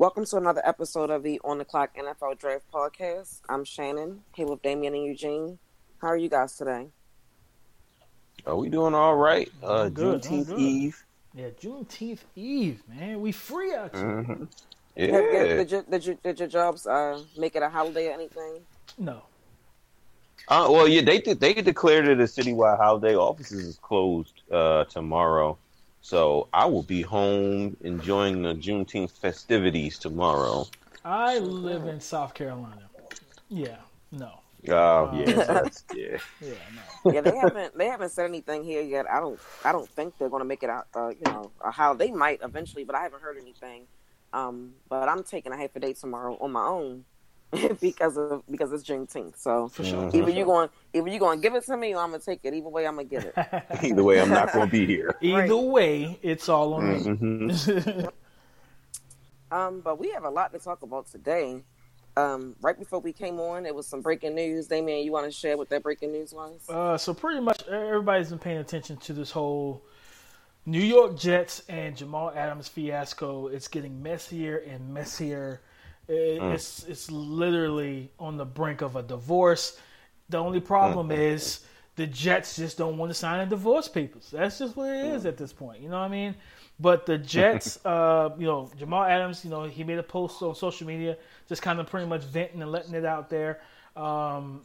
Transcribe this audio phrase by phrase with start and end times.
[0.00, 3.42] Welcome to another episode of the On the Clock NFL Draft Podcast.
[3.50, 5.58] I'm Shannon, here with Damian and Eugene.
[6.00, 6.86] How are you guys today?
[8.46, 9.50] Are we doing all right?
[9.62, 10.58] Uh, I'm good, I'm Juneteenth.
[10.58, 11.04] Eve.
[11.34, 13.20] Yeah, Juneteenth Eve, man.
[13.20, 14.04] We free out here.
[14.04, 14.30] Mm-hmm.
[14.40, 14.48] Have-
[14.96, 15.12] Yeah.
[15.56, 18.60] Did, your, did, your, did your jobs uh, make it a holiday or anything?
[18.96, 19.20] No.
[20.48, 21.40] Uh, well, yeah, they did.
[21.40, 23.16] They declared it a citywide holiday.
[23.16, 25.58] Offices is closed uh, tomorrow,
[26.00, 30.66] so I will be home enjoying the Juneteenth festivities tomorrow.
[31.04, 32.88] I live in South Carolina.
[33.48, 33.76] Yeah,
[34.12, 34.40] no.
[34.68, 36.18] Oh yeah, that's, yeah.
[36.40, 36.52] Yeah,
[37.04, 37.12] no.
[37.12, 39.10] Yeah, they haven't they haven't said anything here yet.
[39.10, 40.86] I don't I don't think they're going to make it out.
[40.94, 41.94] Uh, you know, how.
[41.94, 43.86] They might eventually, but I haven't heard anything.
[44.32, 47.04] Um, but I'm taking a half a day tomorrow on my own
[47.80, 49.36] because of because it's Juneteenth.
[49.36, 50.04] So For sure.
[50.04, 50.14] Mhm.
[50.14, 52.40] either you going either you going to give it to me or I'm gonna take
[52.44, 52.54] it.
[52.54, 53.34] Either way, I'm gonna get it.
[53.82, 55.16] Either way, I'm not going to be here.
[55.20, 57.02] Either way, it's all on me.
[57.02, 58.06] hmm
[59.50, 61.62] Um, but we have a lot to talk about today.
[62.16, 64.66] Um, right before we came on, it was some breaking news.
[64.68, 66.68] Damian, you want to share what that breaking news was?
[66.68, 69.82] Uh, so pretty much everybody's been paying attention to this whole
[70.66, 73.46] New York Jets and Jamal Adams fiasco.
[73.48, 75.60] It's getting messier and messier.
[76.10, 79.78] It- It's it's literally on the brink of a divorce.
[80.28, 81.60] The only problem is
[81.96, 84.30] the Jets just don't want to sign the divorce papers.
[84.30, 85.80] That's just what it is at this point.
[85.82, 86.34] You know what I mean?
[86.78, 90.54] But the Jets, uh, you know, Jamal Adams, you know, he made a post on
[90.54, 91.16] social media,
[91.48, 93.60] just kind of pretty much venting and letting it out there.
[93.96, 94.62] Um,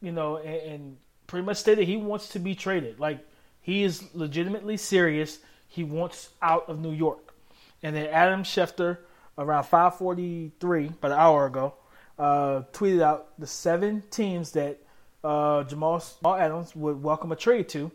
[0.00, 2.98] you know, and, and pretty much stated he wants to be traded.
[3.00, 3.18] Like
[3.60, 5.40] he is legitimately serious.
[5.66, 7.34] He wants out of New York.
[7.82, 8.98] And then Adam Schefter,
[9.38, 11.74] around 5:43, about an hour ago,
[12.18, 14.78] uh, tweeted out the seven teams that
[15.24, 17.90] uh, Jamal, Adams would welcome a trade to,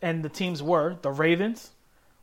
[0.00, 1.70] and the teams were the Ravens.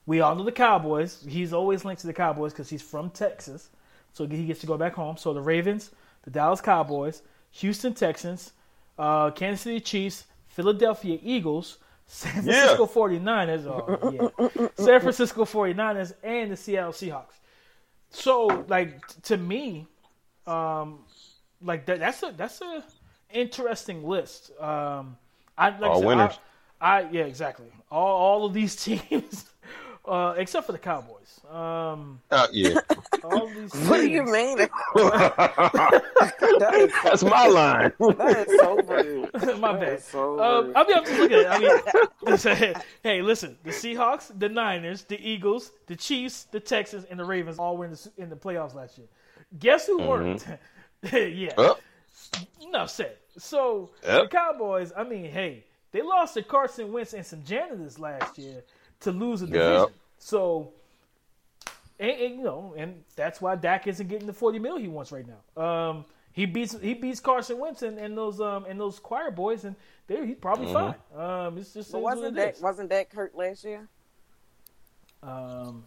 [0.06, 1.24] We all know the Cowboys.
[1.28, 3.70] He's always linked to the Cowboys because he's from Texas,
[4.14, 5.18] so he gets to go back home.
[5.18, 5.92] So the Ravens,
[6.24, 8.54] the Dallas Cowboys, Houston Texans,
[8.98, 11.78] uh, Kansas City Chiefs, Philadelphia Eagles,
[12.08, 12.76] San Yeah.
[12.76, 14.68] Francisco 49ers, oh, yeah.
[14.76, 17.40] San Francisco 49ers, and the Seattle Seahawks.
[18.12, 19.88] So, like t- to me,
[20.48, 21.06] um,
[21.62, 22.86] like that, that's a that's a
[23.32, 24.52] interesting list.
[24.60, 25.18] Um,
[25.58, 26.40] I like I All said, winners.
[26.82, 27.72] I, I yeah, exactly.
[27.92, 29.51] All all of these teams,
[30.06, 31.40] uh, except for the Cowboys.
[31.50, 32.76] Um, Uh, yeah,
[33.24, 33.74] all these.
[33.88, 34.58] What do you teams- mean?
[34.96, 37.92] that is, that's my line.
[38.18, 39.30] that is so rude.
[39.60, 40.02] My That bad.
[40.04, 40.74] so Um.
[40.76, 41.84] I mean, I'm just looking at it.
[42.26, 42.74] I mean,
[43.04, 43.58] hey, listen.
[43.64, 47.86] The Seahawks, the Niners, the Eagles, the Chiefs, the Texans, and the Ravens all were
[47.86, 49.08] in the, in the playoffs last year.
[49.60, 50.46] Guess who weren't?
[51.12, 51.54] yeah.
[51.58, 51.78] Oh,
[52.62, 53.18] Enough said.
[53.38, 54.24] So Yep.
[54.24, 58.64] the Cowboys, I mean, hey, they lost to Carson Wentz and some janitors last year
[59.02, 59.74] to lose a division.
[59.74, 59.90] Yep.
[60.18, 60.74] So,
[62.00, 65.12] and, and, you know, and that's why Dak isn't getting the forty mil he wants
[65.12, 65.62] right now.
[65.62, 69.66] Um, he beats he beats Carson Wentz and, and those um and those choir boys,
[69.66, 69.76] and
[70.08, 70.92] they he's probably Mm-hmm.
[71.14, 71.46] fine.
[71.46, 73.88] Um, it's just But is what wasn't it wasn't that hurt last year?
[75.24, 75.84] Um,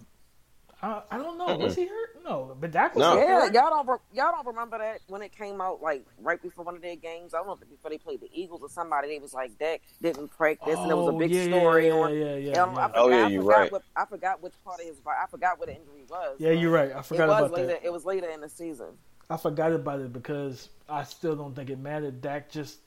[0.85, 1.57] I, I don't know.
[1.57, 2.23] Was he hurt?
[2.25, 3.19] No, but Dak was No.
[3.19, 3.55] hurt.
[3.55, 6.65] Yeah, y'all don't re- y'all don't remember that when it came out like right before
[6.65, 7.33] one of their games.
[7.33, 9.09] I don't know if before they played the Eagles or somebody.
[9.09, 11.93] They was like Dak didn't practice, and it was a Oh, big yeah, story yeah,
[11.95, 12.15] on.
[12.15, 12.87] yeah, yeah, Um, I yeah.
[12.89, 13.73] forgot, Oh, yeah, you're forgot right.
[13.73, 14.97] What, I forgot which part of his.
[15.07, 16.37] I forgot what the injury was.
[16.39, 16.93] Yeah, you're right.
[16.93, 17.67] I It forgot was about later.
[17.69, 17.85] that.
[17.85, 18.99] It was later in the season.
[19.31, 22.21] I forgot about it because I still don't think it mattered.
[22.21, 22.79] Dak just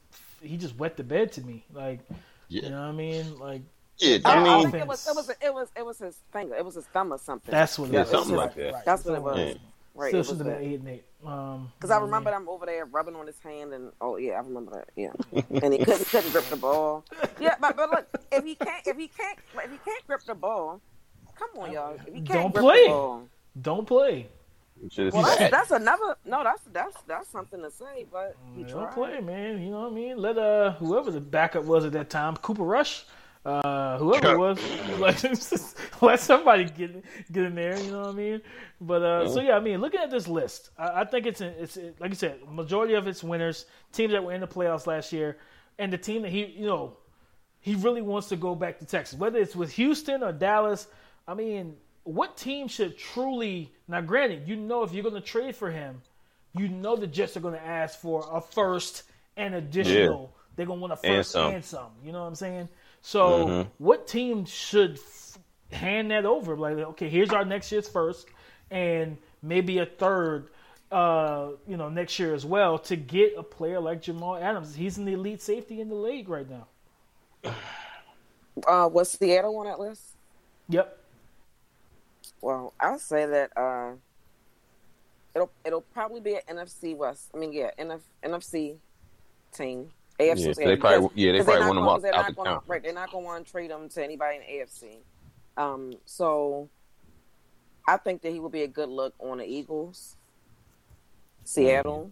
[0.41, 1.66] he just wet the bed to me.
[1.74, 2.02] Like
[2.47, 2.66] Yeah.
[2.66, 3.40] you know what I mean?
[3.40, 3.64] Like
[4.00, 4.18] yeah.
[4.25, 6.56] I, I I mean, think it was it was it was it was his finger.
[6.56, 7.52] It was his thumb or something.
[7.52, 8.09] that's what it Yeah, was.
[8.09, 8.74] something like that.
[8.74, 8.85] right.
[8.85, 9.38] That's what it was.
[9.38, 9.53] Yeah.
[9.96, 10.09] Right.
[10.09, 10.62] Still should was have been that.
[10.62, 11.03] eight and eight.
[11.25, 12.41] Um, Because you I remember mean?
[12.41, 14.90] them over there rubbing on his hand, and oh yeah, I remember that.
[14.96, 17.03] Yeah, and he couldn't, couldn't grip the ball.
[17.40, 20.35] Yeah, but but look, if he can't if he can't if he can't grip the
[20.35, 20.81] ball,
[21.35, 21.96] come on, y'all.
[22.06, 22.84] If he can't Don't grip play.
[22.84, 23.24] the ball,
[23.59, 24.28] Don't play.
[25.12, 26.16] well, that's, that's another.
[26.24, 28.06] No, that's that's that's something to say.
[28.12, 28.94] But he Don't tried.
[28.94, 29.59] play, man.
[29.64, 30.18] You know what I mean?
[30.18, 33.03] Let uh whoever the backup was at that time, Cooper Rush,
[33.47, 34.59] uh whoever it was,
[35.00, 35.24] like
[36.02, 37.80] let somebody get get in there.
[37.80, 38.41] You know what I mean?
[38.81, 41.78] But uh so yeah, I mean, looking at this list, I, I think it's it's
[41.99, 45.38] like I said, majority of its winners, teams that were in the playoffs last year,
[45.79, 46.97] and the team that he you know
[47.59, 50.88] he really wants to go back to Texas, whether it's with Houston or Dallas.
[51.28, 54.02] I mean, what team should truly now?
[54.02, 56.02] Granted, you know if you're going to trade for him,
[56.53, 59.03] you know the Jets are going to ask for a first
[59.35, 60.34] and additional.
[60.55, 61.53] They're going to want a And first some.
[61.53, 61.91] and some.
[62.03, 62.70] You know what I'm saying?
[63.08, 65.40] So, what team should f-
[65.72, 66.58] hand that over?
[66.58, 68.28] Like, okay, here's our next year's first,
[68.70, 70.50] and maybe a third.
[70.92, 74.76] Uh, you know, next year as well to get a player like Jamal Adams.
[74.76, 76.68] He's an elite safety in the league right now.
[78.68, 80.02] Uh, was Seattle on that list?
[80.68, 80.98] Yep.
[82.42, 83.94] Well, I'll say that uh,
[85.34, 87.30] it'll it'll probably be an NFC West.
[87.34, 88.76] I mean, yeah, NF, NFC
[89.54, 89.92] team.
[90.19, 90.58] AFC.
[90.59, 92.69] Yeah, they probably yeah they probably want him out, they're out not the gonna, conference.
[92.69, 92.84] right.
[92.84, 94.97] They're not going to want to trade him to anybody in the AFC.
[95.61, 96.69] Um, so
[97.87, 100.17] I think that he would be a good look on the Eagles,
[101.43, 102.11] Seattle,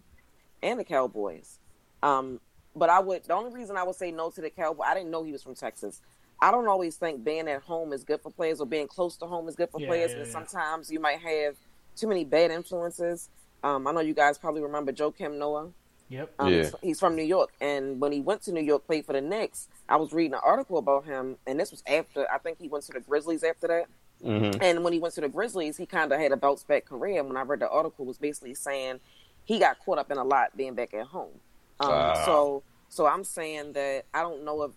[0.61, 1.59] and the Cowboys.
[2.03, 2.39] Um,
[2.75, 4.83] but I would the only reason I would say no to the Cowboy.
[4.83, 6.01] I didn't know he was from Texas.
[6.41, 9.25] I don't always think being at home is good for players or being close to
[9.25, 10.45] home is good for Yeah, players yeah, because yeah.
[10.45, 11.55] sometimes you might have
[11.95, 13.29] too many bad influences.
[13.63, 15.69] Um, I know you guys probably remember Joakim Noah.
[16.09, 16.33] Yep.
[16.39, 16.57] Um, Yeah.
[16.63, 19.21] he's, he's from New York, and when he went to New York, played for the
[19.21, 19.67] Knicks.
[19.89, 22.83] I was reading an article about him, and this was after I think he went
[22.85, 23.85] to the Grizzlies after that.
[24.23, 24.57] Mhm.
[24.61, 27.19] And when he went to the Grizzlies, he kind of had a bounce back career.
[27.19, 28.99] And when I read the article, it was basically saying
[29.43, 31.33] he got caught up in a lot being back at home.
[31.79, 32.23] Um, Ah.
[32.25, 34.71] So, so I'm saying that I don't know if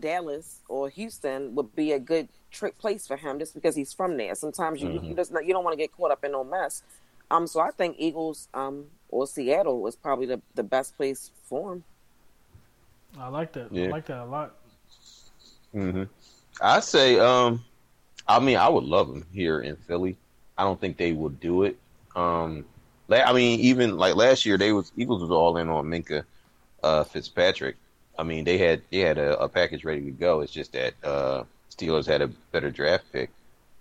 [0.00, 4.16] Dallas or Houston would be a good trick place for him just because he's from
[4.16, 4.34] there.
[4.34, 6.82] Sometimes you you, just not, you don't want to get caught up in no mess.
[7.30, 11.74] Um, so I think Eagles um, or Seattle was probably the, the best place for
[11.74, 11.84] him.
[13.18, 13.70] I like that.
[13.72, 14.54] I like that a lot.
[15.72, 16.04] hmm
[16.60, 17.64] I say, um,
[18.26, 20.16] I mean, I would love him here in Philly.
[20.56, 21.76] I don't think they would do it.
[22.14, 22.64] Um,
[23.08, 26.24] la- I mean, even like last year, they was Eagles was all in on Minkah
[26.82, 27.76] uh, Fitzpatrick.
[28.18, 30.40] I mean, they had they had a, a package ready to go.
[30.40, 33.30] It's just that uh, Steelers had a better draft pick.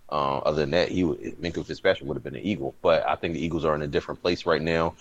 [0.09, 2.75] Uh, other than that, he would, Minkah Fitzpatrick would have been an Eagle.
[2.81, 4.93] But I think the Eagles are in a different place right now.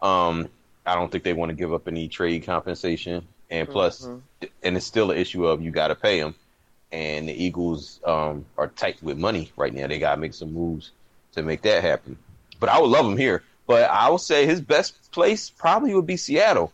[0.00, 0.48] Um,
[0.86, 4.08] I don't think they want to give up any trade compensation, and plus,
[4.62, 6.34] and it's still an issue of you got to pay them,
[6.92, 9.86] and the Eagles um, are tight with money right now.
[9.86, 10.92] They got to make some moves
[11.32, 12.16] to make that happen.
[12.60, 13.42] But I would love him here.
[13.66, 16.72] But I would say his best place probably would be Seattle.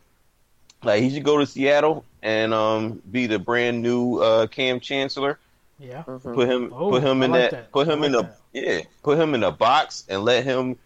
[0.82, 5.38] Like he should go to Seattle and um, be the brand new uh, Kam Chancellor.
[5.82, 6.02] Yeah.
[6.02, 7.72] Put him, Oh, put him I in like that, that.
[7.72, 10.76] put him like in a yeah, put him in a box and let him.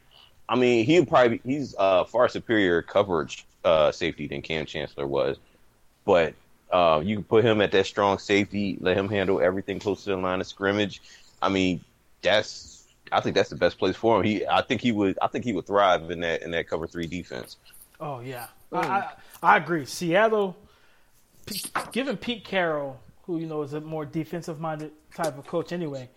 [0.48, 4.64] I mean, he would probably be, he's uh, far superior coverage uh, safety than Kam
[4.64, 5.38] Chancellor was,
[6.04, 6.34] but
[6.70, 10.10] uh, you can put him at that strong safety, let him handle everything close to
[10.10, 11.02] the line of scrimmage.
[11.42, 11.80] I mean,
[12.22, 14.24] that's I think that's the best place for him.
[14.24, 16.86] He, I think he would, I think he would thrive in that in that cover
[16.86, 17.56] three defense.
[18.00, 19.10] Oh yeah, I, I
[19.42, 19.84] I agree.
[19.84, 20.56] Seattle,
[21.44, 21.60] P-
[21.92, 26.08] given Pete Carroll, who you know is a more defensive minded type of coach anyway,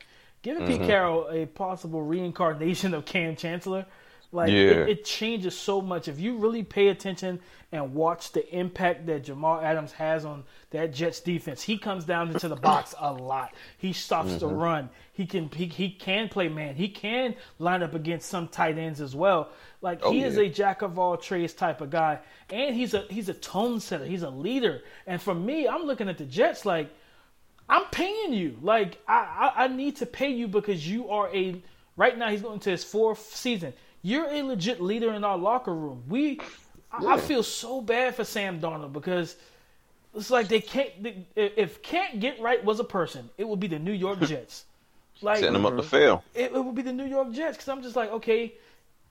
[0.42, 0.88] giving Pete mm-hmm.
[0.88, 3.86] Carroll a possible reincarnation of Kam Chancellor,
[4.32, 4.58] like Yeah.
[4.58, 6.08] it, it changes so much.
[6.08, 7.40] If you really pay attention
[7.72, 12.30] and watch the impact that Jamal Adams has on that Jets defense, he comes down
[12.30, 13.54] into the box a lot.
[13.78, 14.56] He stops the mm-hmm.
[14.56, 14.90] run.
[15.14, 16.76] He can he, he can play man.
[16.76, 19.50] He can line up against some tight ends as well.
[19.82, 22.20] Like Oh, he is a jack of all trades type of guy,
[22.52, 24.06] and he's a he's a tone setter.
[24.06, 24.84] He's a leader.
[25.08, 26.94] And for me, I'm looking at the Jets like
[27.70, 28.58] I'm paying you.
[28.62, 31.62] Like I, I I need to pay you because you are a
[31.96, 32.30] right now.
[32.30, 33.74] He's going to his fourth season.
[34.02, 36.04] You're a legit leader in our locker room.
[36.08, 36.40] We
[36.92, 39.36] I, I feel so bad for Sam Darnold because
[40.16, 41.04] it's like they can't.
[41.04, 44.66] They, if can't get right was a person, it would be the New York Jets.
[45.22, 45.86] Like Setting him up to mhm.
[45.86, 46.24] fail.
[46.34, 48.54] it, it would be the New York Jets because I'm just like, okay,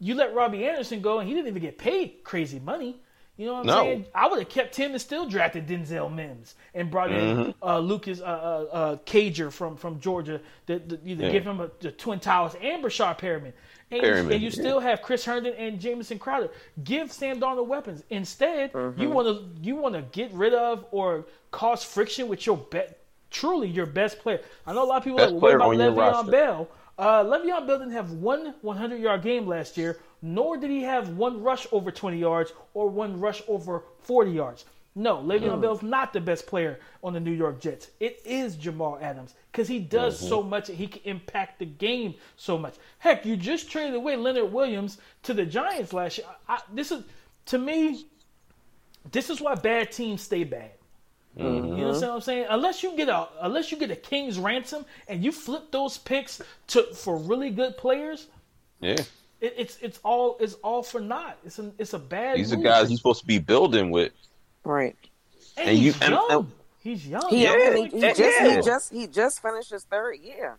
[0.01, 2.97] you let Robbie Anderson go and he didn't even get paid crazy money.
[3.39, 3.83] You know what I'm No.
[3.85, 4.07] saying?
[4.15, 7.41] I would have kept him and still drafted Denzel Mims and brought Mm-hmm.
[7.43, 11.31] in uh, Lucas uh, uh, uh, Cager from, from Georgia to, to either Yeah.
[11.33, 13.53] give him a, the Twin Towers and Breshad Perriman.
[13.91, 14.51] And, Perriman, you, and you yeah.
[14.51, 16.51] still have Chris Herndon and Jamison Crowder.
[16.85, 18.03] Give Sam Darnold weapons.
[18.11, 19.01] Instead, Mm-hmm.
[19.01, 22.99] you want to you want to get rid of or cause friction with your bet
[23.31, 24.41] truly your best player.
[24.67, 26.31] I know a lot of people are Best like, well, what about on Le'Veon.
[26.33, 26.69] Bell?
[26.99, 31.11] Uh, Le'Veon Bell didn't have one 100 yard game last year, nor did he have
[31.11, 34.65] one rush over 20 yards or one rush over 40 yards.
[34.95, 37.91] No, Le'Veon Bell's not the best player on the New York Jets.
[38.01, 40.29] It is Jamal Adams because he does mm-hmm.
[40.29, 42.75] so much and he can impact the game so much.
[42.99, 46.27] Heck, you just traded away Leonard Williams to the Giants last year.
[46.49, 47.05] I, this is,
[47.47, 48.07] to me,
[49.13, 50.73] this is why bad teams stay bad.
[51.37, 52.21] You know what I'm mm-hmm.
[52.21, 52.47] saying?
[52.51, 56.43] Unless you get a unless you get a king's ransom and you flip those picks
[56.69, 58.27] to for really good players,
[58.81, 58.97] Yeah,
[59.41, 61.39] it, it's it's all it's all for naught.
[61.45, 62.39] It's a it's a bad.
[62.39, 62.65] these are move.
[62.65, 64.13] guys you're supposed to be building with.
[64.65, 64.97] Right.
[65.57, 66.27] and, and you- he's and- young.
[66.31, 67.29] and- he's young.
[67.31, 68.13] He, Yeah, he, he yeah.
[68.13, 70.59] just he just he just finished his third year.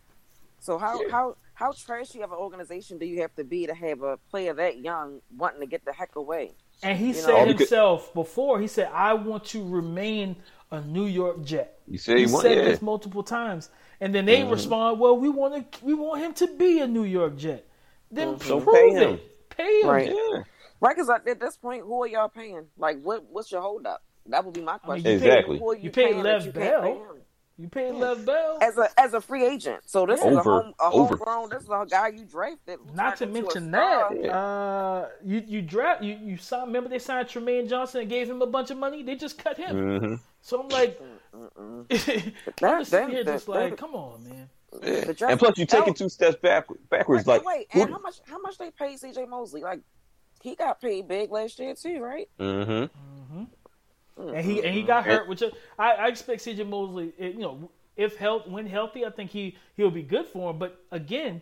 [0.59, 1.11] So how Yeah.
[1.11, 4.53] how how trashy of an organization do you have to be to have a player
[4.53, 6.51] that young wanting to get the heck away?
[6.81, 8.59] And he know, said all because- himself before.
[8.61, 10.37] He said, "I want to remain
[10.71, 12.63] a New York Jet." You said He he want, said yeah.
[12.63, 13.69] this multiple times,
[13.99, 14.51] and then they mm-hmm.
[14.51, 17.65] respond, "Well, we want to we want him to be a New York Jet."
[18.11, 19.13] Then So prove pay him.
[19.15, 19.49] it.
[19.49, 19.87] Pay him.
[19.89, 20.07] Right.
[20.13, 20.43] yeah.
[20.81, 22.65] Right, because at this point, who are y'all paying?
[22.77, 24.01] Like, what what's your hold up?
[24.27, 25.05] That would be my question.
[25.05, 25.59] you Exactly.
[25.59, 26.81] Who are You paid paying that Lev Bell.
[26.81, 27.05] pay him?
[27.57, 29.81] You paid Lev Bell as a as a free agent.
[29.85, 31.17] So this Over- is a home a over.
[31.17, 31.49] homegrown.
[31.49, 32.79] This is a guy you drafted.
[32.95, 34.15] Not to turned into a mention star.
[34.15, 36.67] that, uh, you you draft you you signed.
[36.67, 39.03] Remember they signed Trumaine Johnson and gave him a bunch of money.
[39.03, 39.99] They just cut him.
[39.99, 41.01] hmm So I'm like,
[41.57, 44.49] I'm just sitting that- here just that- like, that- come on, man.
[44.71, 47.25] The draft- And plus, you're taking two steps back, backwards.
[47.25, 49.25] Wait, Like, wait, who- and how much how much they paid C.J.
[49.25, 49.61] Mosley?
[49.61, 49.81] Like
[50.41, 52.29] he got paid big last year too, right?
[52.39, 53.43] Mm hmm
[54.17, 55.41] And he and he got hurt, which
[55.77, 57.13] I, I expect CJ Mosley.
[57.17, 60.59] You know, if health when healthy, I think he he'll be good for him.
[60.59, 61.41] But again,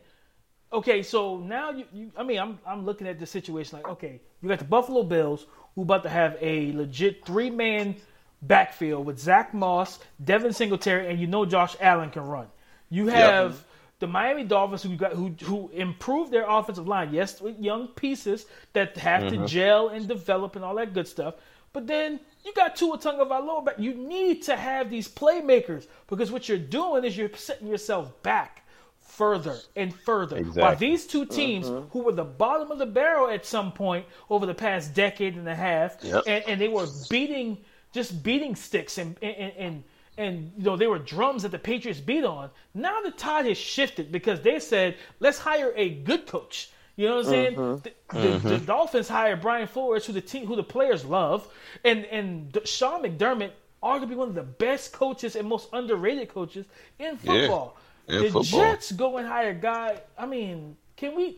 [0.71, 4.21] okay, so now you, you I mean, I'm I'm looking at the situation like, okay,
[4.41, 7.95] you got the Buffalo Bills who about to have a legit three man
[8.43, 12.47] backfield with Zach Moss, Devin Singletary, and you know Josh Allen can run.
[12.89, 13.63] You have
[13.99, 17.13] the Miami Dolphins who got who who improved their offensive line.
[17.13, 19.45] Yes, with young pieces that have to mm-hmm.
[19.45, 21.35] gel and develop and all that good stuff.
[21.73, 23.75] But then you got Tua Tagovailoa back.
[23.77, 28.63] You need to have these playmakers because what you're doing is you're setting yourself back
[29.01, 30.41] further and further.
[30.43, 31.89] While these two teams mm-hmm.
[31.89, 35.47] who were the bottom of the barrel at some point over the past decade and
[35.47, 36.23] a half, Yep.
[36.27, 37.57] and, and they were beating
[37.93, 39.83] just beating sticks and and, and
[40.17, 42.49] and you know they were drums that the Patriots beat on.
[42.73, 47.15] Now the tide has shifted because they said, "Let's hire a good coach." You know
[47.17, 47.61] what I'm saying?
[47.83, 51.47] The, the, the Dolphins hired Brian Flores, who the team, who the players love,
[51.85, 53.51] and and Sean McDermott,
[53.83, 56.65] arguably one of the best coaches and most underrated coaches
[56.99, 57.77] in football.
[58.07, 58.59] in the football.
[58.59, 60.01] Jets go and hire a guy.
[60.17, 61.37] I mean, can we?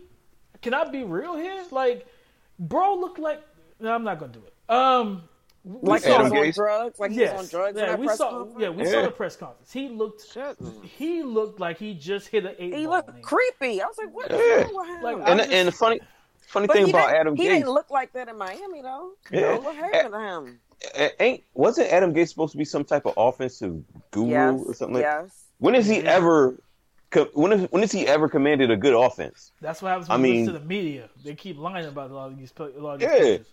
[0.62, 1.63] Can I be real here?
[1.71, 2.07] Like,
[2.57, 3.41] bro, look like.
[3.81, 4.53] No, I'm not gonna do it.
[4.74, 5.24] Um,
[5.66, 7.00] Like he was on drugs.
[7.00, 7.78] Like he was on drugs.
[7.80, 8.30] yeah, we press saw.
[8.30, 8.58] conference?
[8.62, 9.72] Yeah, we saw the press conference.
[9.72, 10.25] He looked.
[10.32, 10.58] Shit.
[10.98, 12.96] He looked like he just hit an eight He ball.
[12.96, 13.82] looked creepy.
[13.82, 14.32] I was like, what?
[14.32, 14.38] Yeah.
[14.38, 15.04] wrong with?
[15.04, 16.00] Like, and just- and the funny
[16.48, 19.12] funny thing about didn't- Adam he Gase, didn't look like that in Miami though.
[19.32, 19.56] You Yeah.
[19.56, 20.60] know, what happened to him?
[21.20, 24.96] ain't wasn't Adam Gase supposed to be some type of offensive guru Yes, or something
[24.96, 25.01] like?
[25.04, 25.44] yes.
[25.60, 26.13] When has he Yeah.
[26.16, 26.58] ever?
[27.12, 29.51] co- When is, he ever commanded a good offense?
[29.62, 31.10] That's what happens when you mean- to the media.
[31.25, 32.51] They keep lying about a lot of these.
[32.51, 33.18] pe- A lot of these Yeah.
[33.18, 33.48] coaches.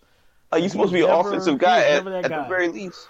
[0.53, 2.43] Like you supposed to be an never- offensive guy at, never at guy.
[2.43, 3.09] the very least.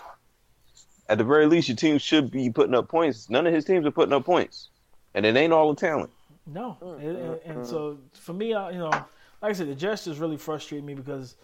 [1.08, 3.30] At the very least, your team should be putting up points.
[3.30, 4.70] None of his teams are putting up points,
[5.14, 6.10] and it ain't all the talent.
[6.46, 9.06] No, and, and, and so for me, I, you know, like
[9.42, 11.36] I said, the Jets just really frustrate me because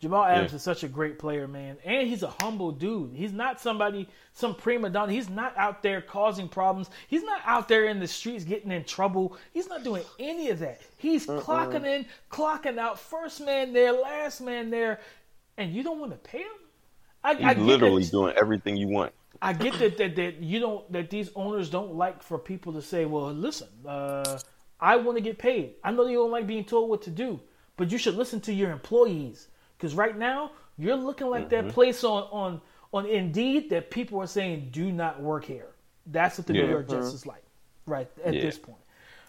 [0.00, 0.56] Jamal Adams Yeah.
[0.56, 3.14] is such a great player, man, and he's a humble dude.
[3.14, 5.12] He's not somebody, some prima donna.
[5.12, 6.88] He's not out there causing problems.
[7.08, 9.36] He's not out there in the streets getting in trouble.
[9.52, 10.80] He's not doing any of that.
[10.96, 15.00] He's clocking in, clocking out, first man there, last man there,
[15.60, 16.46] and you don't want to pay him.
[17.22, 19.12] I, He's I get literally that- doing everything you want.
[19.42, 22.82] I get that, that that you don't that these owners don't like for people to
[22.82, 24.38] say, well, listen, uh,
[24.80, 25.74] I want to get paid.
[25.84, 27.40] I know you don't like being told what to do,
[27.76, 29.48] but you should listen to your employees
[29.78, 31.66] because right now you're looking like Mm-hmm.
[31.68, 32.60] that place on on
[32.92, 35.68] on Indeed that people are saying do not work here.
[36.06, 36.70] That's what the New Yeah.
[36.70, 37.44] York Jets is like,
[37.86, 38.42] right at Yeah.
[38.42, 38.82] this point.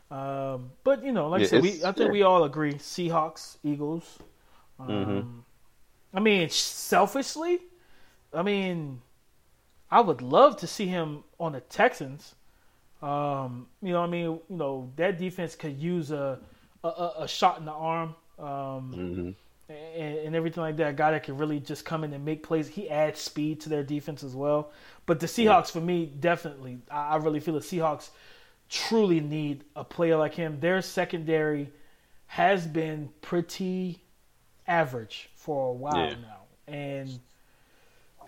[0.10, 2.12] Um, but you know, like I said, we I think yeah.
[2.12, 4.18] we all agree: Seahawks, Eagles.
[4.80, 5.40] Um, Mm-hmm.
[6.14, 7.60] I mean, selfishly,
[8.34, 9.02] I mean,
[9.90, 12.36] I would love to see him on the Texans.
[13.02, 16.40] Um, you know, I mean, you know, that defense could use a
[16.84, 18.16] a, a shot in the arm.
[18.40, 19.32] Um, hmm
[19.96, 20.90] and, and everything like that.
[20.90, 22.68] A guy that can really just come in and make plays.
[22.68, 24.72] He adds speed to their defense as well.
[25.06, 28.10] But the Seahawks, for me, definitely, I, I really feel the Seahawks
[28.70, 30.60] truly need a player like him.
[30.60, 31.72] Their secondary
[32.28, 34.02] has been pretty
[34.68, 36.16] average for a while Yeah.
[36.22, 37.20] now, and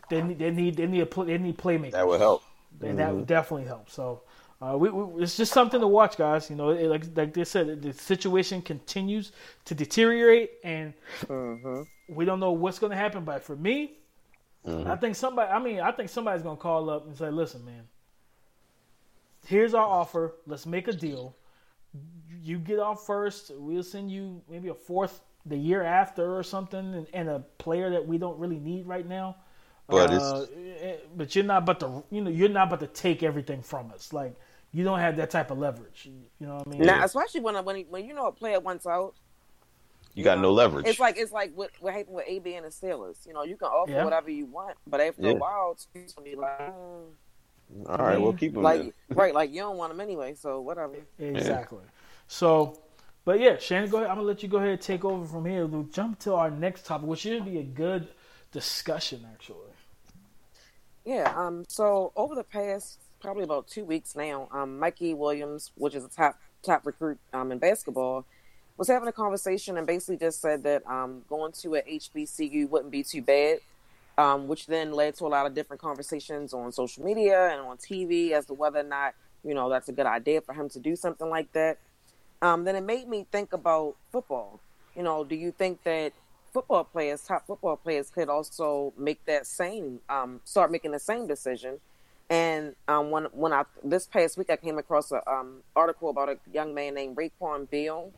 [0.09, 2.43] they need they need they need a play, they need playmakers That would help.
[2.81, 3.17] and that mm-hmm.
[3.17, 3.89] would definitely help.
[3.89, 4.21] So,
[4.59, 6.49] uh, we, we, it's just something to watch, guys.
[6.49, 9.31] You know, it, like like they said, the situation continues
[9.65, 10.93] to deteriorate, and
[11.25, 11.83] mm-hmm.
[12.09, 13.23] we don't know what's going to happen.
[13.23, 13.93] But for me,
[14.65, 14.89] mm-hmm.
[14.89, 15.51] I think somebody.
[15.51, 17.83] I mean, I think somebody's going to call up and say, "Listen, man,
[19.45, 20.33] here's our offer.
[20.47, 21.35] Let's make a deal.
[22.41, 23.51] You get off first.
[23.55, 27.89] We'll send you maybe a fourth the year after or something, and, and a player
[27.91, 29.37] that we don't really need right now."
[29.89, 30.45] But Uh,
[30.81, 33.91] eh, but you're not but to you know you're not but to take everything from
[33.91, 34.13] us.
[34.13, 34.35] Like
[34.71, 36.09] you don't have that type of leverage.
[36.39, 36.79] You know what I mean?
[36.85, 39.15] Now, especially when when when you know a player wants out,
[40.15, 40.87] you got know, no leverage.
[40.89, 43.25] It's like it's like what what happened with AB and the Steelers.
[43.25, 44.03] You know, you can offer Yeah.
[44.03, 45.31] whatever you want, but after Yeah.
[45.31, 47.11] a while, it's gonna be like, mm,
[47.87, 48.63] All right, we'll keep him.
[48.63, 50.95] like right, like you don't want them anyway, so whatever.
[51.19, 51.83] Exactly.
[52.27, 52.82] So,
[53.25, 54.09] but yeah, Shannon, go ahead.
[54.09, 55.65] I'm gonna let you go ahead and take over from here.
[55.65, 58.07] We'll jump to our next topic, which should be a good
[58.51, 59.71] discussion, actually.
[61.05, 61.31] Yeah.
[61.35, 61.65] Um.
[61.69, 66.09] So over the past probably about two weeks now, um, Mikey Williams, which is a
[66.09, 68.25] top top recruit um in basketball,
[68.77, 72.91] was having a conversation and basically just said that um going to a HBCU wouldn't
[72.91, 73.59] be too bad.
[74.17, 77.77] um, which then led to a lot of different conversations on social media and on
[77.77, 79.13] TV as to whether or not
[79.43, 81.79] you know that's a good idea for him to do something like that.
[82.43, 84.59] Um, then it made me think about football.
[84.97, 86.11] You know, do you think that
[86.51, 91.25] football players, top football players, could also make that same, um, start making the same
[91.25, 91.79] decision?
[92.29, 96.29] And um, when when I this past week I came across an um, article about
[96.29, 98.11] a young man named Raekwon Beal.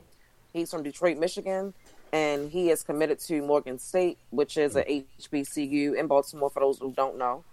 [0.53, 1.75] He's from Detroit, Michigan,
[2.12, 6.50] and he is committed to Morgan State, which is a HBCU in Baltimore.
[6.50, 7.44] For those who don't know,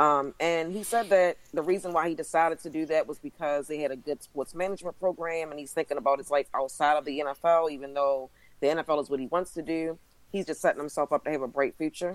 [0.00, 3.68] um, and he said that the reason why he decided to do that was because
[3.68, 7.04] they had a good sports management program, and he's thinking about his life outside of
[7.04, 8.30] the NFL, even though
[8.60, 9.98] the NFL is what he wants to do.
[10.32, 12.14] He's just setting himself up to have a bright future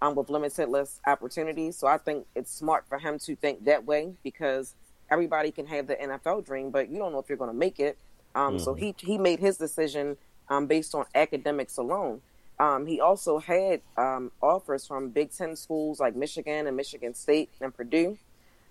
[0.00, 1.76] um, with limitless opportunities.
[1.76, 4.74] So I think it's smart for him to think that way because
[5.10, 7.78] everybody can have the NFL dream, but you don't know if you're going to make
[7.78, 7.98] it.
[8.34, 8.64] Um, mm-hmm.
[8.64, 10.16] So he he made his decision
[10.48, 12.22] um, based on academics alone.
[12.58, 17.50] Um, he also had um, offers from Big Ten schools like Michigan and Michigan State
[17.60, 18.16] and Purdue.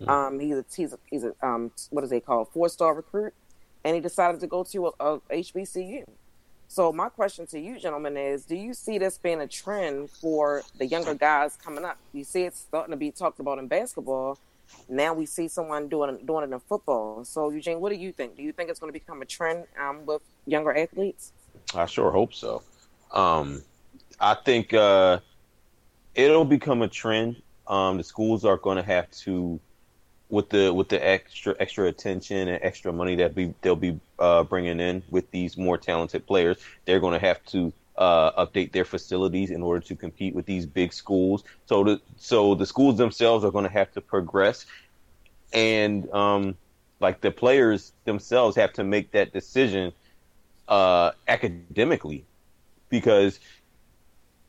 [0.01, 0.09] Mm-hmm.
[0.09, 3.33] Um, he's a he's a, he's a um, what is they called four star recruit,
[3.83, 6.05] and he decided to go to a, a HBCU.
[6.67, 10.63] So my question to you, gentlemen, is: Do you see this being a trend for
[10.77, 11.97] the younger guys coming up?
[12.11, 14.39] You see it's starting to be talked about in basketball.
[14.89, 17.23] Now we see someone doing doing it in football.
[17.23, 18.35] So Eugene, what do you think?
[18.35, 21.31] Do you think it's going to become a trend um, with younger athletes?
[21.73, 22.63] I sure hope so.
[23.11, 23.61] Um,
[24.19, 25.19] I think uh,
[26.13, 27.41] it'll become a trend.
[27.67, 29.59] Um, the schools are going to have to
[30.29, 34.43] with the with the extra extra attention and extra money that be they'll be uh,
[34.43, 38.85] bringing in with these more talented players, they're going to have to uh, update their
[38.85, 41.43] facilities in order to compete with these big schools.
[41.65, 44.65] So the so the schools themselves are going to have to progress,
[45.53, 46.55] and um,
[46.99, 49.93] like the players themselves have to make that decision
[50.67, 52.25] uh, academically,
[52.89, 53.39] because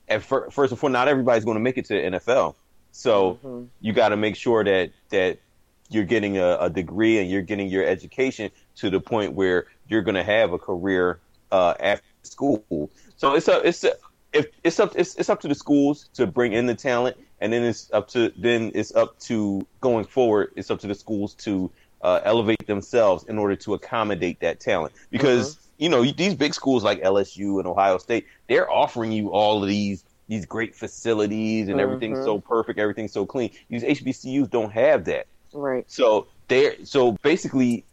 [0.09, 2.55] at fir- first and foremost, not everybody's going to make it to the NFL.
[2.93, 3.65] So mm-hmm.
[3.81, 5.39] you got to make sure that that
[5.89, 10.03] you're getting a, a, degree and you're getting your education to the point where you're
[10.03, 11.21] going to have a career
[11.53, 12.91] uh, after school.
[13.17, 13.93] So it's a, it's a,
[14.33, 17.53] if it's up it's, it's up to the schools to bring in the talent, and
[17.53, 20.53] then it's up to then it's up to going forward.
[20.57, 21.71] It's up to the schools to
[22.03, 25.55] uh, elevate themselves in order to accommodate that talent because.
[25.55, 25.63] Mm-hmm.
[25.79, 29.69] You know these big schools like LSU and Ohio State, they're offering you all of
[29.69, 31.81] these these great facilities and mm-hmm.
[31.81, 33.51] everything's so perfect, everything's so clean.
[33.69, 35.27] These HBCUs don't have that.
[35.53, 35.85] Right.
[35.91, 37.85] So they're so basically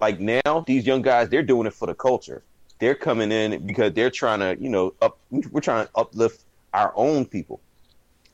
[0.00, 2.42] like now these young guys they're doing it for the culture.
[2.78, 6.92] They're coming in because they're trying to, you know, up we're trying to uplift our
[6.94, 7.60] own people.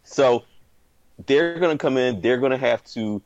[0.05, 0.45] So
[1.27, 3.23] they're going to come in, they're going to have to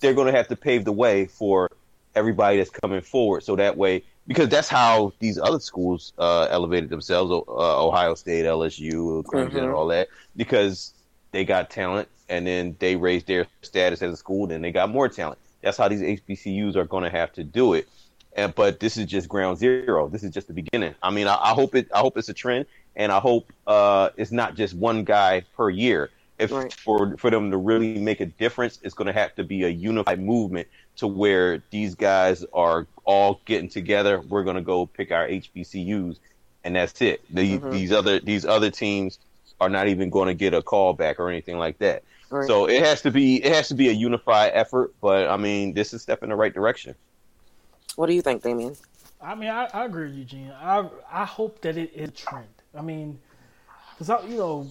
[0.00, 1.70] they're going to have to pave the way for
[2.14, 6.90] everybody that's coming forward so that way because that's how these other schools uh, elevated
[6.90, 9.58] themselves uh, ohio state lsu clemson mm-hmm.
[9.58, 10.94] and all that because
[11.32, 14.90] they got talent and then they raised their status as a school, then they got
[14.90, 15.38] more talent.
[15.62, 17.88] That's how these HBCUs are going to have to do it.
[18.36, 20.08] And, but this is just ground zero.
[20.08, 20.94] This is just the beginning.
[21.02, 21.88] I mean, I, I hope it.
[21.94, 25.70] I hope it's a trend, and I hope uh, it's not just one guy per
[25.70, 26.10] year.
[26.38, 26.72] If right.
[26.72, 29.68] for for them to really make a difference, it's going to have to be a
[29.68, 34.20] unified movement to where these guys are all getting together.
[34.20, 36.18] We're going to go pick our HBCUs,
[36.64, 37.22] and that's it.
[37.34, 37.70] The, mm-hmm.
[37.70, 39.18] These other these other teams
[39.60, 42.02] are not even going to get a call back or anything like that.
[42.30, 42.46] Right.
[42.46, 44.92] So it has to be it has to be a unified effort.
[45.00, 46.94] But I mean, this is step in the right direction.
[47.96, 48.76] What do you think, Damian?
[49.20, 50.52] I mean, I, I agree with Eugene.
[50.52, 52.46] I I hope that it is a trend.
[52.74, 53.18] I mean,
[53.98, 54.68] because you know,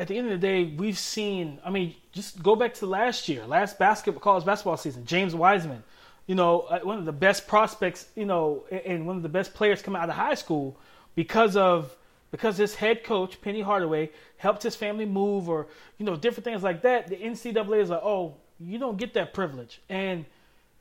[0.00, 1.60] at the end of the day, we've seen.
[1.62, 5.04] I mean, just go back to last year, last basketball college basketball season.
[5.04, 5.82] James Wiseman,
[6.26, 9.52] you know, uh, one of the best prospects, you know, and one of the best
[9.52, 10.74] players coming out of high school
[11.14, 11.94] because of
[12.30, 15.66] because his head coach Penny Hardaway helped his family move, or
[15.98, 17.08] you know different things like that.
[17.08, 20.24] The NCAA is like, oh, you don't get that privilege, and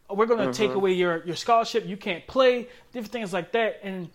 [0.09, 0.53] we're going to mm-hmm.
[0.53, 1.85] take away your your scholarship.
[1.85, 4.09] You can't play different things like that, and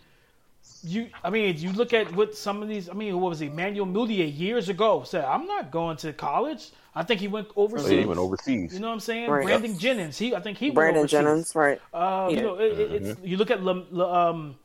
[0.84, 1.08] you.
[1.22, 2.88] I mean, you look at what some of these.
[2.88, 3.46] I mean, what was he?
[3.46, 7.90] Emmanuel Mudiay years ago said, "I'm not going to college." I think he went overseas.
[7.90, 8.72] he went overseas.
[8.72, 9.28] You know what I'm saying?
[9.28, 9.44] Right.
[9.44, 10.16] Brandon Jennings.
[10.16, 11.26] He, I think he Brandon went overseas.
[11.26, 11.80] Jennings, right?
[11.92, 12.36] Uh, yeah.
[12.36, 13.06] You know, it, mm-hmm.
[13.06, 14.56] it's, you look at um,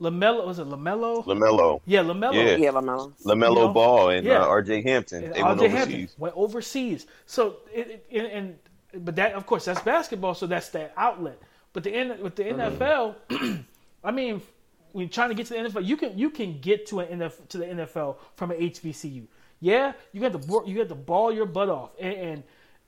[0.00, 1.24] Lamelo was it Lamelo?
[1.24, 1.80] Lamelo.
[1.86, 2.34] Yeah, Lamelo.
[2.34, 3.12] Yeah, yeah Lamelo.
[3.24, 3.68] Lamelo you know?
[3.72, 4.42] Ball and yeah.
[4.42, 4.82] uh, R.J.
[4.82, 5.24] Hampton.
[5.24, 5.78] And they went overseas.
[5.78, 7.06] Hampton went overseas.
[7.26, 8.58] So it, it, and
[9.04, 11.38] but that of course that's basketball, so that's that outlet.
[11.72, 13.60] But the with the NFL, mm-hmm.
[14.04, 14.42] I mean,
[14.92, 17.48] when trying to get to the NFL, you can you can get to an NFL,
[17.48, 19.26] to the NFL from an HBCU.
[19.60, 22.42] Yeah, you have to you have to ball your butt off, and, and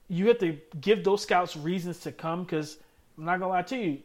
[0.07, 2.43] you have to give those scouts reasons to come.
[2.43, 2.77] Because
[3.17, 3.99] I'm not gonna lie to you,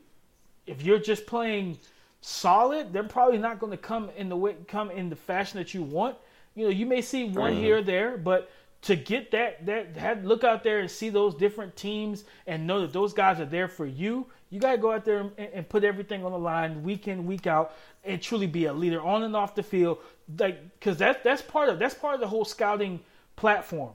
[0.66, 1.78] if you're just playing
[2.20, 5.74] solid, they're probably not going to come in the way, come in the fashion that
[5.74, 6.16] you want.
[6.54, 7.60] You know, you may see one mm-hmm.
[7.60, 8.50] here or there, but
[8.82, 12.80] to get that that have, look out there and see those different teams and know
[12.80, 14.26] that those guys are there for you.
[14.50, 17.24] You got to go out there and, and, put everything on the line week in
[17.24, 17.72] week out
[18.04, 19.98] and truly be a leader on and off the field.
[20.38, 23.00] Like because that's that's part of that's part of the whole scouting
[23.36, 23.92] platform.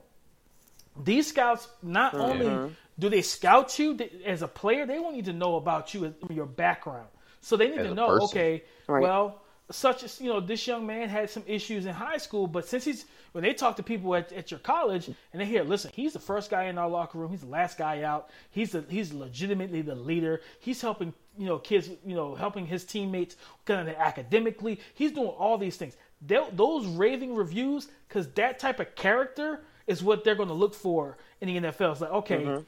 [1.04, 2.22] These scouts not mm-hmm.
[2.22, 6.14] only do they scout you as a player, they want you to know about you
[6.30, 7.08] your background.
[7.40, 9.02] So they need as to know, okay, right.
[9.02, 12.68] well, such as you know, this young man had some issues in high school, but
[12.68, 15.90] since he's when they talk to people at, at your college and they hear, listen,
[15.94, 18.84] he's the first guy in our locker room, he's the last guy out, he's the,
[18.88, 23.88] he's legitimately the leader, he's helping you know kids, you know, helping his teammates kind
[23.88, 25.96] of academically, he's doing all these things.
[26.24, 30.74] They'll, those raving reviews, because that type of character is what they're going to look
[30.74, 31.92] for in the NFL.
[31.92, 32.62] It's like, okay, mm-hmm.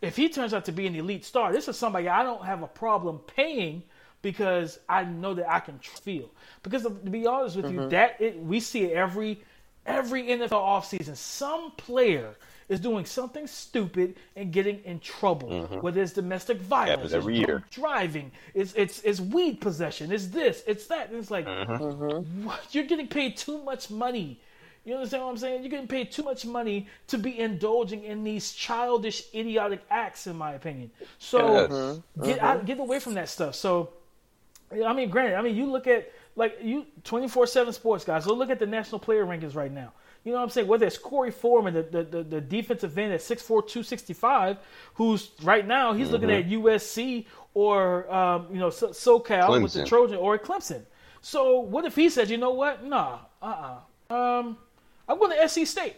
[0.00, 2.62] if he turns out to be an elite star, this is somebody I don't have
[2.62, 3.82] a problem paying
[4.24, 6.30] because I know that I can feel.
[6.62, 7.82] Because to be honest with mm-hmm.
[7.82, 9.40] you, that it, we see it every
[9.86, 11.14] every NFL offseason.
[11.14, 12.34] Some player
[12.70, 15.80] is doing something stupid and getting in trouble, mm-hmm.
[15.80, 17.62] whether it's domestic violence, every year.
[17.70, 21.10] driving, it's, it's it's weed possession, it's this, it's that.
[21.10, 21.72] And it's like mm-hmm.
[21.84, 22.50] mm-hmm.
[22.72, 24.40] you're getting paid too much money.
[24.86, 25.62] You understand what I'm saying?
[25.62, 30.36] You're getting paid too much money to be indulging in these childish, idiotic acts, in
[30.36, 30.90] my opinion.
[31.18, 31.70] So yes.
[31.70, 32.24] Mm-hmm.
[32.24, 33.54] get out, get away from that stuff.
[33.54, 33.90] So
[34.82, 38.24] I mean, granted, I mean, you look at like you 24/7 sports guys.
[38.24, 39.92] So look at the national player rankings right now.
[40.24, 40.66] You know what I'm saying?
[40.66, 44.56] Whether it's Korey Foreman, the, the, the, the defensive end at 6'4", 265,
[44.94, 46.12] who's right now he's mm-hmm.
[46.12, 49.62] looking at USC or um, you know so- SoCal Clemson.
[49.62, 50.82] with the Trojan or Clemson.
[51.20, 52.84] So what if he said, you know what?
[52.84, 53.78] Nah, uh,
[54.10, 54.14] uh-uh.
[54.14, 54.58] um,
[55.08, 55.96] I'm going to SC State.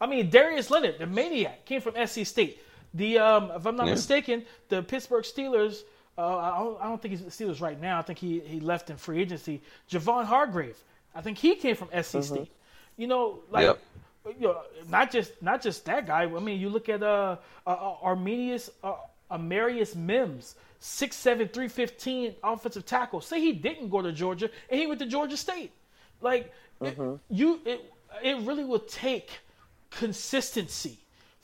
[0.00, 2.62] I mean, Darius Leonard, the maniac, came from SC State.
[2.94, 3.92] The um, if I'm not yeah.
[3.92, 5.82] mistaken, the Pittsburgh Steelers
[6.18, 7.98] uh, I, don't, I don't think he's the Steelers right now.
[7.98, 9.62] I think he, he left in free agency.
[9.90, 10.76] Javon Hargrave.
[11.14, 12.20] I think he came from SC mm-hmm.
[12.22, 12.52] State.
[12.96, 13.80] You know, like yep.
[14.26, 16.24] you know, not just not just that guy.
[16.24, 18.94] I mean, you look at uh, uh, uh Arminius uh,
[19.30, 23.20] Amarius Mims, six seven three fifteen offensive tackle.
[23.20, 25.72] Say he didn't go to Georgia and he went to Georgia State.
[26.20, 27.14] Like mm-hmm.
[27.14, 27.92] it, you, it
[28.22, 29.30] it really will take
[29.90, 30.98] consistency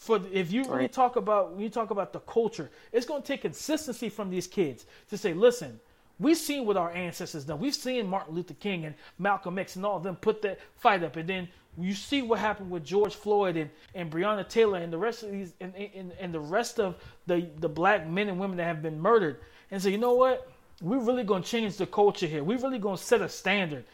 [0.06, 3.26] for if you really talk about when you talk about the culture, it's going to
[3.26, 5.80] take consistency from these kids to say, listen,
[6.18, 7.58] we've seen what our ancestors done.
[7.58, 11.02] We've seen Martin Luther King and Malcolm X and all of them put that fight
[11.02, 14.92] up, and then you see what happened with George Floyd and, and Breonna Taylor and
[14.92, 16.94] the rest of these and, and, and the rest of
[17.26, 19.40] the the black men and women that have been murdered,
[19.70, 22.42] and say, you know what, we're really going to change the culture here.
[22.44, 23.84] We're really going to set a standard,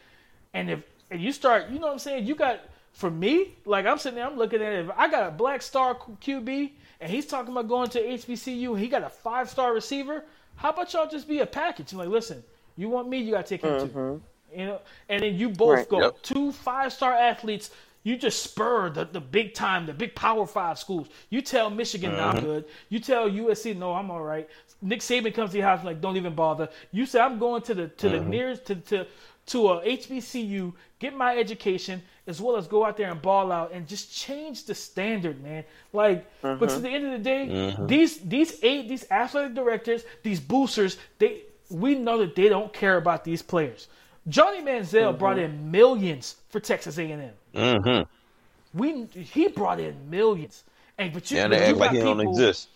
[0.53, 2.61] and if and you start, you know what I'm saying, you got
[2.93, 4.85] for me, like I'm sitting there, I'm looking at it.
[4.85, 8.79] If I got a black star QB and he's talking about going to HBCU and
[8.79, 10.23] he got a five star receiver,
[10.55, 11.91] how about y'all just be a package?
[11.91, 12.43] I'm like, listen,
[12.77, 13.93] you want me, you got to take him mm-hmm.
[13.93, 14.21] too.
[14.55, 15.89] You know, and then you both right.
[15.89, 16.21] go yep.
[16.21, 17.71] two five star athletes.
[18.03, 21.07] You just spur the, the big time, the big Power Five schools.
[21.29, 22.37] You tell Michigan, mm-hmm.
[22.37, 22.65] I'm good.
[22.89, 24.47] You tell USC, no, I'm all right.
[24.81, 26.67] Nick Saban comes to your house like, don't even bother.
[26.91, 28.17] You say I'm going to the to mm-hmm.
[28.17, 29.07] the nearest to to
[29.47, 33.71] to a HBCU, get my education, as well as go out there and ball out
[33.73, 35.63] and just change the standard, man.
[35.91, 36.59] Like, mm-hmm.
[36.59, 37.87] but to the end of the day, mm-hmm.
[37.87, 42.97] these these eight these athletic directors, these boosters, they we know that they don't care
[42.97, 43.87] about these players.
[44.27, 45.17] Johnny Manziel mm-hmm.
[45.17, 47.31] brought in millions for Texas A&M.
[47.53, 48.79] Mm-hmm.
[48.79, 50.63] We he brought in millions,
[50.97, 52.69] and but you, yeah, they act like he don't exist.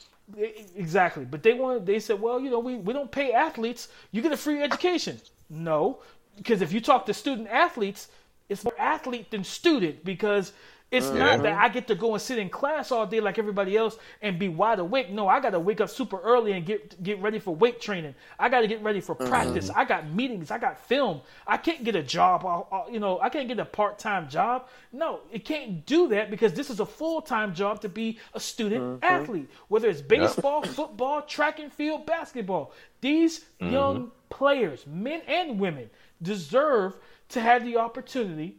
[0.75, 1.85] Exactly, but they wanted.
[1.85, 3.87] They said, well, you know, we, we don't pay athletes.
[4.11, 5.21] You get a free education.
[5.49, 5.99] No,
[6.37, 8.07] because if you talk to student athletes,
[8.49, 10.53] it's more athlete than student because
[10.89, 11.17] it's mm-hmm.
[11.17, 13.97] not that I get to go and sit in class all day like everybody else
[14.21, 15.09] and be wide awake.
[15.09, 18.15] No, I got to wake up super early and get get ready for weight training.
[18.39, 19.27] I got to get ready for mm-hmm.
[19.27, 19.69] practice.
[19.69, 20.49] I got meetings.
[20.49, 21.19] I got film.
[21.45, 22.67] I can't get a job.
[22.89, 24.69] You know, I can't get a part time job.
[24.93, 28.39] No, it can't do that because this is a full time job to be a
[28.39, 29.03] student mm-hmm.
[29.03, 29.49] athlete.
[29.67, 32.71] Whether it's baseball, football, track and field, basketball,
[33.01, 33.73] these mm-hmm.
[33.73, 35.89] young players, men and women,
[36.21, 36.95] deserve
[37.29, 38.55] to have the opportunity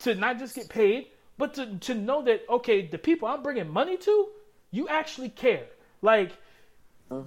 [0.00, 3.68] to not just get paid, but to, to know that, okay, the people I'm bringing
[3.68, 4.28] money to,
[4.70, 5.66] you actually care.
[6.02, 6.32] Like,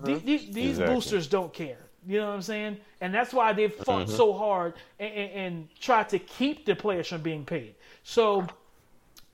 [0.06, 0.95] th- th- these exactly.
[0.95, 1.78] boosters don't care.
[2.06, 2.78] You know what I'm saying?
[3.02, 4.17] And that's why they've fought uh-huh.
[4.17, 7.76] so hard and, and, and tried to keep the players from being paid.
[8.04, 8.45] So,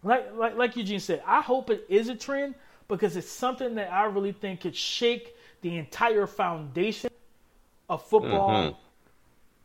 [0.03, 2.55] like, like, like Eugene said, I hope it is a trend
[2.87, 7.09] because it's something that I really think could shake the entire foundation
[7.89, 8.79] of football mm-hmm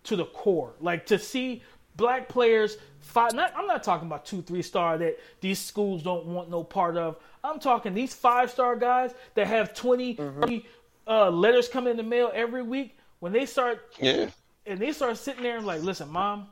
[0.04, 0.74] to the core.
[0.80, 1.62] Like to see
[1.96, 6.26] black players five not, I'm not talking about two, three star that these schools don't
[6.26, 7.16] want no part of.
[7.42, 10.58] I'm talking these five star guys that have 20 mm-hmm.
[11.06, 12.96] uh, letters coming in the mail every week.
[13.20, 14.28] When they start yeah.
[14.66, 16.48] and they start sitting there and like, listen, mom,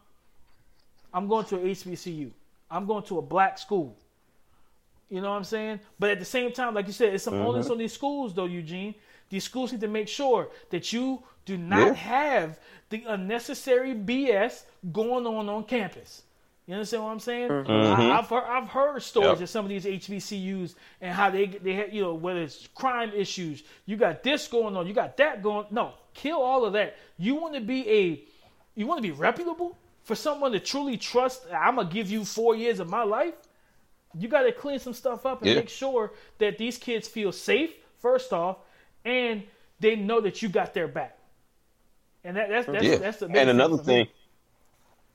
[1.13, 2.31] I'm going to a HBCU.
[2.71, 3.97] I'm going to a black school.
[5.11, 5.81] You know what I'm saying?
[5.99, 7.47] But at the same time, like you said, it's some Mm-hmm.
[7.47, 8.95] onus on these schools, though, Eugene.
[9.29, 11.93] These schools need to make sure that you do not Yeah.
[11.95, 12.59] have
[12.91, 16.23] the unnecessary BS going on on campus.
[16.67, 17.49] You understand what I'm saying?
[17.49, 17.71] Mm-hmm.
[17.71, 18.13] I, mm-hmm.
[18.13, 19.41] I've heard, I've heard stories Yep.
[19.41, 23.11] of some of these HBCUs and how they they had you know whether it's crime
[23.15, 25.67] issues, you got this going on, you got that going.
[25.71, 26.97] No, kill all of that.
[27.19, 28.25] You want to be a,
[28.77, 31.43] you want to be reputable for someone to truly trust.
[31.53, 33.35] I'm gonna give you four years of my life.
[34.17, 35.57] You got to clean some stuff up and Yeah.
[35.57, 38.59] make sure that these kids feel safe first off,
[39.05, 39.43] and
[39.81, 41.19] they know that you got their back.
[42.25, 42.97] And that, that's that's Yeah.
[42.97, 44.09] that's the and another for thing,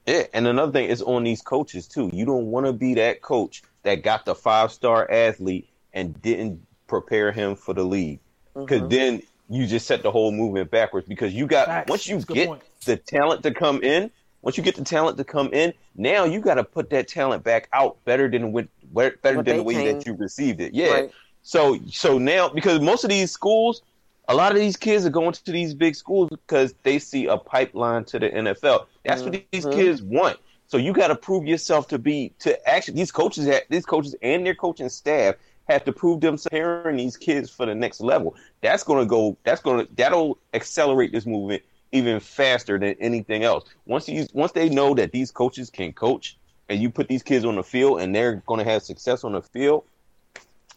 [0.06, 2.10] yeah, and another thing is on these coaches too.
[2.14, 6.66] You don't want to be that coach that got the five star athlete and didn't
[6.88, 8.20] prepare him for the league,
[8.54, 8.90] because mm-hmm.
[8.90, 11.08] then you just set the whole movement backwards.
[11.08, 11.90] Because you got Facts.
[11.90, 12.64] once you That's get point.
[12.86, 16.42] the talent to come in, once you get the talent to come in, now you
[16.42, 19.76] got to put that talent back out better than with better What than the way
[19.76, 20.74] came- that you received it.
[20.74, 20.92] Yeah.
[20.92, 21.12] Right.
[21.44, 23.82] So so now because most of these schools,
[24.28, 27.38] a lot of these kids are going to these big schools because they see a
[27.38, 28.88] pipeline to the NFL.
[29.06, 29.74] That's what these Mhm.
[29.74, 30.38] kids want.
[30.68, 34.16] So you got to prove yourself to be to actually these coaches have, these coaches
[34.22, 35.36] and their coaching staff
[35.70, 38.36] have to prove themselves preparing these kids for the next level.
[38.62, 39.38] That's going to go.
[39.44, 41.64] That's going to that'll accelerate this movement
[41.94, 43.70] even faster than anything else.
[43.86, 46.38] Once these once they know that these coaches can coach
[46.68, 49.32] and you put these kids on the field and they're going to have success on
[49.32, 49.86] the field,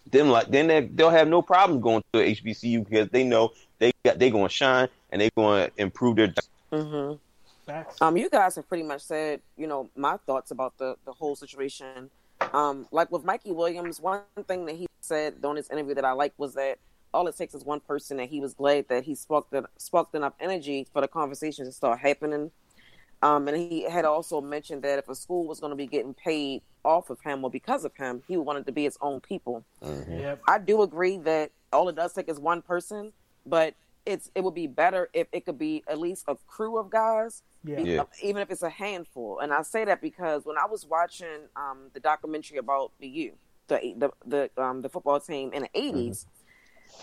[0.07, 3.93] then like then they, they'll have no problem going to HBCU because they know they
[4.05, 6.35] got they going to shine and they going to improve their.
[6.73, 7.15] hmm
[8.01, 11.37] Um, you guys have pretty much said, you know, my thoughts about the the whole
[11.37, 12.11] situation.
[12.53, 16.13] Um, like with Mikey Williams, one thing that he said during his interview that I
[16.13, 16.79] liked was that
[17.13, 20.15] all it takes is one person, and he was glad that he sparked the, sparked
[20.15, 22.51] enough energy for the conversation to start happening.
[23.23, 26.15] Um, and he had also mentioned that if a school was going to be getting
[26.15, 29.65] paid off of him or because of him, he wanted to be his own people.
[29.83, 30.43] Yep.
[30.49, 33.13] I do agree that all it does take is one person,
[33.45, 33.75] but
[34.07, 37.43] it's it would be better if it could be at least a crew of guys,
[37.63, 37.81] Yeah.
[37.81, 38.03] Yeah.
[38.23, 39.41] even if it's a handful.
[39.41, 43.33] And I say that because when I was watching um, the documentary about the U,
[43.69, 44.11] the the
[44.57, 46.25] the um, the football team in the 80s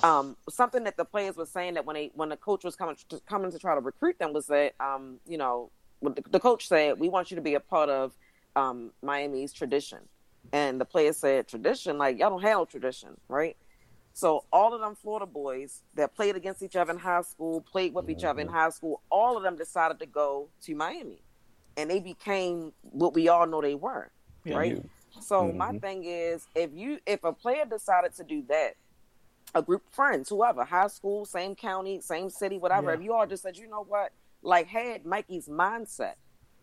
[0.04, 2.96] um, something that the players were saying that when they when the coach was coming
[3.10, 6.40] to, coming to try to recruit them was that um, you know what the, the
[6.40, 8.16] coach said we want you to be a part of
[8.56, 10.00] um, Miami's tradition,
[10.52, 13.56] and the players said tradition like y'all don't have no tradition, right?
[14.14, 17.94] So all of them Florida boys that played against each other in high school, played
[17.94, 21.22] with each other in high school, all of them decided to go to Miami,
[21.76, 24.12] and they became what we all know they were,
[24.44, 24.58] Yeah.
[24.58, 24.84] right?
[25.20, 25.82] So my Mhm.
[25.82, 28.74] thing is, if you if a player decided to do that,
[29.54, 32.98] a group of friends, whoever, high school, same county, same city, whatever, Yeah.
[32.98, 36.14] if you all just said, you know what, like had Mikey's mindset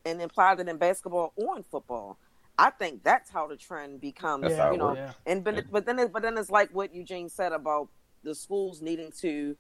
[0.05, 2.19] and applied it in basketball or in football,
[2.59, 4.51] I think that's how the trend becomes.
[4.51, 5.13] Yeah, you know, yeah.
[5.27, 7.89] and but, but then it, but then it's like what Eugene said about
[8.23, 9.57] the schools needing to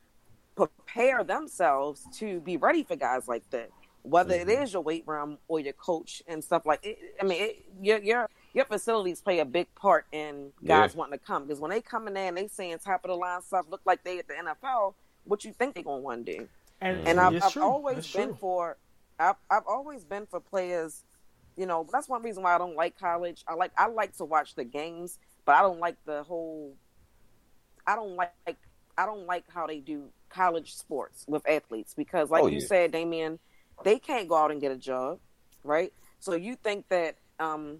[0.56, 3.70] prepare themselves to be ready for guys like that.
[4.02, 7.42] Whether it is your weight room or your coach and stuff like it, I mean,
[7.42, 10.98] it, your your your facilities play a big part in guys Yeah.
[10.98, 13.16] wanting to come because when they come in there and they saying top of the
[13.16, 14.94] line stuff, look like they at the NFL.
[15.24, 16.48] What you think they gonna want to do?
[16.84, 18.38] And, And I've, I've always It's been true.
[18.40, 18.78] for
[19.18, 21.04] I've, I've always been for players
[21.56, 24.24] you know that's one reason why i don't like college i like i like to
[24.24, 26.76] watch the games but i don't like the whole
[27.86, 28.58] i don't like
[28.98, 32.66] i don't like how they do college sports with athletes because like Oh, you yeah.
[32.66, 33.38] said damien
[33.84, 35.18] they can't go out and get a job
[35.62, 37.78] right so you think that um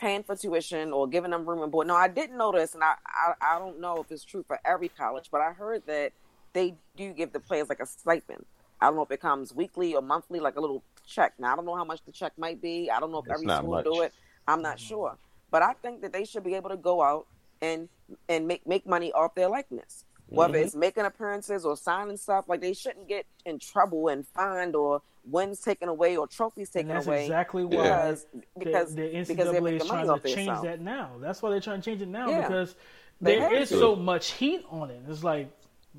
[0.00, 2.84] paying for tuition or giving them room and board no i didn't know this and
[2.84, 6.12] I, I i don't know if it's true for every college but i heard that
[6.52, 8.44] they do give the players like a stipend
[8.80, 11.34] I don't know if it comes weekly or monthly, like a little check.
[11.38, 12.90] Now I don't know how much the check might be.
[12.90, 13.84] I don't know if It's every school much.
[13.84, 14.12] do it.
[14.48, 15.16] I'm not sure,
[15.52, 17.26] but I think that they should be able to go out
[17.60, 17.88] and
[18.28, 20.64] and make make money off their likeness, whether Mhm.
[20.64, 22.48] it's making appearances or signing stuff.
[22.48, 26.82] Like they shouldn't get in trouble and fined or wins taken away or trophies And
[26.82, 29.88] taken that's away exactly why because the, because the because NCAA they're is making trying
[29.98, 31.10] money to off their change that now.
[31.20, 32.48] That's why they're trying to change it now Yeah.
[32.48, 32.74] because
[33.20, 33.78] They there have is to.
[33.78, 35.02] so much heat on it.
[35.08, 35.48] It's like,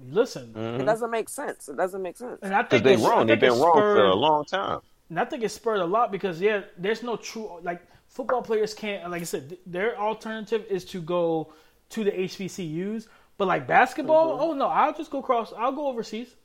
[0.09, 0.85] listen, It Mhm.
[0.85, 1.69] doesn't make sense.
[1.69, 2.39] It doesn't make sense.
[2.41, 3.27] and I think they it's- I wrong.
[3.27, 4.79] They've been it wrong spurred- for a long time.
[5.09, 8.73] And I think it spurred a lot because yeah, there's no true like football players
[8.73, 11.53] can't like I said th- their alternative is to go
[11.89, 15.53] to the HBCUs, but like basketball, oh no, I'll just go across.
[15.53, 16.35] I'll go overseas.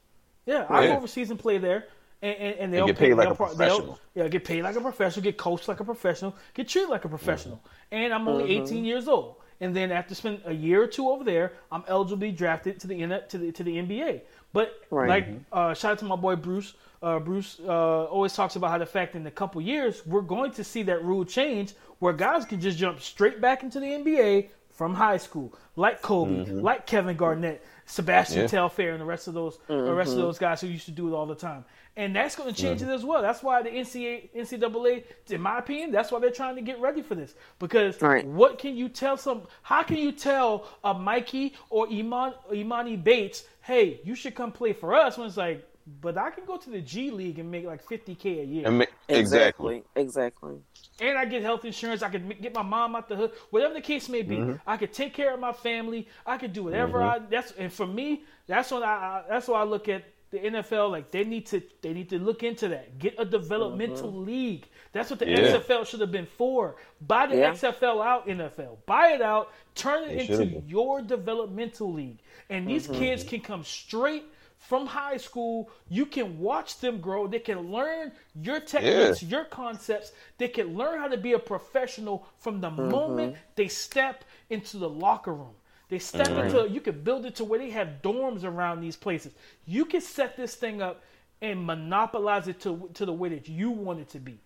[0.45, 0.91] Yeah, I'll Yeah.
[0.91, 1.87] go overseas and play there.
[2.21, 3.99] And, and, and they'll get pay- paid like a pro- professional.
[4.15, 7.09] Yeah, get paid like a professional, get coached like a professional, get treated like a
[7.09, 7.57] professional.
[7.59, 7.95] Mm-hmm.
[7.95, 9.37] And I'm only 18 years old.
[9.61, 12.79] And then after spend a year or two over there, I'm eligible to be drafted
[12.81, 14.23] to the to the to the NBA.
[14.53, 15.09] But Right.
[15.09, 16.75] like uh, shout out to my boy Bruce.
[17.03, 20.51] Uh, Bruce uh, always talks about how the fact in a couple years we're going
[20.53, 24.49] to see that rule change where guys can just jump straight back into the NBA
[24.71, 28.47] from high school, like Kobe, like Kevin Garnett, Sebastian Yeah.
[28.47, 31.09] Telfair, and the rest of those the rest of those guys who used to do
[31.09, 31.65] it all the time.
[31.99, 33.23] And that's going to change it as well.
[33.23, 37.03] That's why the NCAA, NCAA, in my opinion, that's why they're trying to get ready
[37.03, 37.35] for this.
[37.59, 38.25] Because Right.
[38.25, 39.43] what can you tell some?
[39.63, 44.73] How can you tell a Mikey or Iman Emoni Bates, hey, you should come play
[44.73, 45.19] for us?
[45.19, 45.65] When it's like,
[46.01, 48.69] but I can go to the G League and make like fifty k a year,
[48.69, 49.83] And exactly.
[49.97, 50.59] Exactly.
[51.01, 52.03] and I get health insurance.
[52.03, 54.37] I could get my mom out the hood, whatever the case may be.
[54.37, 54.53] Mm-hmm.
[54.69, 56.07] I could take care of my family.
[56.25, 57.19] I could do whatever I.
[57.19, 58.87] That's and for me, that's when I.
[58.87, 61.63] I that's why I look at the NFL like they need to.
[61.83, 62.99] They need to look into that.
[62.99, 64.67] Get a developmental league.
[64.93, 65.45] That's what the Mm-hmm.
[65.45, 65.59] Yeah.
[65.61, 66.77] XFL should have been for.
[67.01, 67.53] Buy the Yeah.
[67.53, 68.79] XFL out, NFL.
[68.87, 69.53] Buy it out.
[69.75, 72.19] Turn it into your developmental league,
[72.51, 72.99] and these Mm-hmm.
[72.99, 74.25] kids can come straight.
[74.59, 77.29] From high school, you can watch them grow.
[77.29, 80.11] They can learn your techniques, your concepts.
[80.37, 84.89] They can learn how to be a professional from the moment they step into the
[84.89, 85.55] locker room.
[85.89, 86.57] They step mm-hmm.
[86.57, 86.71] into.
[86.71, 89.33] You can build it to where they have dorms around these places.
[89.67, 91.03] You can set this thing up
[91.41, 94.39] and monopolize it to to the way that you want it to be.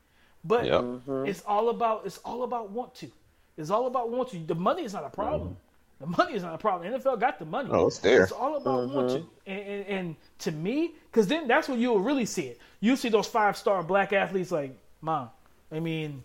[0.45, 0.81] But Yep.
[0.81, 1.27] Mm-hmm.
[1.27, 3.11] it's all about it's all about want to.
[3.57, 4.39] It's all about want to.
[4.39, 5.51] The money is not a problem.
[5.51, 5.55] Mm-hmm.
[6.03, 6.93] The money is not a problem.
[6.93, 7.69] NFL got the money.
[7.71, 8.25] Oh, it's there.
[8.25, 9.25] It's all about want to.
[9.47, 12.59] And, and, and to me, because then that's when you'll really see it.
[12.81, 15.31] You see those five star black athletes like, mom.
[15.71, 16.25] I mean,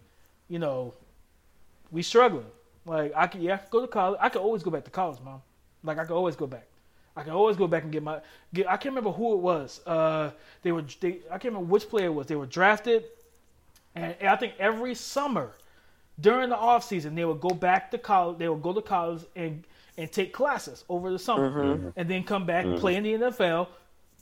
[0.49, 0.95] you know,
[1.91, 2.47] we struggling.
[2.87, 4.19] Like I could, yeah, I could go to college.
[4.21, 5.41] I could always go back to college, mom.
[5.83, 6.67] Like I could always go back.
[7.15, 8.21] I can always go back and get my.
[8.53, 9.81] Get, I can't remember who it was.
[9.85, 10.83] Uh, they were.
[10.99, 12.27] They, I can't remember which player it was.
[12.27, 13.05] They were drafted,
[13.95, 15.53] and, and I think every summer
[16.19, 18.37] during the off season they would go back to college.
[18.37, 19.63] They would go to college and
[19.97, 21.59] and take classes over the summer, mm-hmm.
[21.59, 21.89] Mm-hmm.
[21.99, 22.81] and then come back and mm-hmm.
[22.81, 23.67] play in the NFL.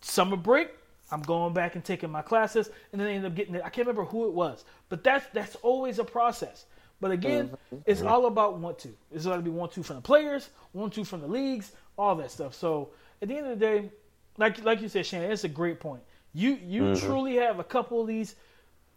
[0.01, 0.69] Summer break,
[1.11, 3.61] I'm going back and taking my classes, and then they end up getting it.
[3.63, 6.65] I can't remember who it was, but that's that's always a process.
[7.05, 7.77] But again, mm-hmm.
[7.85, 8.89] it's all about want to.
[9.11, 12.15] It's got to be want to from the players, want to from the leagues, all
[12.15, 12.55] that stuff.
[12.55, 12.89] So
[13.21, 13.91] at the end of the day,
[14.39, 16.01] like like you said, Shannon, it's a great point.
[16.33, 17.05] You you mm-hmm.
[17.05, 18.33] truly have a couple of these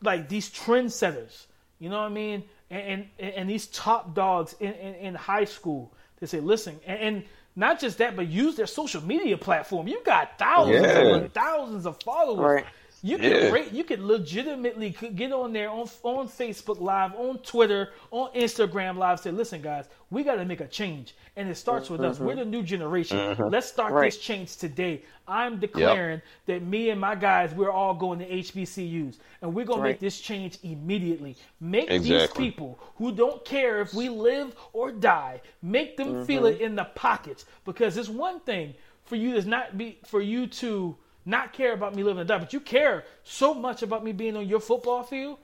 [0.01, 1.49] like these trendsetters.
[1.81, 2.45] You know what I mean?
[2.71, 5.93] And and, and these top dogs in, in, in high school.
[6.19, 7.25] They say, listen, and, and
[7.57, 9.87] not just that, but use their social media platform.
[9.87, 11.15] You got thousands Yeah.
[11.17, 12.63] and thousands of followers.
[12.63, 12.65] Right.
[13.03, 13.51] You can Yeah.
[13.51, 18.97] rate, you can legitimately get on there on on Facebook Live, on Twitter, on Instagram
[18.97, 19.21] Live.
[19.21, 22.19] Say, listen, guys, we got to make a change, and it starts with us.
[22.19, 22.51] We're the mm-hmm.
[22.51, 23.19] new generation.
[23.19, 23.49] Mm-hmm.
[23.49, 24.11] Let's start Right.
[24.11, 25.03] this change today.
[25.29, 29.83] I'm declaring that me and my guys, we're all going to HBCUs, and we're gonna
[29.83, 31.37] make this change immediately.
[31.61, 36.61] Make these people who don't care if we live or die, make them feel mm-hmm.
[36.61, 37.45] it in the pockets.
[37.65, 40.97] Because it's one thing for you to not be for you to
[41.29, 44.37] not care about me living or die, but you care so much about me being
[44.37, 45.39] on your football field.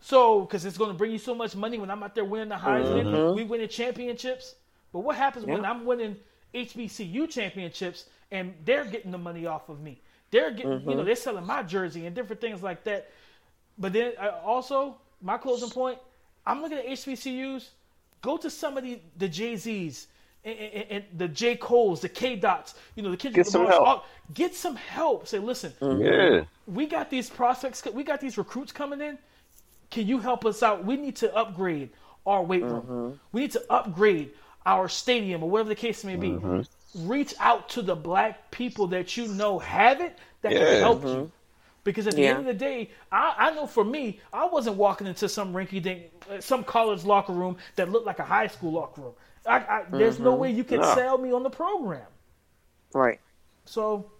[0.00, 2.48] So, because it's going to bring you so much money when I'm out there winning
[2.48, 3.36] the Heisman, mm-hmm.
[3.36, 4.54] we winning championships.
[4.92, 6.16] But what happens when I'm winning
[6.54, 10.00] HBCU championships and they're getting the money off of me?
[10.30, 11.04] They're getting, you know, mm-hmm.
[11.04, 13.10] they're selling my jersey and different things like that.
[13.76, 15.98] But then I also, my closing point,
[16.46, 17.70] I'm looking at HBCUs.
[18.22, 20.06] Go to some of the the Jay Z's
[20.48, 22.74] and, and, and the J Cole's, the K Dots.
[22.94, 23.34] You know, the kids.
[23.34, 24.04] Get some help.
[24.34, 25.26] Get some help.
[25.26, 26.02] Say, listen, mm-hmm.
[26.02, 26.44] Yeah.
[26.66, 29.18] we got these prospects, we got these recruits coming in.
[29.90, 30.84] Can you help us out?
[30.84, 31.90] We need to upgrade
[32.26, 32.82] our weight room.
[32.82, 33.16] Mm-hmm.
[33.32, 34.30] We need to upgrade
[34.66, 36.30] our stadium or whatever the case may be.
[36.30, 37.08] Mm-hmm.
[37.08, 40.78] Reach out to the black people that you know have it that can Yeah.
[40.78, 41.30] help you.
[41.84, 42.30] Because at the Yeah.
[42.30, 45.82] end of the day, I, I know for me, I wasn't walking into some rinky
[45.82, 49.14] dink, uh, some college locker room that looked like a high school locker room.
[49.48, 50.94] I, I, there's no way you can No.
[50.94, 52.06] sell me on the program.
[52.94, 53.20] Right.
[53.64, 54.10] So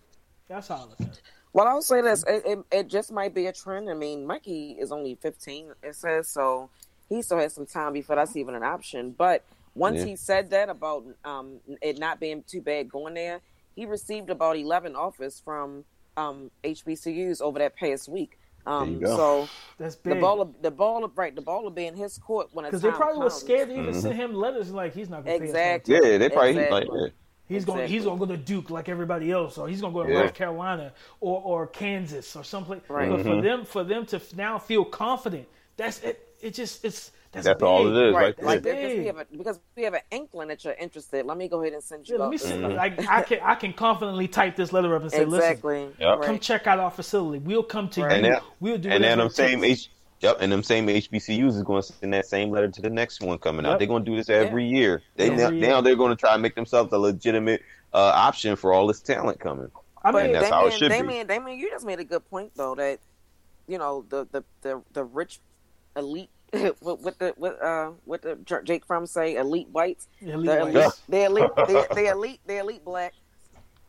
[0.48, 1.22] that's how I look at it.
[1.52, 3.88] Well, I'll say this: it, it, it just might be a trend.
[3.90, 5.72] I mean, Mikey is only 15.
[5.82, 6.70] It says so.
[7.08, 9.12] He still has some time before that's even an option.
[9.16, 10.06] But once Yeah.
[10.06, 13.40] he said that about um, it not being too bad going there,
[13.74, 15.84] he received about 11 offers from
[16.18, 18.37] um, HBCUs over that past week.
[18.68, 19.16] Um, There you go.
[19.16, 22.18] So That's the ball, of, the ball, of, right, the ball will be in his
[22.18, 23.42] court when it's Because they probably was comes.
[23.42, 24.00] scared to even Mm-hmm.
[24.00, 25.94] send him letters like he's not going to Exactly.
[25.94, 26.06] pay us.
[26.06, 26.80] Yeah, they probably Exactly.
[26.80, 27.08] like yeah.
[27.48, 27.88] He's going.
[27.88, 30.12] He's going to go to Duke like everybody else, or he's going to go to
[30.12, 30.18] Yeah.
[30.20, 32.82] North Carolina or, or Kansas or someplace.
[32.88, 33.08] Right.
[33.08, 33.28] But Mm-hmm.
[33.30, 35.48] for them, for them to now feel confident,
[35.78, 36.28] that's it.
[36.42, 37.66] It just it's that's, That's big.
[37.68, 38.46] all it is, Right, right there.
[38.46, 41.26] like That's because we have a, because we have an inkling that you're interested.
[41.26, 42.16] Let me go ahead and send you.
[42.16, 42.52] Yeah, let me see.
[42.52, 42.76] Mm-hmm.
[42.76, 45.82] Like I can I can confidently type this letter up and say, listen, Exactly.
[46.00, 46.22] Yep.
[46.22, 46.40] come Right.
[46.42, 47.38] check out our facility.
[47.40, 48.10] We'll come to Right.
[48.10, 48.16] you.
[48.16, 49.62] And that- we'll do And then I'm it same.
[49.64, 52.90] H Yep, and them same HBCUs is going to send that same letter to the
[52.90, 53.70] next one coming out.
[53.70, 53.78] Yep.
[53.78, 55.00] They're going to do this every year.
[55.14, 55.68] They Every now, year.
[55.68, 57.62] now they're going to try and make themselves a legitimate
[57.94, 59.70] uh, option for all this talent coming.
[60.02, 60.96] I But mean, that's how it should be.
[60.96, 62.98] Damian, Damian, you just made a good point though that
[63.68, 65.38] you know the the the, the rich
[65.96, 66.30] elite
[66.80, 70.76] what, what the what uh what the Jake from say elite whites Elite the whites.
[70.76, 73.14] elite the elite the, the elite the elite black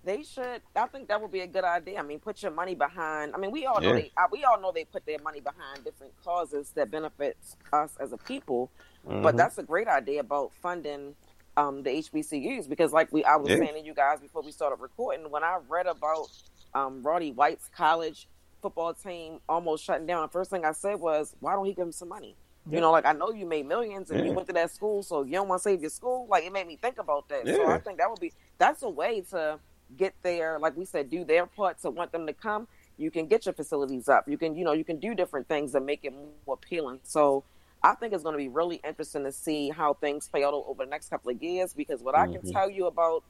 [0.03, 2.75] they should I think that would be a good idea I mean put your money
[2.75, 3.95] behind I mean we all know Yeah.
[3.95, 7.95] they uh, we all know they put their money behind different causes that benefits us
[7.99, 8.71] as a people
[9.05, 9.37] but Mhm.
[9.37, 11.15] that's a great idea about funding
[11.57, 13.57] um the HBCUs because like we I was Yeah.
[13.57, 16.27] saying to you guys before we started recording when I read about
[16.73, 18.27] um Roddy White's college
[18.61, 21.85] football team almost shutting down the first thing I said was why don't he give
[21.85, 22.35] him some money
[22.69, 22.77] Yeah.
[22.77, 25.23] you know, like I know you made millions and you went to that school, so
[25.23, 26.27] you don't want to save your school.
[26.29, 27.49] Like it made me think about that.
[27.49, 29.59] So I think that would be that's a way to
[29.95, 30.59] get there.
[30.59, 32.67] Like we said, do their part to want them to come.
[32.97, 34.25] You can get your facilities up.
[34.27, 36.99] You can, you know, you can do different things that make it more appealing.
[37.03, 37.45] So
[37.81, 40.83] I think it's going to be really interesting to see how things play out over
[40.85, 41.73] the next couple of years.
[41.73, 42.51] Because what I can Mhm.
[42.51, 43.23] tell you about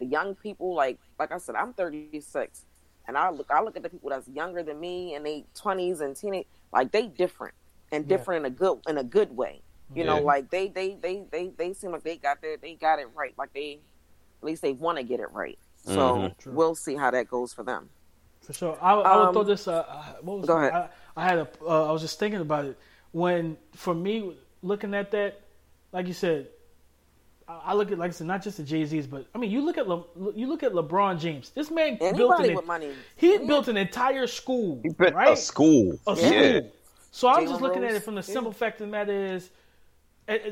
[0.00, 2.66] the young people, like like I said, I'm 36,
[3.06, 6.00] and I look I look at the people that's younger than me and they 20s
[6.00, 7.54] and teenage, like they different
[7.92, 8.16] and Yeah.
[8.16, 9.62] different in a good in a good way.
[9.94, 12.98] You know, like they they they they they seem like they got their they got
[12.98, 13.34] it right.
[13.38, 13.80] Like they
[14.42, 15.58] at least they want to get it right.
[15.76, 16.52] So Mhm.
[16.54, 17.90] We'll see how that goes for them.
[18.40, 18.78] For sure.
[18.80, 19.68] I, I would Um, throw this.
[19.68, 20.68] Uh, uh, what was go it?
[20.68, 20.72] ahead.
[20.72, 21.48] I, I had a.
[21.60, 22.78] Uh, I was just thinking about it
[23.12, 25.40] when, for me, looking at that,
[25.92, 26.48] like you said,
[27.48, 29.50] I, I look at like I said, not just the Jay Z's, but I mean,
[29.50, 31.50] you look at Le, you look at LeBron James.
[31.50, 33.46] This man built an with money, he Yeah.
[33.46, 35.32] built an entire school, He built right?
[35.32, 35.98] a school.
[36.06, 36.30] A Yeah.
[36.30, 36.60] Yeah.
[36.60, 36.72] school.
[37.12, 38.34] So I'm Jalen just looking at it from the yeah.
[38.34, 39.50] simple fact of the matter is,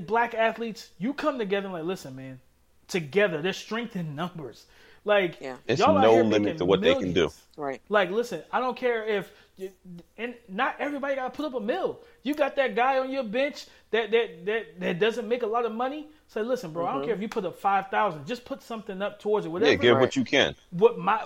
[0.07, 2.39] black athletes, you come together and like, listen, man,
[2.87, 4.67] together, there's strength in numbers.
[5.05, 5.57] Like, Yeah.
[5.67, 7.31] It's y'all out no limit to what they can do.
[7.57, 7.81] right?
[7.89, 9.71] Like, listen, I don't care if, you,
[10.19, 11.99] and not everybody got to put up a mill.
[12.23, 15.65] You got that guy on your bench that that that, that doesn't make a lot
[15.65, 16.09] of money.
[16.29, 18.27] Say, listen, bro, I don't care if you put up five thousand.
[18.27, 19.49] Just put something up towards it.
[19.49, 19.71] Whatever.
[19.71, 20.03] Yeah, give Right.
[20.03, 20.55] what you can.
[20.71, 21.25] what my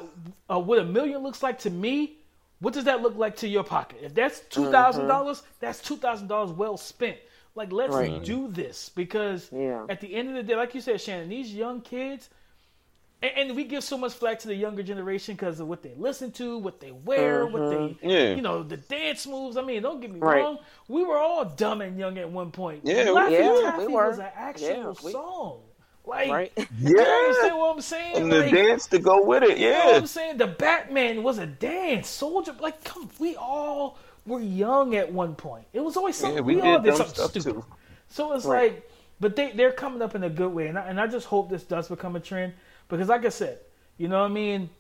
[0.49, 2.19] uh, what a million looks like to me.
[2.65, 3.99] What does that look like to your pocket?
[4.03, 5.47] If that's two dollars, mm-hmm.
[5.61, 7.19] that's two thousand dollars well spent.
[7.55, 8.25] Like, let's Right.
[8.25, 9.85] do this because Yeah.
[9.91, 12.31] at the end of the day, like you said, Shannon, these young kids,
[13.23, 15.93] and, and we give so much flack to the younger generation because of what they
[15.99, 18.09] listen to, what they wear, what mm-hmm.
[18.09, 18.35] they, Yeah.
[18.35, 19.59] you know, the dance moves.
[19.59, 20.43] I mean, don't get me Right.
[20.43, 20.59] wrong,
[20.89, 22.81] we were all dumb and young at one point.
[22.85, 24.09] Yeah, Laffy yeah, Taffy we were.
[24.09, 25.61] was an actual Yeah, we- song.
[26.05, 26.53] Like, Right?
[26.79, 28.17] you understand what I'm saying?
[28.17, 29.59] And the Like, dance to go with it.
[29.59, 29.97] you know what Yeah.
[29.97, 30.39] I'm saying?
[30.39, 32.09] The Batman was a dance.
[32.09, 35.67] Soldier, like, come, we all were young at one point.
[35.73, 36.37] It was always something.
[36.37, 37.57] Yeah, we we, all did did dumb something stuff stupid.
[37.57, 37.65] too.
[38.09, 38.51] So it's Right.
[38.51, 38.89] like,
[39.21, 41.51] but they they're coming up in a good way, and I, and I just hope
[41.51, 42.55] this does become a trend
[42.89, 43.59] because, like I said,
[43.99, 44.71] you know what I mean.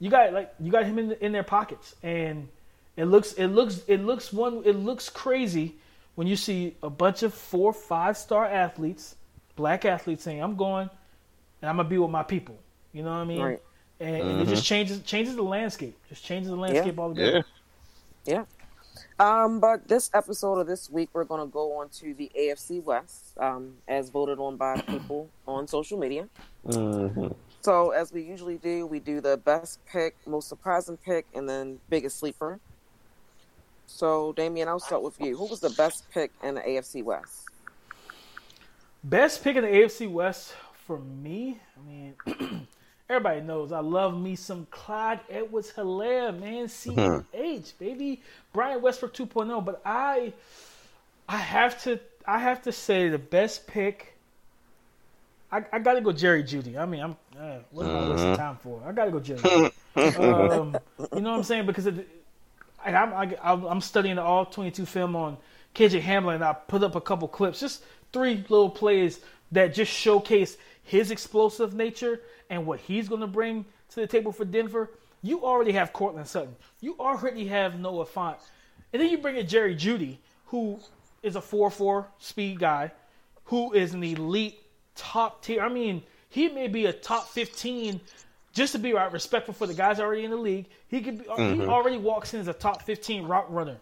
[0.00, 2.48] You got like you got him in in their pockets, and
[2.96, 5.76] it looks it looks it looks one it looks crazy
[6.16, 9.16] when you see a bunch of four five star athletes,
[9.56, 10.88] black athletes saying, "I'm going,
[11.62, 12.58] and I'm gonna be with my people."
[12.92, 13.42] You know what I mean?
[13.42, 13.62] Right.
[14.00, 15.96] And, and it just changes changes the landscape.
[16.08, 17.44] Just changes the landscape altogether.
[18.26, 18.34] Yeah.
[18.34, 18.44] Yeah.
[19.18, 22.82] Um, but this episode of this week, we're going to go on to the AFC
[22.82, 26.28] West, um, as voted on by people on social media.
[26.66, 27.28] hmm
[27.60, 31.78] So, as we usually do, we do the best pick, most surprising pick, and then
[31.88, 32.58] biggest sleeper.
[33.86, 35.36] So, Damian, I'll start with you.
[35.36, 37.48] Who was the best pick in the AFC West?
[39.04, 40.54] Best pick in the AFC West
[40.86, 41.60] for me.
[41.76, 42.14] I mean,
[43.10, 46.68] everybody knows I love me some Clyde Edwards Helaire, man.
[46.68, 48.22] CH, baby.
[48.54, 49.62] Brian Westbrook 2.0.
[49.62, 50.32] But I
[51.28, 54.14] I have to I have to say the best pick.
[55.52, 56.78] I, I gotta go Jerry Jeudy.
[56.78, 58.82] I mean, I'm uh, what am I wasting time for?
[58.86, 59.38] I gotta go Jerry.
[59.38, 59.70] Jeudy.
[60.50, 60.76] um,
[61.14, 61.66] you know what I'm saying?
[61.66, 62.08] Because it,
[62.82, 65.36] I'm I, I'm studying the all 22 film on
[65.74, 67.82] KJ Hamler, and I put up a couple clips, just
[68.14, 69.20] three little plays
[69.52, 74.32] that just showcase his explosive nature and what he's going to bring to the table
[74.32, 74.90] for Denver.
[75.22, 76.56] You already have Courtland Sutton.
[76.80, 78.36] You already have Noah Fant.
[78.92, 80.78] And then you bring in Jerry Jeudy, who
[81.22, 82.92] is a 4-4 speed guy,
[83.44, 84.60] who is an elite
[84.94, 85.62] top tier.
[85.62, 88.00] I mean, he may be a top 15
[88.52, 90.66] just to be right, respectful for the guys already in the league.
[90.88, 91.68] He could be, he mm-hmm.
[91.68, 93.78] already walks in as a top 15 route runner.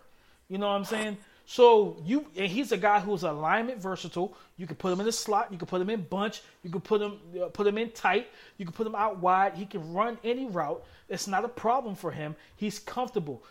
[0.48, 1.18] You know what I'm saying?
[1.44, 4.34] So you and he's a guy who's alignment versatile.
[4.56, 6.80] You can put him in the slot, you can put him in bunch, you can
[6.80, 8.28] put him uh, put him in tight,
[8.58, 9.54] you can put him out wide.
[9.54, 10.82] He can run any route.
[11.08, 12.36] It's not a problem for him.
[12.56, 13.42] He's comfortable.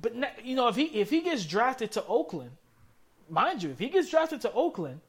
[0.00, 2.50] But you know if he if he gets drafted to Oakland,
[3.28, 5.00] mind you, if he gets drafted to Oakland,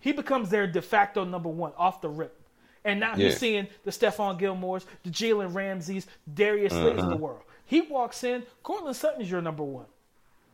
[0.00, 2.40] he becomes their de facto number one off the rip.
[2.84, 3.26] And now Yeah.
[3.28, 7.40] he's seeing the Stephon Gilmores, the Jalen Ramseys, Darius Slay's of the world.
[7.64, 9.86] He walks in, Courtland Sutton is your number one.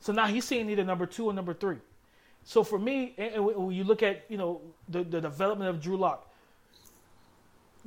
[0.01, 1.77] So now he's seeing either number two or number three.
[2.43, 5.97] So for me, and when you look at you know the, the development of Drew
[5.97, 6.33] Lock,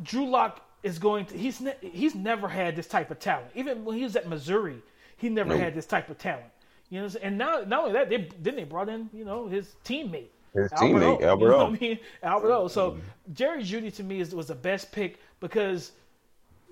[0.02, 3.50] Drew Lock is going to he's ne- he's never had this type of talent.
[3.56, 4.82] Even when he was at Missouri,
[5.18, 5.60] he never Nope.
[5.60, 6.46] had this type of talent.
[6.90, 9.76] You know, and now not only that, they then they brought in you know his
[9.84, 10.28] teammate.
[10.54, 11.66] His Albert teammate, O, Albert you know O.
[11.66, 12.00] what I mean?
[12.22, 12.68] Albert O.
[12.68, 13.34] So mm-hmm.
[13.34, 15.94] Jerry Jeudy to me is, was the best pick because,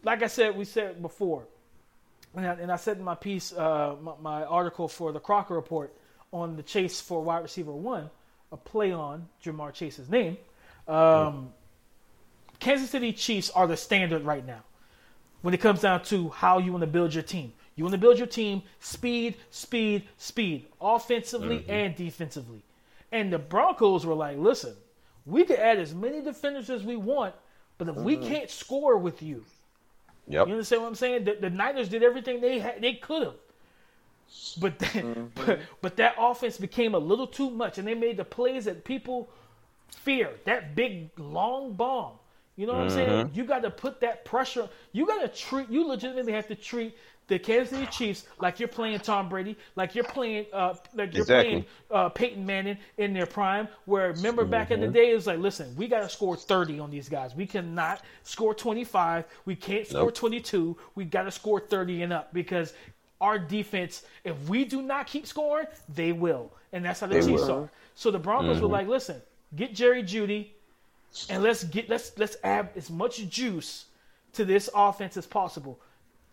[0.03, 1.47] like I said, we said before,
[2.35, 5.53] and I, and I said in my piece, uh, my, my article for the Crocker
[5.53, 5.93] Report
[6.31, 8.09] on the chase for wide receiver one,
[8.51, 10.37] a play on Ja'Marr Chase's name.
[10.87, 11.53] Um,
[12.59, 14.63] Kansas City Chiefs are the standard right now
[15.41, 17.53] when it comes down to how you want to build your team.
[17.75, 22.63] You want to build your team speed, speed, speed, offensively and defensively.
[23.11, 24.75] And the Broncos were like, listen,
[25.25, 27.33] we can add as many defenders as we want,
[27.77, 29.43] but if we can't score with you,
[30.27, 30.47] Yep.
[30.47, 31.25] you understand what I'm saying?
[31.25, 33.35] The, the Niners did everything they had, they could have.
[34.59, 35.25] But then, mm-hmm.
[35.35, 38.85] but, but that offense became a little too much, and they made the plays that
[38.85, 39.29] people
[39.89, 40.31] fear.
[40.45, 42.13] That big long bomb.
[42.55, 43.09] You know what I'm saying?
[43.09, 43.37] Mm-hmm.
[43.37, 44.69] You got to put that pressure.
[44.91, 45.69] You got to treat.
[45.69, 46.95] You legitimately have to treat
[47.31, 51.21] the Kansas City Chiefs like you're playing Tom Brady, like you're playing, uh, like you're
[51.23, 51.49] Exactly.
[51.51, 53.69] playing uh, Peyton Manning in their prime.
[53.85, 56.79] Where remember back in the day, it was like, listen, we got to score 30
[56.81, 57.33] on these guys.
[57.33, 59.23] We cannot score 25.
[59.45, 60.15] We can't score Nope.
[60.15, 60.77] 22.
[60.95, 62.73] We got to score 30 and up because
[63.21, 67.21] our defense, if we do not keep scoring, they will, and that's how the They
[67.25, 67.51] Chiefs will.
[67.51, 67.71] are.
[67.95, 69.21] So the Broncos were like, listen,
[69.55, 70.49] get Jerry Jeudy,
[71.29, 73.85] and let's get let's let's add as much juice
[74.33, 75.79] to this offense as possible.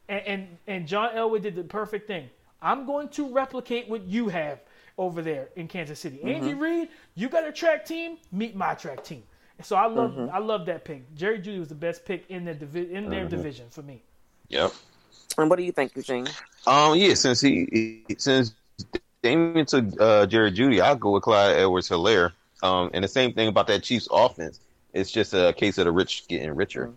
[0.08, 2.28] And and, and John Elway did the perfect thing.
[2.60, 4.60] I'm going to replicate what you have
[4.96, 6.20] over there in Kansas City.
[6.24, 9.22] Andy Reid, you got a track team, meet my track team.
[9.58, 11.14] And so I love I love that pick.
[11.14, 14.02] Jerry Jeudy was the best pick in their divi- in their division for me.
[14.48, 14.72] Yep.
[15.36, 16.26] And what do you think, Eugene?
[16.66, 18.54] Um, yeah, since he, he since
[19.22, 22.32] Damian took uh, Jerry Jeudy, I'll go with Clyde Edwards Helaire.
[22.62, 24.58] Um, and the same thing about that Chiefs offense.
[24.92, 26.92] It's just a case of the rich getting richer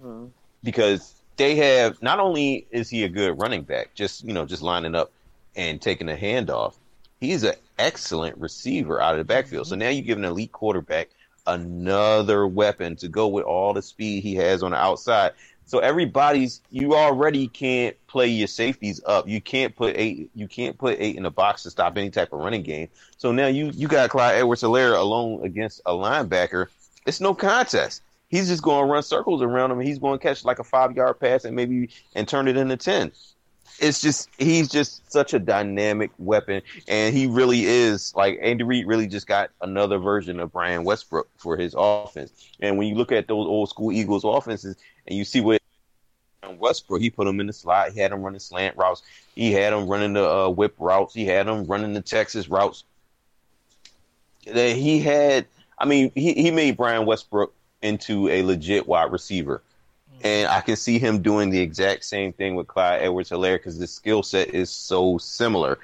[0.64, 4.62] because they have not only is he a good running back, just you know, just
[4.62, 5.12] lining up
[5.56, 6.76] and taking a handoff.
[7.20, 9.68] He's an excellent receiver out of the backfield.
[9.68, 9.80] So mm-hmm.
[9.80, 11.10] now you give an elite quarterback
[11.48, 15.32] another weapon to go with all the speed he has on the outside.
[15.66, 19.28] So everybody's you already can't play your safeties up.
[19.28, 22.34] You can't put eight you can't put eight in the box to stop any type
[22.34, 22.90] of running game.
[23.18, 26.68] So now you you got Clyde Edwards Helaire alone against a linebacker.
[27.06, 28.02] It's no contest.
[28.32, 29.80] He's just going to run circles around him.
[29.82, 32.78] He's going to catch like a five yard pass and maybe and turn it into
[32.78, 33.12] ten.
[33.80, 38.88] It's just he's just such a dynamic weapon, and he really is like Andy Reid
[38.88, 42.32] really just got another version of Brian Westbrook for his offense.
[42.60, 44.76] And when you look at those old school Eagles offenses,
[45.08, 45.62] and you see what
[46.58, 47.92] Westbrook, he put him in the slot.
[47.92, 49.04] He had him running slant routes.
[49.36, 51.14] He had him running the uh, whip routes.
[51.14, 52.84] He had him running the Texas routes.
[54.46, 59.62] That he had, I mean, he, he made Brian Westbrook into a legit wide receiver.
[60.24, 63.80] And I can see him doing the exact same thing with Clyde Edwards Helaire because
[63.80, 65.80] the skill set is so similar.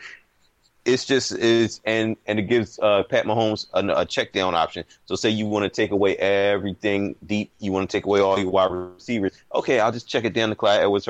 [0.85, 4.85] It's just is and and it gives uh, Pat Mahomes a, a check down option.
[5.05, 8.39] So say you want to take away everything deep, you want to take away all
[8.39, 9.33] your wide receivers.
[9.53, 11.09] Okay, I'll just check it down to Clyde Edwards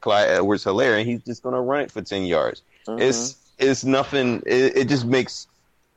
[0.00, 2.62] Clyde Edwards Helaire, and he's just going to run it for ten yards.
[2.88, 4.42] It's it's nothing.
[4.46, 5.46] It, it just makes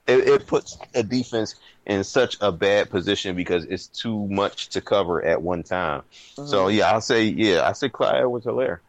[0.07, 1.55] it, it puts a defense
[1.89, 6.03] in such a bad position because it's too much to cover at one time.
[6.11, 8.79] So yeah, I'll say yeah, I say Clyde Edwards Helaire.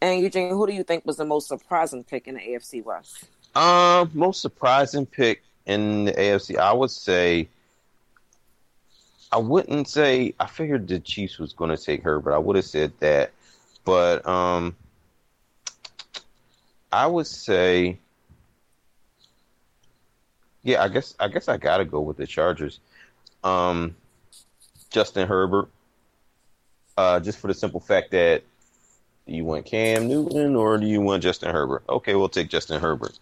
[0.00, 3.24] And Eugene, who do you think was the most surprising pick in the AFC West?
[3.54, 7.48] Um, most surprising pick in the AFC, I would say.
[9.30, 12.56] I wouldn't say I figured the Chiefs was going to take her, but I would
[12.56, 13.32] have said that.
[13.84, 14.76] But um,
[16.92, 17.98] I would say,
[20.62, 22.80] yeah, I guess I guess I got to go with the Chargers.
[23.44, 23.96] Um,
[24.90, 25.68] Justin Herbert,
[26.96, 28.42] uh, just for the simple fact that
[29.26, 31.82] do you want Cam Newton or do you want Justin Herbert?
[31.88, 33.18] Okay, we'll take Justin Herbert.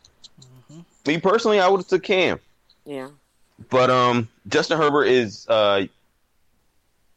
[1.06, 2.38] Me personally, I would have took Cam,
[2.84, 3.08] Yeah.
[3.70, 5.86] but um, Justin Herbert is uh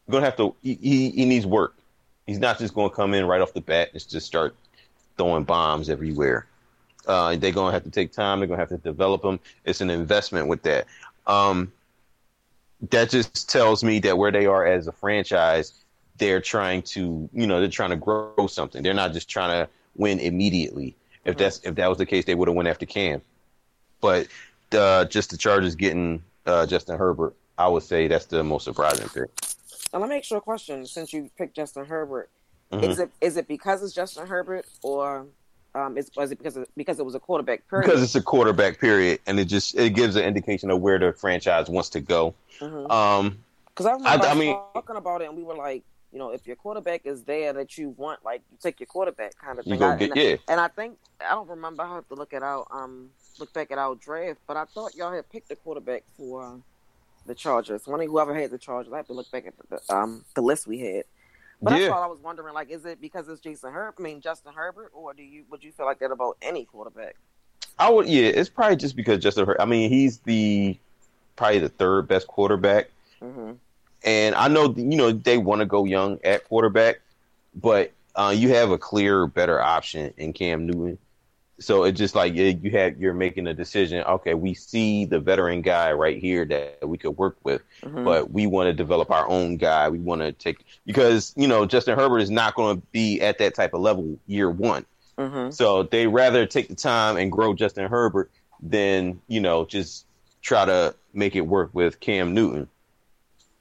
[0.10, 0.56] gonna have to.
[0.62, 1.76] He, he he needs work.
[2.28, 4.56] He's not just gonna come in right off the bat and just start
[5.18, 6.48] throwing bombs everywhere.
[7.08, 8.40] Uh, they're gonna have to take time.
[8.40, 9.40] They're gonna have to develop them.
[9.66, 10.86] It's an investment with that.
[11.28, 11.72] Um,
[12.90, 15.74] that just tells me that where they are as a franchise,
[16.18, 18.84] they're trying to, you know, they're trying to grow something.
[18.84, 20.96] They're not just trying to win immediately.
[21.26, 23.22] If that's if that was the case, they would have went after Cam.
[24.02, 24.28] But
[24.74, 29.08] uh, just the Chargers getting uh, Justin Herbert, I would say that's the most surprising
[29.08, 29.30] pick.
[29.94, 30.86] Now let me ask you a question.
[30.86, 32.30] Since you picked Justin Herbert,
[32.72, 32.84] Mhm.
[32.84, 35.28] is it is it because it's Justin Herbert, or
[35.76, 37.68] um, is was it because it, because it was a quarterback?
[37.68, 37.86] Period.
[37.88, 41.14] Because it's a quarterback period, and it just it gives an indication of where the
[41.14, 42.34] franchise wants to go.
[42.60, 42.90] Mhm.
[42.92, 46.20] Um, Because I remember I- I mean- talking about it, and we were like, you
[46.20, 49.58] know, if your quarterback is there that you want, like you take your quarterback kind
[49.58, 49.74] of thing.
[49.74, 50.36] You go I- get and, yeah.
[50.48, 51.82] and I think I don't remember.
[51.84, 53.10] I have to look at our um
[53.40, 56.52] look back at our draft, but I thought y'all had picked the quarterback for uh,
[57.26, 57.88] the Chargers.
[57.88, 58.94] One of whoever had the Chargers.
[58.94, 61.06] I have to look back at the um the list we had.
[61.64, 62.54] But that's all I was wondering.
[62.54, 63.96] Like, is it because it's Jason Herbert?
[64.00, 67.16] I mean, Justin Herbert, or do you would you feel like that about any quarterback?
[67.80, 70.78] I would yeah, it's probably just because Justin Her- I mean, he's the
[71.36, 72.90] probably the third best quarterback.
[73.22, 73.54] hmm
[74.04, 77.00] And I know you know they want to go young at quarterback,
[77.56, 80.98] but uh, you have a clear better option in Cam Newton.
[81.64, 84.04] So it's just like you have you're making a decision.
[84.04, 88.12] Okay, we see the veteran guy right here that we could work with, hmm but
[88.32, 89.90] we want to develop our own guy.
[89.90, 93.38] We want to take because you know Justin Herbert is not going to be at
[93.40, 94.86] that type of level year one.
[95.18, 100.06] hmm So they rather take the time and grow Justin Herbert than you know just
[100.42, 102.70] try to make it work with Cam Newton.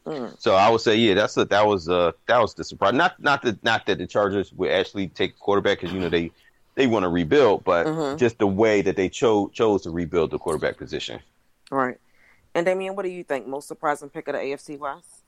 [0.07, 0.39] Mm.
[0.39, 2.95] So I would say, yeah, that's a, that was uh that was the surprise.
[2.95, 6.33] Not not that not that the Chargers would actually take quarterback because you know they
[6.75, 8.19] they want to rebuild, but Mhm.
[8.19, 11.21] just the way that they chose chose to rebuild the quarterback position.
[11.71, 11.99] Right.
[12.55, 13.47] And Damian, what do you think?
[13.47, 15.23] Most surprising pick of the AFC West?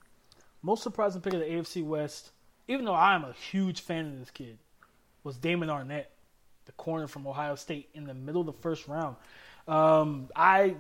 [0.63, 2.33] Most surprising pick of the AFC West,
[2.69, 4.59] even though I'm a huge fan of this kid,
[5.23, 6.07] was Damon Arnette,
[6.67, 9.17] the corner from Ohio State, in the middle of the first round.
[9.69, 10.77] Um, I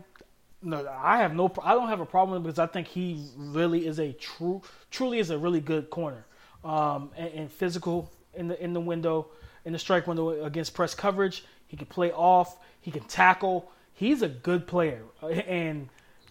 [0.62, 3.98] no, I have no, I don't have a problem because I think he really is
[3.98, 6.24] a true, truly is a really good corner,
[6.64, 9.28] um, and, and physical in the in the window,
[9.64, 11.44] in the strike window against press coverage.
[11.66, 12.58] He can play off.
[12.80, 13.70] He can tackle.
[13.94, 15.88] He's a good player, and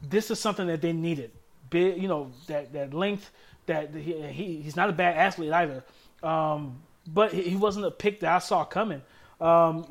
[0.10, 1.32] this is something that they needed.
[1.70, 3.32] Big, you know, that that length.
[3.66, 5.84] That he, he he's not a bad athlete either,
[6.22, 9.02] um, but he wasn't a pick that I saw coming.
[9.40, 9.86] Um,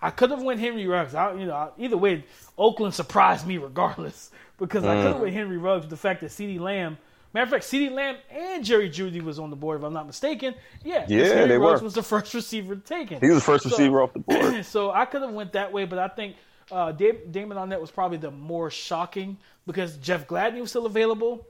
[0.00, 1.14] I could have went Henry Ruggs.
[1.14, 2.24] I, you know, either way,
[2.58, 5.88] Oakland surprised me regardless because I could have went Henry Ruggs.
[5.88, 6.98] The fact that CeeDee Lamb,
[7.36, 10.06] matter of fact, CeeDee Lamb and Jerry Jeudy was on the board, if I'm not
[10.06, 10.54] mistaken.
[10.84, 11.84] Yeah, Yeah, Henry they Ruggs were.
[11.84, 13.20] was the first receiver taken.
[13.20, 14.64] He was the first So- receiver off the board.
[14.64, 16.36] so I could have went that way, but I think
[16.72, 21.46] uh, Dave, Damon Arnette was probably the more shocking because Jeff Gladney was still available,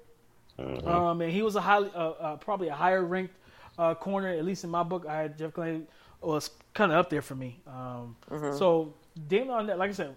[0.59, 0.89] Mm-hmm.
[0.89, 3.35] um, and he was a highly, uh, uh, probably a higher ranked
[3.79, 4.29] uh, corner.
[4.29, 5.83] At least in my book, I had Jeff Gladney
[6.23, 7.61] was kind of up there for me.
[7.67, 8.17] Um,
[8.57, 8.95] So
[9.29, 10.17] Damon Arnette, like I said,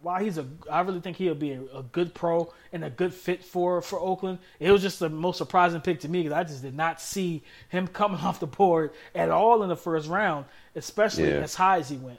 [0.00, 3.12] while he's a, I really think he'll be a, a good pro and a good
[3.12, 4.38] fit for for Oakland.
[4.58, 7.42] It was just the most surprising pick to me because I just did not see
[7.68, 11.36] him coming off the board at all in the first round, especially Yeah.
[11.40, 12.18] as high as he went.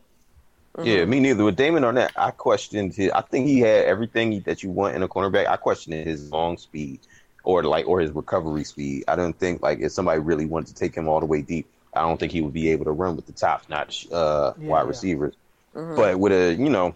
[0.83, 1.43] Yeah, me neither.
[1.43, 3.11] With Damon Arnette, I questioned his.
[3.11, 5.47] I think he had everything that you want in a cornerback.
[5.47, 6.99] I questioned his long speed,
[7.43, 9.03] or like, or his recovery speed.
[9.07, 11.67] I don't think like if somebody really wanted to take him all the way deep,
[11.93, 14.67] I don't think he would be able to run with the top notch uh, Yeah,
[14.67, 14.87] wide yeah.
[14.87, 15.33] receivers.
[15.75, 15.95] Mm-hmm.
[15.95, 16.95] But with a you know,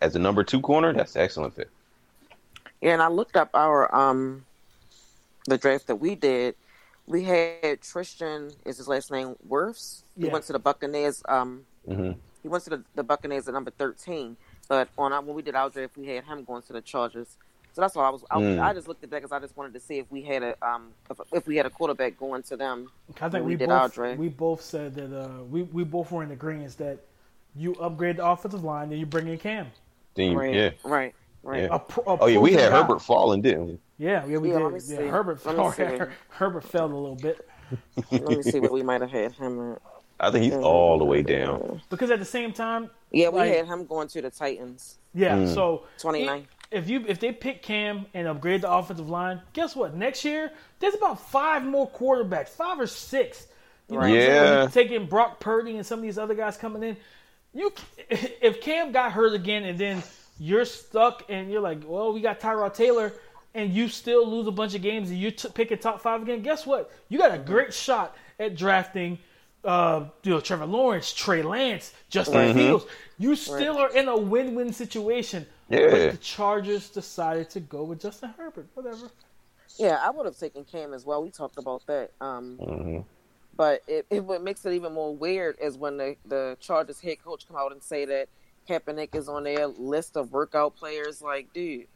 [0.00, 1.70] as a number two corner, that's an excellent fit.
[2.80, 4.44] Yeah, and I looked up our um
[5.46, 6.54] the draft that we did.
[7.06, 10.02] We had Tristan is his last name Wirfs.
[10.18, 10.32] He Yeah.
[10.32, 11.22] went to the Buccaneers.
[11.28, 12.12] Um, hmm
[12.42, 14.36] he went to the, the Buccaneers at number thirteen.
[14.68, 17.36] But on our, when we did our draft, we had him going to the Chargers.
[17.74, 18.24] So that's all I was.
[18.30, 18.58] I, Mm.
[18.60, 20.56] I just looked at that because I just wanted to see if we had a
[20.66, 22.90] um if, if we had a quarterback going to them.
[23.20, 24.18] I think When we, we did our both draft.
[24.18, 26.98] we both said that uh, we we both were in agreement that
[27.56, 29.68] you upgrade the offensive line and you bring in Cam.
[30.14, 30.70] Then you- Right, yeah.
[30.84, 31.62] right, right.
[31.62, 31.68] Yeah.
[31.72, 32.78] A pro- a Oh yeah, we had guy.
[32.82, 33.78] Herbert falling, didn't we?
[33.98, 34.82] Yeah, yeah, we Yeah, did.
[34.88, 35.72] Yeah, Herbert fell.
[35.72, 35.84] see.
[36.30, 37.48] Herbert fell a little bit
[38.10, 39.82] Let me see what we might have had him at.
[40.20, 41.80] I think he's all the way down.
[41.90, 44.98] because at the same time, Yeah, we Like- had him going to the Titans.
[45.14, 45.36] yeah.
[45.36, 45.54] Mm.
[45.54, 46.46] So 29.
[46.70, 49.94] If you if they pick Cam and upgrade the offensive line, guess what?
[49.94, 50.50] Next year
[50.80, 53.46] there's about five more quarterbacks, five or six.
[53.88, 54.66] You know what Yeah.
[54.72, 56.96] Taking Brock Purdy and some of these other guys coming in.
[57.54, 57.72] You
[58.10, 60.02] if Cam got hurt again and then
[60.38, 63.12] you're stuck and you're like, well, we got Tyrod Taylor.
[63.56, 66.20] And you still lose a bunch of games, and you t- pick a top five
[66.20, 66.42] again.
[66.42, 66.90] Guess what?
[67.08, 69.16] You got a great shot at drafting
[69.64, 72.84] uh, you know, Trevor Lawrence, Trey Lance, Justin Fields.
[73.18, 75.46] You still are in a win-win situation.
[75.68, 75.90] Yeah.
[75.90, 78.66] But the Chargers decided to go with Justin Herbert.
[78.74, 79.10] Whatever.
[79.78, 81.22] Yeah, I would have taken Cam as well.
[81.22, 82.10] We talked about that.
[82.20, 82.98] Um, hmm
[83.56, 87.22] but it, it what makes it even more weird is when the the Chargers head
[87.24, 88.28] coach come out and say that
[88.68, 91.20] Kaepernick is on their list of workout players.
[91.20, 91.86] Like, dude,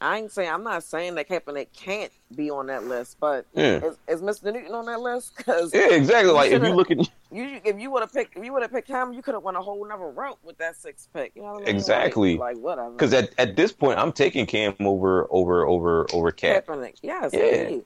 [0.00, 3.80] I ain't saying I'm not saying that Kaepernick can't be on that list, but Yeah.
[3.84, 4.52] is, is Mr.
[4.52, 5.36] Newton on that list?
[5.36, 6.32] Because Yeah, exactly.
[6.32, 6.98] Like if you look at
[7.30, 9.42] you, if you would have picked, if you would have picked him, you could have
[9.44, 11.32] went a whole another route with that six pick.
[11.36, 11.76] You know what I mean?
[11.76, 12.36] Exactly.
[12.36, 12.90] Like, like whatever.
[12.92, 16.66] because at, at this point I'm taking Cam over over over over Cap.
[16.66, 17.40] Kaepernick, yes, Yeah.
[17.44, 17.84] indeed.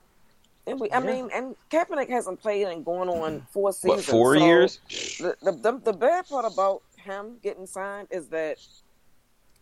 [0.67, 1.07] And we, I Yeah.
[1.07, 4.07] mean, and Kaepernick hasn't played and going on four What seasons.
[4.07, 4.81] four so years?
[5.19, 8.59] The, the the the bad part about him getting signed is that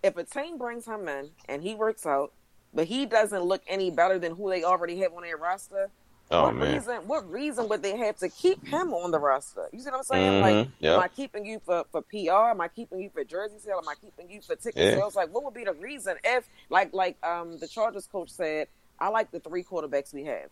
[0.02, 2.32] if a team brings him in and he works out,
[2.72, 5.90] but he doesn't look any better than who they already have on their roster,
[6.30, 6.72] Oh what man.
[6.74, 6.96] reason?
[7.08, 9.68] What reason would they have to keep him on the roster?
[9.72, 10.32] You see what I'm saying?
[10.32, 10.94] Mhm, Like, yep.
[10.96, 12.50] am I keeping you for for PR?
[12.50, 13.78] Am I keeping you for jersey sale?
[13.78, 14.94] Am I keeping you for ticket Yeah.
[14.94, 15.14] sales?
[15.16, 19.08] Like, what would be the reason if, like, like um the Chargers coach said, I
[19.08, 20.50] like the three quarterbacks we have.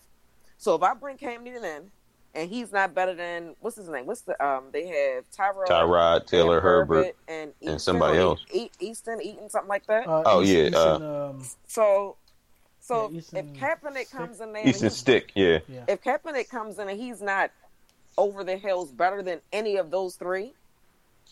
[0.60, 1.82] So if I bring Cam Newton in,
[2.34, 4.04] and he's not better than what's his name?
[4.06, 4.64] What's the um?
[4.72, 7.16] They have Tyrod, Tyrod Taylor, and Herbert.
[7.26, 8.40] and, and Easton, somebody else.
[8.52, 10.06] E- Easton, Eaton, something like that.
[10.06, 12.16] Uh, Oh, Easton- yeah, Easton, um, so,
[12.78, 14.10] so Yeah, if Easton Kaepernick Stick.
[14.10, 15.32] comes in there, and Easton Stick.
[15.34, 15.58] Yeah.
[15.66, 15.84] yeah.
[15.88, 17.50] if Kaepernick comes in and he's not
[18.18, 20.52] over the hills better than any of those three,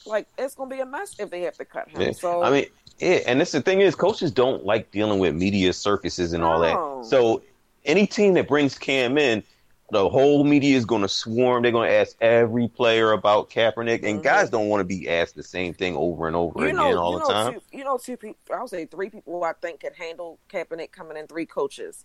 [0.07, 2.01] like it's gonna be a mess if they have to cut him.
[2.01, 2.13] Yeah.
[2.13, 2.67] So I mean,
[2.99, 6.61] yeah, and that's the thing is, coaches don't like dealing with media circuses and all
[6.61, 7.03] No.
[7.03, 7.09] that.
[7.09, 7.43] So
[7.89, 9.43] any team that brings Cam in,
[9.91, 11.63] the whole media is going to swarm.
[11.63, 14.23] They're going to ask every player about Kaepernick, and Mhm.
[14.23, 16.99] guys don't want to be asked the same thing over and over you again know,
[16.99, 17.55] all you the know, time.
[17.55, 18.39] two, you know, two people.
[18.55, 21.27] I would say three people I think could handle Kaepernick coming in.
[21.27, 22.05] Three coaches.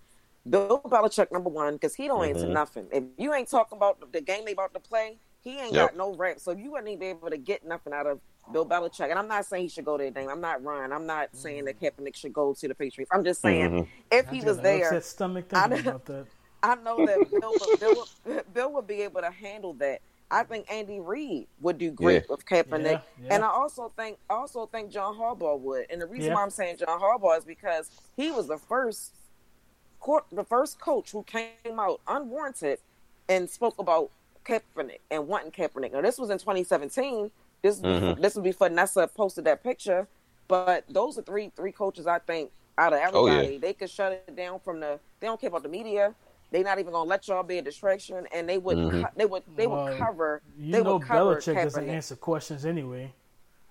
[0.49, 2.53] Bill Belichick, number one, because he don't answer Mhm.
[2.53, 2.87] nothing.
[2.91, 5.91] If you ain't talking about the, the game they about to play, he ain't Yep.
[5.91, 6.39] got no rep.
[6.39, 8.19] So you wouldn't even be able to get nothing out of
[8.51, 9.09] Bill Belichick.
[9.09, 10.29] And I'm not saying he should go there, Dame.
[10.29, 10.91] I'm not Ryan.
[10.91, 13.09] I'm not saying that Kaepernick should go to the Patriots.
[13.13, 13.87] I'm just saying Mhm.
[14.11, 16.25] if I he was an there, upset stomach I thinking know- about that.
[16.63, 20.01] I know that Bill, would- Bill, would- Bill would be able to handle that.
[20.31, 22.27] I think Andy Reid would do great Yeah.
[22.35, 23.33] with Kaepernick, Yeah, yeah.
[23.35, 25.85] and I also think also think John Harbaugh would.
[25.91, 26.35] And the reason Yeah.
[26.35, 29.13] why I'm saying John Harbaugh is because he was the first
[29.99, 32.79] court, the first coach who came out unwarranted
[33.29, 34.09] and spoke about
[34.43, 35.91] Kaepernick and wanting Kaepernick.
[35.93, 37.29] Now this was in 2017.
[37.63, 38.19] This Mhm.
[38.21, 40.05] this was before Nessa posted that picture.
[40.49, 43.33] But those are three three coaches I think out of Oh, yeah.
[43.35, 44.99] everybody they could shut it down from the.
[45.21, 46.13] They don't care about the media.
[46.51, 49.03] They're not even gonna let y'all be a distraction, and they would Mhm.
[49.03, 52.15] co- they would they would Well, cover You they know, would cover Belichick doesn't answer
[52.17, 53.13] questions anyway.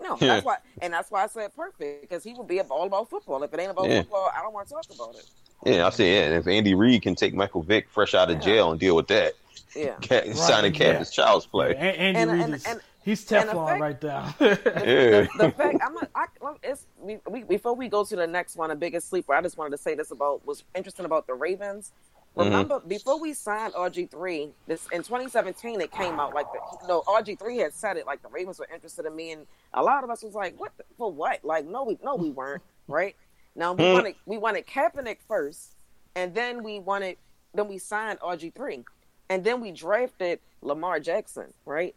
[0.00, 0.28] No, Yeah.
[0.34, 3.42] that's why, and that's why I said perfect because he would be all about football.
[3.42, 4.00] If it ain't about Yeah.
[4.00, 5.26] football, I don't want to talk about it.
[5.64, 6.20] Yeah, I say, yeah.
[6.28, 8.42] And if Andy Reid can take Michael Vick fresh out of Yeah.
[8.42, 9.34] jail and deal with that,
[9.76, 10.92] Yeah, Ca- signing yeah.
[10.94, 11.70] cap is child's play.
[11.70, 14.34] Yeah, An- Andy And- Reid and- is and- he's and the Teflon fact- right there.
[14.40, 15.20] Yeah.
[15.22, 16.26] the, the fact I'm a, I,
[16.62, 19.34] it's we, we, before we go to the next one, the biggest sleeper.
[19.34, 21.92] I just wanted to say this about was interesting about the Ravens.
[22.36, 22.48] Mm-hmm.
[22.50, 26.88] Remember, before we signed RG three, this in 2017, it came out like the you
[26.88, 29.82] know RG three had said it like the Ravens were interested in me, and a
[29.82, 31.12] lot of us was like, "What the, for?
[31.12, 31.44] What?
[31.44, 33.14] Like, no, we no, we weren't." right
[33.54, 33.92] now, we Hmm.
[33.92, 35.74] wanted we wanted Kaepernick first,
[36.16, 37.18] and then we wanted
[37.52, 38.82] then we signed RG three,
[39.28, 41.52] and then we drafted Lamar Jackson.
[41.66, 41.94] Right?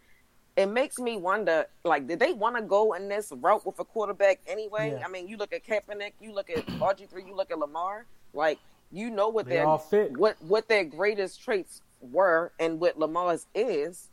[0.57, 3.83] It makes me wonder, like, did they want to go in this route with a
[3.83, 4.95] quarterback anyway?
[4.97, 5.05] Yeah.
[5.05, 8.05] I mean, you look at Kaepernick, you look at RG three, you look at Lamar,
[8.33, 8.59] like.
[8.91, 14.07] You know what They their what what their greatest traits were and what Lamar's is.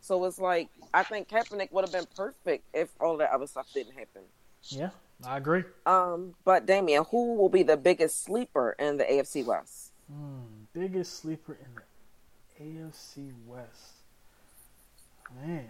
[0.00, 3.66] So it's like I think Kaepernick would have been perfect if all that other stuff
[3.74, 4.22] didn't happen.
[4.68, 4.90] yeah,
[5.26, 5.64] I agree.
[5.84, 9.90] Um, but Damian, who will be the biggest sleeper in the AFC West?
[10.10, 13.92] Hmm, biggest sleeper in the AFC West.
[15.44, 15.68] Man,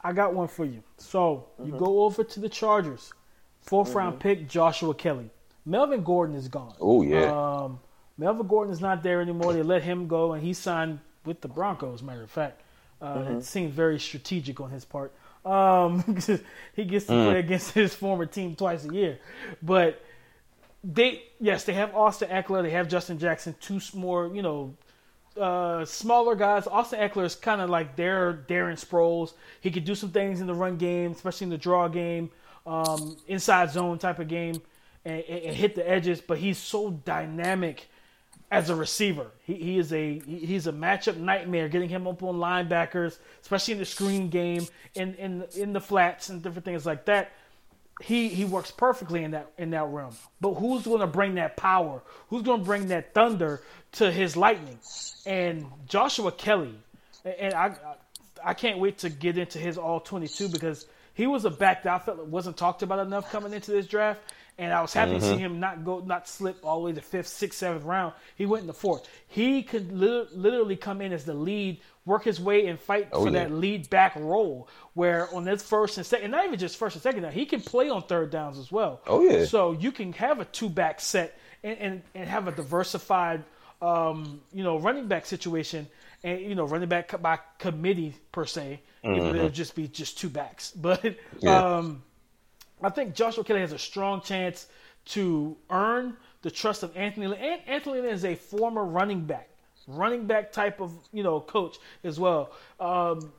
[0.00, 0.82] I got one for you.
[0.96, 1.78] So you Mm-hmm.
[1.78, 3.12] go over to the Chargers,
[3.66, 5.30] 4th round pick Joshua Kelley.
[5.66, 6.74] Melvin Gordon is gone.
[6.80, 7.30] Oh yeah.
[7.64, 7.80] Um,
[8.16, 9.52] Melvin Gordon is not there anymore.
[9.52, 12.02] They let him go, and he signed with the Broncos.
[12.02, 12.60] Matter of fact,
[13.02, 13.32] uh, Mm-hmm.
[13.38, 15.12] it seemed very strategic on his part.
[15.44, 16.02] Um,
[16.74, 19.18] he gets to play against his former team twice a year,
[19.62, 20.02] but
[20.84, 24.74] they yes they have Austin Ekeler, they have Justin Jackson, two more you know
[25.38, 26.66] uh, smaller guys.
[26.66, 29.34] Austin Ekeler is kind of like their Darren Sproles.
[29.60, 32.30] He could do some things in the run game, especially in the draw game,
[32.66, 34.60] um, inside zone type of game,
[35.04, 36.20] and, and, hit the edges.
[36.20, 37.88] But he's so dynamic
[38.50, 39.26] as a receiver.
[39.44, 41.68] He, he is a he- he's a matchup nightmare.
[41.68, 46.28] Getting him up on linebackers, especially in the screen game, in in in the flats
[46.28, 47.32] and different things like that
[48.00, 50.14] he he works perfectly in that in that realm.
[50.40, 52.02] But who's going to bring that power?
[52.28, 53.60] Who's going to bring that thunder
[53.92, 54.78] to his lightning?
[55.26, 56.74] And Joshua Kelley,
[57.24, 57.74] and I
[58.44, 61.82] I can't wait to get into his all twenty two because he was a back
[61.82, 64.20] that I felt wasn't talked about enough coming into this draft.
[64.58, 67.00] And I was happy to see him not go, not slip all the way to
[67.00, 68.12] fifth, sixth, seventh round.
[68.34, 69.08] He went in the fourth.
[69.28, 73.22] He could lit- literally come in as the lead, work his way, and fight Oh,
[73.24, 73.44] for yeah.
[73.44, 74.68] that lead back role.
[74.94, 77.60] Where on this first and second, not even just first and second down, he can
[77.60, 79.00] play on third downs as well.
[79.06, 79.44] Oh, yeah.
[79.44, 83.44] So you can have a two back set and, and, and have a diversified,
[83.80, 85.86] um, you know, running back situation,
[86.24, 88.80] and you know, running back by committee per se.
[89.04, 91.04] It will just be just two backs, but
[91.38, 91.76] Yeah.
[91.76, 92.02] um,
[92.82, 94.66] I think Joshua Kelley has a strong chance
[95.06, 97.40] to earn the trust of Anthony Lynn.
[97.40, 99.48] And Anthony Lynn is a former running back,
[99.86, 102.52] running back type of you know coach as well.
[102.78, 103.32] Um,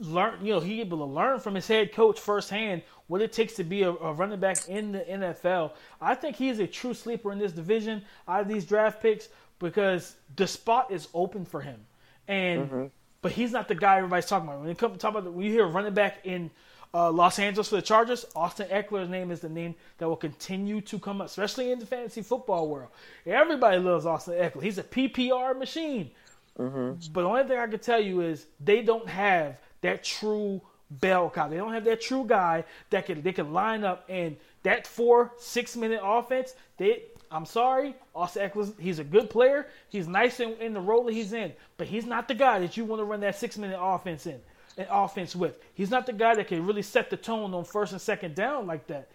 [0.00, 3.54] learn, you know, he able to learn from his head coach firsthand what it takes
[3.54, 5.72] to be a, a running back in the NFL.
[6.00, 9.28] I think he is a true sleeper in this division out of these draft picks.
[9.58, 11.80] because the spot is open for him,
[12.26, 12.86] and mm-hmm.
[13.20, 14.60] but he's not the guy everybody's talking about.
[14.60, 16.50] When you come talk about when you hear running back in
[16.94, 20.80] uh, Los Angeles for the Chargers, Austin Ekeler's name is the name that will continue
[20.82, 22.90] to come up, especially in the fantasy football world.
[23.24, 24.62] Everybody loves Austin Ekeler.
[24.62, 26.10] He's a PPR machine.
[26.58, 27.12] Mm-hmm.
[27.12, 31.30] But the only thing I can tell you is they don't have that true bell
[31.30, 31.48] cow.
[31.48, 35.32] They don't have that true guy that can they can line up and that four
[35.38, 36.54] six minute offense.
[36.76, 38.78] They I'm sorry, Austin Ekeler.
[38.78, 39.66] he's a good player.
[39.88, 42.76] He's nice in, in the role that he's in, but he's not the guy that
[42.76, 44.38] you want to run that six minute offense in
[44.76, 45.58] an offense with.
[45.74, 48.66] He's not the guy that can really set the tone on first and second down
[48.66, 49.08] like that.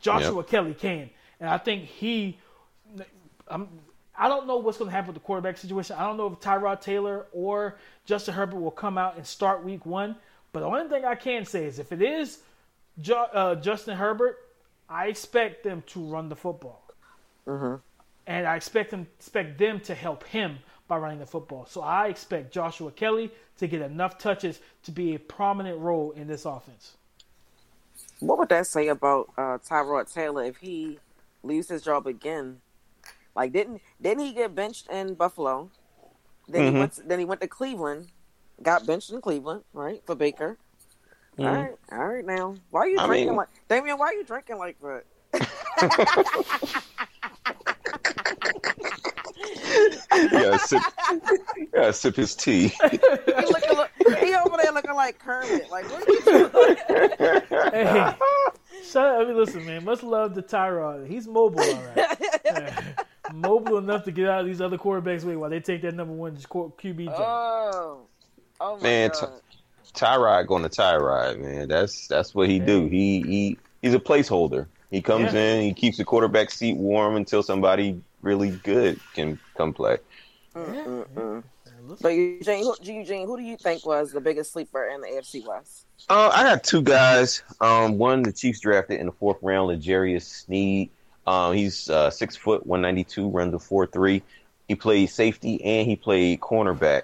[0.00, 0.48] Joshua yep.
[0.48, 1.10] Kelley can,
[1.40, 2.38] and I think he.
[3.48, 3.68] I'm,
[4.16, 5.96] I don't know what's going to happen with the quarterback situation.
[5.98, 9.84] I don't know if Tyrod Taylor or Justin Herbert will come out and start Week
[9.84, 10.16] One.
[10.52, 12.38] But the only thing I can say is if it is
[13.00, 14.38] jo- uh, Justin Herbert,
[14.88, 16.84] I expect them to run the football,
[17.46, 17.76] mm-hmm.
[18.26, 20.58] and I expect them expect them to help him
[20.88, 21.66] by running the football.
[21.66, 26.26] So I expect Joshua Kelley to get enough touches to be a prominent role in
[26.26, 26.96] this offense.
[28.20, 30.98] What would that say about uh, Tyrod Taylor if he
[31.42, 32.60] leaves his job again?
[33.34, 35.70] Like didn't didn't he get benched in Buffalo?
[36.48, 36.74] Then mm-hmm.
[36.74, 38.08] he went to, then he went to Cleveland,
[38.62, 40.58] got benched in Cleveland, right for Baker.
[41.38, 41.44] Mm-hmm.
[41.44, 42.24] All right, all right.
[42.24, 43.98] Now, why are you I drinking mean, like Damian?
[43.98, 45.04] Why are you drinking like that?
[50.32, 50.82] yeah, sip,
[51.74, 52.68] yeah, sip his tea.
[52.68, 52.98] he,
[53.32, 55.70] looking, look, he over there looking like Kermit.
[55.70, 56.76] Like, what are you doing?
[57.72, 58.14] hey,
[58.84, 59.20] shut up.
[59.20, 59.84] I mean, listen, man.
[59.84, 61.06] Much love to Tyrod.
[61.06, 62.82] He's mobile, all right.
[63.32, 66.14] mobile enough to get out of these other quarterbacks' way while they take that number
[66.14, 67.14] one QB job.
[67.18, 68.00] Oh,
[68.60, 69.26] oh man, T-
[69.94, 71.68] Tyrod going to Tyrod, man.
[71.68, 72.66] That's that's what he hey.
[72.66, 72.86] do.
[72.86, 74.66] He he he's a placeholder.
[74.90, 75.54] He comes yeah.
[75.54, 79.98] in, he keeps the quarterback seat warm until somebody really good can come play.
[80.54, 81.42] Mm-mm-mm.
[82.00, 85.46] But Eugene, who, Eugene, who do you think was the biggest sleeper in the AFC
[85.46, 85.86] West?
[86.08, 87.42] Uh, I got two guys.
[87.60, 90.90] Um, one the Chiefs drafted in the fourth round, L'Jarius Sneed.
[91.26, 94.22] Um, he's uh, six foot, one ninety two, runs a four three.
[94.68, 97.02] He played safety and he played cornerback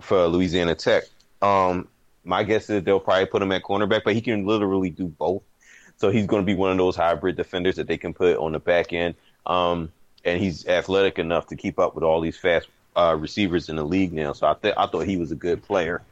[0.00, 1.04] for Louisiana Tech.
[1.42, 1.88] Um,
[2.24, 5.42] my guess is they'll probably put him at cornerback, but he can literally do both.
[5.98, 8.52] So he's going to be one of those hybrid defenders that they can put on
[8.52, 9.14] the back end.
[9.46, 9.92] Um,
[10.26, 13.84] and he's athletic enough to keep up with all these fast uh, receivers in the
[13.84, 14.32] league now.
[14.32, 16.02] So I th- I thought he was a good player.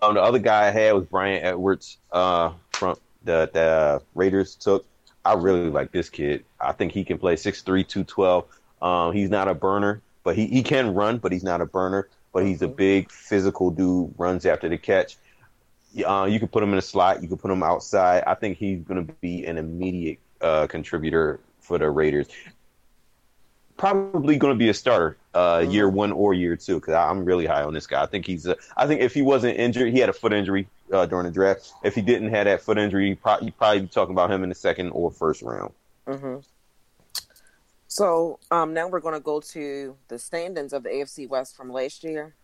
[0.00, 4.86] Um, the other guy I had was Bryan Edwards uh, from the, the Raiders took.
[5.24, 6.44] I really like this kid.
[6.60, 8.44] I think he can play 6'3", 212.
[8.80, 12.08] Um, he's not a burner, but he, he can run, but he's not a burner.
[12.32, 12.76] But he's a mm-hmm.
[12.76, 15.16] big physical dude, runs after the catch.
[16.04, 17.22] Uh, you can put him in a slot.
[17.22, 18.24] You can put him outside.
[18.26, 22.28] I think he's going to be an immediate uh, contributor for the Raiders
[23.76, 25.70] probably going to be a starter uh, mm-hmm.
[25.70, 28.02] year one or year two because I'm really high on this guy.
[28.02, 28.46] I think he's.
[28.46, 31.32] A, I think if he wasn't injured, he had a foot injury uh, during the
[31.32, 31.72] draft.
[31.82, 34.54] If he didn't have that foot injury, probably, probably be talking about him in the
[34.54, 35.72] second or first round.
[36.06, 36.38] Mm-hmm.
[37.88, 41.70] So um, now we're going to go to the standings of the AFC West from
[41.70, 42.34] last year,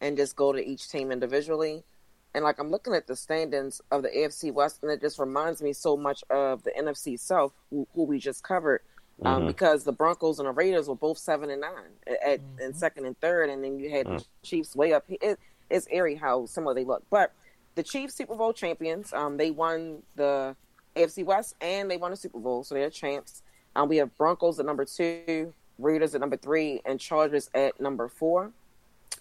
[0.00, 1.84] and just go to each team individually.
[2.32, 5.62] And like I'm looking at the standings of the AFC West, and it just reminds
[5.62, 8.82] me so much of the NFC South, who, who we just covered
[9.22, 9.46] um, mm-hmm.
[9.48, 11.72] because the Broncos and the Raiders were both seven and nine
[12.06, 12.60] at, mm-hmm.
[12.60, 14.16] in second and third, and then you had mm-hmm.
[14.16, 15.04] the Chiefs way up.
[15.08, 17.32] It, it's eerie how similar they look, but
[17.74, 19.12] the Chiefs Super Bowl champions.
[19.12, 20.56] Um, they won the
[20.96, 23.42] AFC West and they won the Super Bowl, so they're champs.
[23.76, 28.08] Um, we have Broncos at number two, Raiders at number three, and Chargers at number
[28.08, 28.52] four.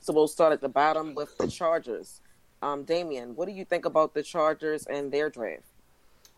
[0.02, 2.22] So we'll start at the bottom with the Chargers.
[2.62, 5.64] Um, Damian, what do you think about the Chargers and their draft?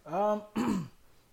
[0.05, 0.41] Um,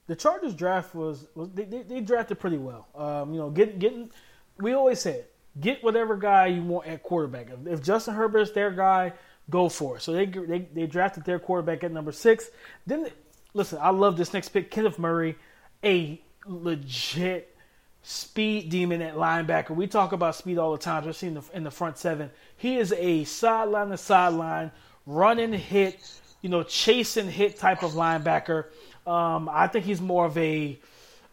[0.09, 2.89] the Chargers draft was, was they, they, they drafted pretty well.
[2.97, 4.11] Um, you know, getting getting
[4.59, 5.27] we always said
[5.61, 7.49] get whatever guy you want at quarterback.
[7.67, 9.13] If Justin Herbert's their guy,
[9.51, 10.03] go for it.
[10.03, 12.51] So they they, they drafted their quarterback at number six.
[12.87, 13.09] Then
[13.55, 15.37] listen, I love this next pick, Kenneth Murray,
[15.85, 17.55] a legit
[18.03, 19.71] speed demon at linebacker.
[19.71, 22.31] We talk about speed all the time, especially in the in the front seven.
[22.57, 24.71] He is a sideline to sideline,
[25.07, 26.01] running hit,
[26.41, 28.67] you know, chasing hit type of linebacker.
[29.09, 30.79] Um, I think he's more of a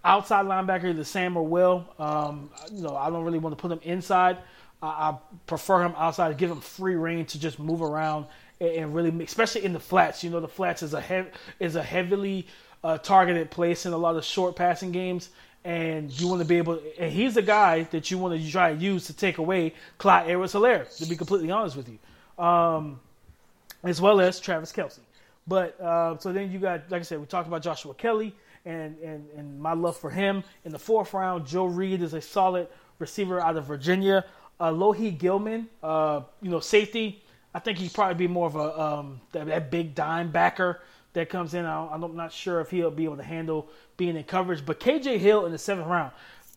[0.04, 1.86] outside linebacker, the Sam or Will.
[2.00, 4.38] Um, you know, I don't really want to put him inside.
[4.82, 8.28] I, I prefer him outside give him free reign to just move around
[8.60, 10.24] and, and really, especially in the flats.
[10.24, 12.48] You know, the flats is a hev- is a heavily
[12.84, 15.30] uh, targeted place in a lot of short passing games.
[15.66, 18.72] And you want to be able, and he's the guy that you want to try
[18.72, 21.98] to use to take away Clyde Edwards Helaire, to be completely honest with you.
[22.44, 23.00] Um,
[23.84, 25.00] as well as Travis Kelce.
[25.48, 28.36] But uh, so then you got, like I said, we talked about Joshua Kelley
[28.66, 30.44] and, and, and my love for him.
[30.64, 32.68] In the fourth round, Joe Reed is a solid
[33.00, 34.26] receiver out of Virginia.
[34.60, 37.24] Uh, Gilman, uh, you know, safety.
[37.54, 40.82] I think he'd probably be more of a um, that, that big dime backer
[41.14, 41.66] that comes in.
[41.66, 44.66] I am not sure if he'll be able to handle being in coverage.
[44.66, 46.12] But KJ Hill in the seventh round,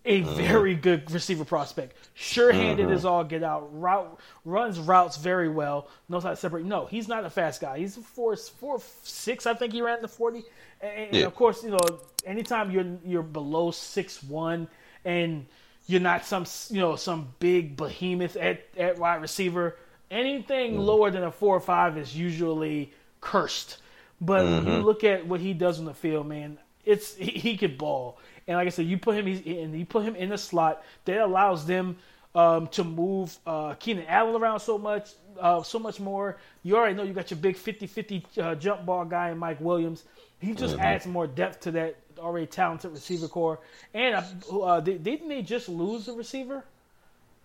[0.05, 0.34] a mm-hmm.
[0.36, 1.96] very good receiver prospect.
[2.14, 2.94] Sure-handed mm-hmm.
[2.94, 3.68] as all get out.
[3.72, 5.88] Route runs routes very well.
[6.09, 6.64] Knows how to separate.
[6.64, 7.78] No, he's not a fast guy.
[7.78, 9.46] He's a four four six.
[9.46, 10.44] I think he ran the forty.
[10.80, 11.18] And, yeah.
[11.18, 11.80] and of course, you know,
[12.24, 14.68] anytime you're you're below six one
[15.05, 15.46] and
[15.86, 19.76] you're not some you know some big behemoth at at wide receiver.
[20.11, 20.80] Anything mm-hmm.
[20.80, 23.78] lower than a four or five is usually cursed.
[24.20, 24.68] But mm-hmm.
[24.68, 28.18] you look at what he does on the field, man, it's he, he could ball.
[28.49, 30.82] And like I said, you put him he's, in, you put him in the slot
[31.05, 31.96] that allows them
[32.34, 36.38] um, to move uh, Keenan Allen around so much, uh, so much more.
[36.62, 40.05] You already know you got your big 50-50 uh, jump ball guy in Mike Williams.
[40.40, 40.84] He just mm-hmm.
[40.84, 43.61] adds more depth to that already talented receiver core.
[43.92, 44.14] And
[44.51, 46.64] uh, uh didn't they just lose the receiver?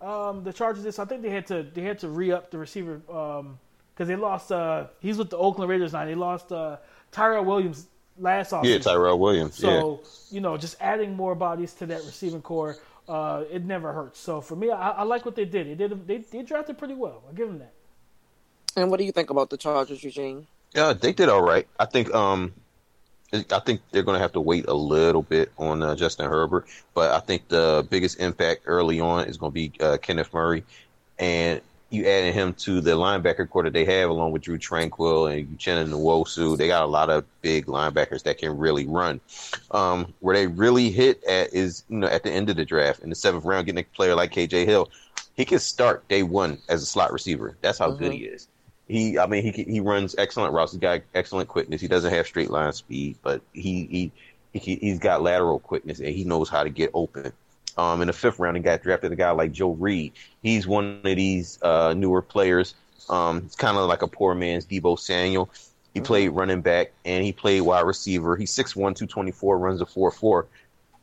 [0.01, 0.83] Um, the Chargers.
[0.83, 3.01] This I think they had to they had to re up the receiver.
[3.11, 3.59] Um,
[3.93, 4.51] because they lost.
[4.51, 6.03] Uh, he's with the Oakland Raiders now.
[6.05, 6.77] They lost uh,
[7.11, 7.85] Tyrell Williams
[8.17, 8.65] last offseason.
[8.65, 9.55] Yeah, Tyrell Williams.
[9.55, 10.35] So yeah.
[10.35, 14.19] you know, just adding more bodies to that receiving core, uh, it never hurts.
[14.19, 15.67] So for me, I, I, like what they did.
[15.67, 16.07] They did.
[16.07, 17.23] They, they drafted pretty well.
[17.29, 17.73] I give them that.
[18.75, 20.47] And what do you think about the Chargers, Eugene?
[20.73, 21.67] Yeah, they did all right.
[21.79, 22.13] I think.
[22.13, 22.53] Um,
[23.33, 26.67] I think they're going to have to wait a little bit on uh, Justin Herbert,
[26.93, 30.63] but I think the biggest impact early on is going to be uh, Kenneth Murray,
[31.17, 31.59] and
[31.93, 35.57] you added him to the linebacker core that they have, along with Drue Tranquill and
[35.57, 36.57] Uchenna Nwosu.
[36.57, 39.21] They got a lot of big linebackers that can really run.
[39.71, 43.01] Um, where they really hit at is you know at the end of the draft
[43.01, 44.89] in the seventh round, getting a player like KJ Hill.
[45.35, 47.57] He can start day one as a slot receiver.
[47.61, 48.03] That's how mm-hmm.
[48.03, 48.47] good he is.
[48.87, 50.71] He, I mean, he he runs excellent routes.
[50.71, 51.79] He's got excellent quickness.
[51.79, 56.09] He doesn't have straight line speed, but he he, he he's got lateral quickness and
[56.09, 57.31] he knows how to get open.
[57.77, 60.13] Um, in the fifth round, he got drafted a guy like Joe Reed.
[60.41, 62.75] He's one of these uh, newer players.
[63.09, 65.49] Um, it's kind of like a poor man's Deebo Samuel.
[65.93, 66.05] He mm-hmm.
[66.05, 68.35] played running back and he played wide receiver.
[68.35, 70.45] He's 6'1", 224, runs a 4'4".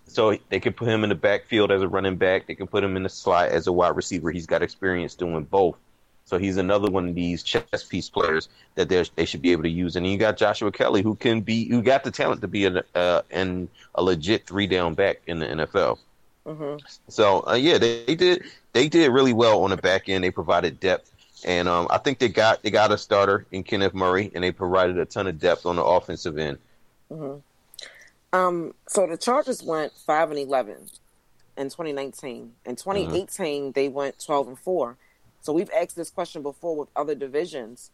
[0.06, 2.46] So they could put him in the backfield as a running back.
[2.46, 4.32] They can put him in the slot as a wide receiver.
[4.32, 5.76] He's got experience doing both.
[6.24, 9.68] So he's another one of these chess piece players that they should be able to
[9.68, 9.96] use.
[9.96, 12.84] And you got Joshua Kelley, who can be, who got the talent to be a,
[12.94, 15.98] uh, and a legit three down back in the NFL.
[16.50, 16.84] Mm-hmm.
[17.08, 18.42] So uh, yeah, they, they, did
[18.72, 20.24] they did really well on the back end.
[20.24, 21.12] They provided depth,
[21.44, 24.50] and um, I think they got they got a starter in Kenneth Murray, and they
[24.50, 26.58] provided a ton of depth on the offensive end.
[27.10, 27.38] Mm-hmm.
[28.32, 30.88] Um, so the Chargers went five and eleven
[31.56, 32.52] in 2019.
[32.64, 33.70] In 2018, mm-hmm.
[33.72, 34.96] they went 12 and four.
[35.42, 37.90] So we've asked this question before with other divisions.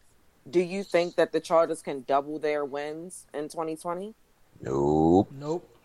[0.48, 4.14] Do you think that the Chargers can double their wins in 2020?
[4.62, 5.30] Nope.
[5.32, 5.75] Nope.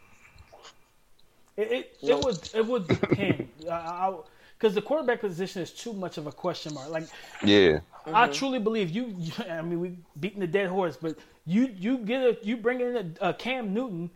[1.61, 3.47] It it, it would it would depend.
[4.61, 6.89] because the quarterback position is too much of a question mark.
[6.89, 7.07] Like,
[7.43, 8.15] yeah, mm-hmm.
[8.15, 11.97] I truly believe you, you, I mean, we beating the dead horse, but you you
[11.97, 14.11] get a you bring in a, a Cam Newton.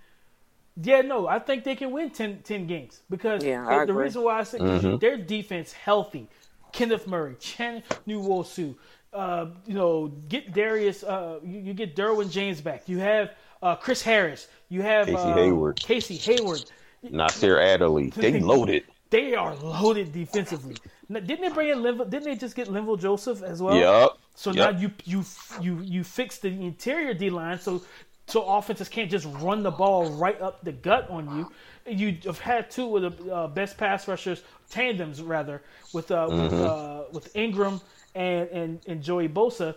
[0.82, 4.39] Yeah, no, I think they can win 10, 10 games because yeah, the, reason why
[4.39, 4.98] I said mm-hmm.
[4.98, 6.28] their defense healthy.
[6.74, 8.76] Kenneth Murray, Chen Nwosu,
[9.14, 12.89] uh, you know, get Darius, uh, you, you, get Derwin James back.
[12.89, 13.32] You have
[13.62, 14.50] uh, Chris Harris.
[14.68, 15.80] You have Casey uh, Hayward.
[15.80, 16.70] Casey Hayward.
[17.12, 18.10] Nasir Adderley.
[18.16, 18.84] They loaded.
[19.10, 20.78] They are loaded defensively.
[21.08, 23.76] Now, didn't they bring in Linval, Didn't they just get Linval Joseph as well?
[23.76, 24.10] Yep.
[24.34, 24.74] So yep.
[24.74, 25.24] now you you
[25.62, 27.82] you you fix the interior D line so
[28.28, 31.51] so offenses can't just run the ball right up the gut on you.
[31.91, 35.62] You have had two of the uh, best pass rushers tandems rather
[35.93, 36.41] with uh, mm-hmm.
[36.43, 37.80] with, uh, with Ingram
[38.16, 39.76] and, and and Joey Bosa.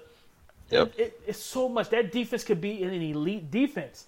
[0.70, 0.94] Yep.
[0.96, 4.06] It, it, it's so much that defense could be an elite defense.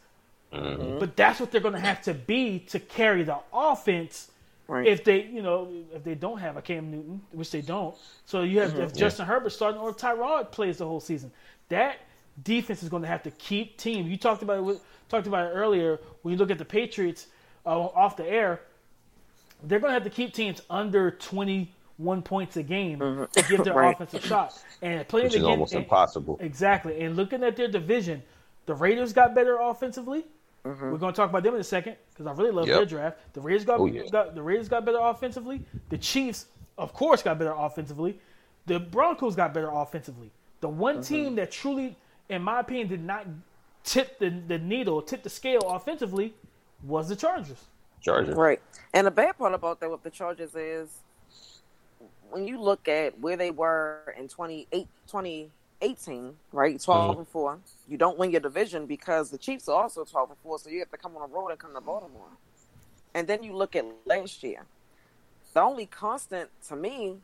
[0.53, 0.99] Mm-hmm.
[0.99, 4.31] But that's what they're going to have to be to carry the offense.
[4.67, 4.87] Right.
[4.87, 8.43] If they, you know, if they don't have a Cam Newton, which they don't, so
[8.43, 8.83] you have mm-hmm.
[8.83, 9.35] if Justin yeah.
[9.35, 11.33] Herbert starting or Tyrod plays the whole season,
[11.69, 11.99] that
[12.45, 14.07] defense is going to have to keep team.
[14.07, 14.81] You talked about it.
[15.09, 17.27] Talked about it earlier when you look at the Patriots
[17.67, 18.61] uh, off the air.
[19.65, 23.25] They're going to have to keep teams under twenty one points a game mm-hmm.
[23.33, 23.95] to give their right.
[23.95, 24.59] offense a shot.
[24.83, 26.39] And playing Which is against, almost impossible.
[26.41, 27.01] Exactly.
[27.03, 28.23] And looking at their division,
[28.67, 30.25] the Raiders got better offensively.
[30.65, 30.91] Mm-hmm.
[30.91, 32.77] We're going to talk about them in a second because I really love yep.
[32.77, 33.19] their draft.
[33.33, 34.03] The Raiders got, oh, yeah.
[34.11, 35.65] got, the Raiders got better offensively.
[35.89, 36.47] The Chiefs,
[36.77, 38.19] of course, got better offensively.
[38.67, 40.31] The Broncos got better offensively.
[40.61, 41.15] The one mm-hmm.
[41.15, 41.97] team that truly,
[42.29, 43.27] in my opinion, did not
[43.85, 46.35] tip the, the needle, tip the scale offensively
[46.83, 47.65] was the Chargers.
[48.01, 48.35] Chargers.
[48.35, 48.61] Right.
[48.93, 50.89] And the bad part about that with the Chargers is
[52.31, 55.51] when you look at where they were in 28, 20,
[55.83, 56.81] 18, right?
[56.81, 57.18] 12 mm-hmm.
[57.20, 57.61] and 4.
[57.89, 60.81] You don't win your division because the Chiefs are also 12 and 4, so you
[60.81, 62.28] have to come on a road and come to Baltimore.
[63.14, 64.66] And then you look at last year.
[65.55, 67.18] the only constant to me,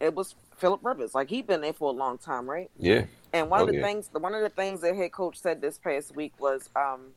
[0.00, 1.14] it was Philip Rivers.
[1.14, 2.70] Like he been there for a long time, right?
[2.78, 3.06] Yeah.
[3.32, 3.82] And one Oh, of the yeah.
[3.84, 7.12] things, one of the things that head coach said this past week was, um,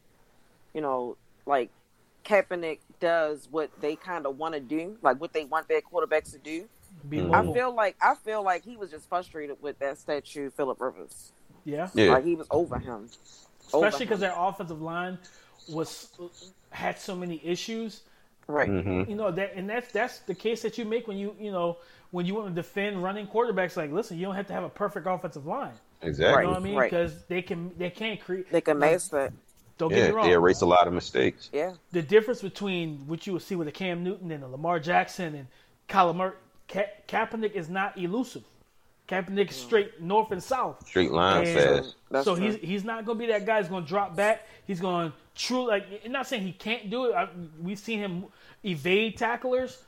[0.73, 1.71] you know, like
[2.25, 6.31] Kaepernick does what they kind of want to do, like what they want their quarterbacks
[6.33, 6.67] to do.
[7.07, 7.33] Be Mhm.
[7.33, 11.31] I feel like I feel like he was just frustrated with that statue, Philip Rivers.
[11.65, 11.89] yeah.
[11.93, 12.11] Yeah.
[12.13, 13.09] Like he was over him,
[13.73, 14.29] Over Especially because him.
[14.29, 15.17] their offensive line
[15.69, 16.09] was
[16.71, 18.01] had so many issues.
[18.47, 18.67] right.
[18.67, 21.51] hmm You know that, and that's that's the case that you make when you you
[21.51, 21.77] know
[22.11, 23.77] when you want to defend running quarterbacks.
[23.77, 25.73] Like, listen, you don't have to have a perfect offensive line.
[26.01, 26.41] Exactly.
[26.41, 26.75] You know what I mean?
[26.75, 26.89] right.
[26.89, 28.51] Because they can they can't create.
[28.51, 29.31] They can mask that.
[29.77, 30.25] Don't get Yeah, me wrong.
[30.27, 31.49] they erase a lot of mistakes.
[31.53, 34.79] Yeah, the difference between what you will see with a Cam Newton and a Lamar
[34.79, 35.47] Jackson and
[35.87, 36.33] Kyler Murray,
[36.69, 38.43] Ka- Kaepernick is not elusive.
[39.07, 39.65] Kaepernick is mm.
[39.65, 40.87] straight north and south.
[40.87, 41.95] Straight line And fast.
[42.11, 43.59] That's so he's he's not going to be that guy.
[43.59, 44.47] He's going to drop back.
[44.67, 45.85] He's going to true like.
[46.05, 47.15] I'm not saying he can't do it.
[47.15, 47.27] I,
[47.61, 48.25] we've seen him
[48.63, 49.83] evade tacklers,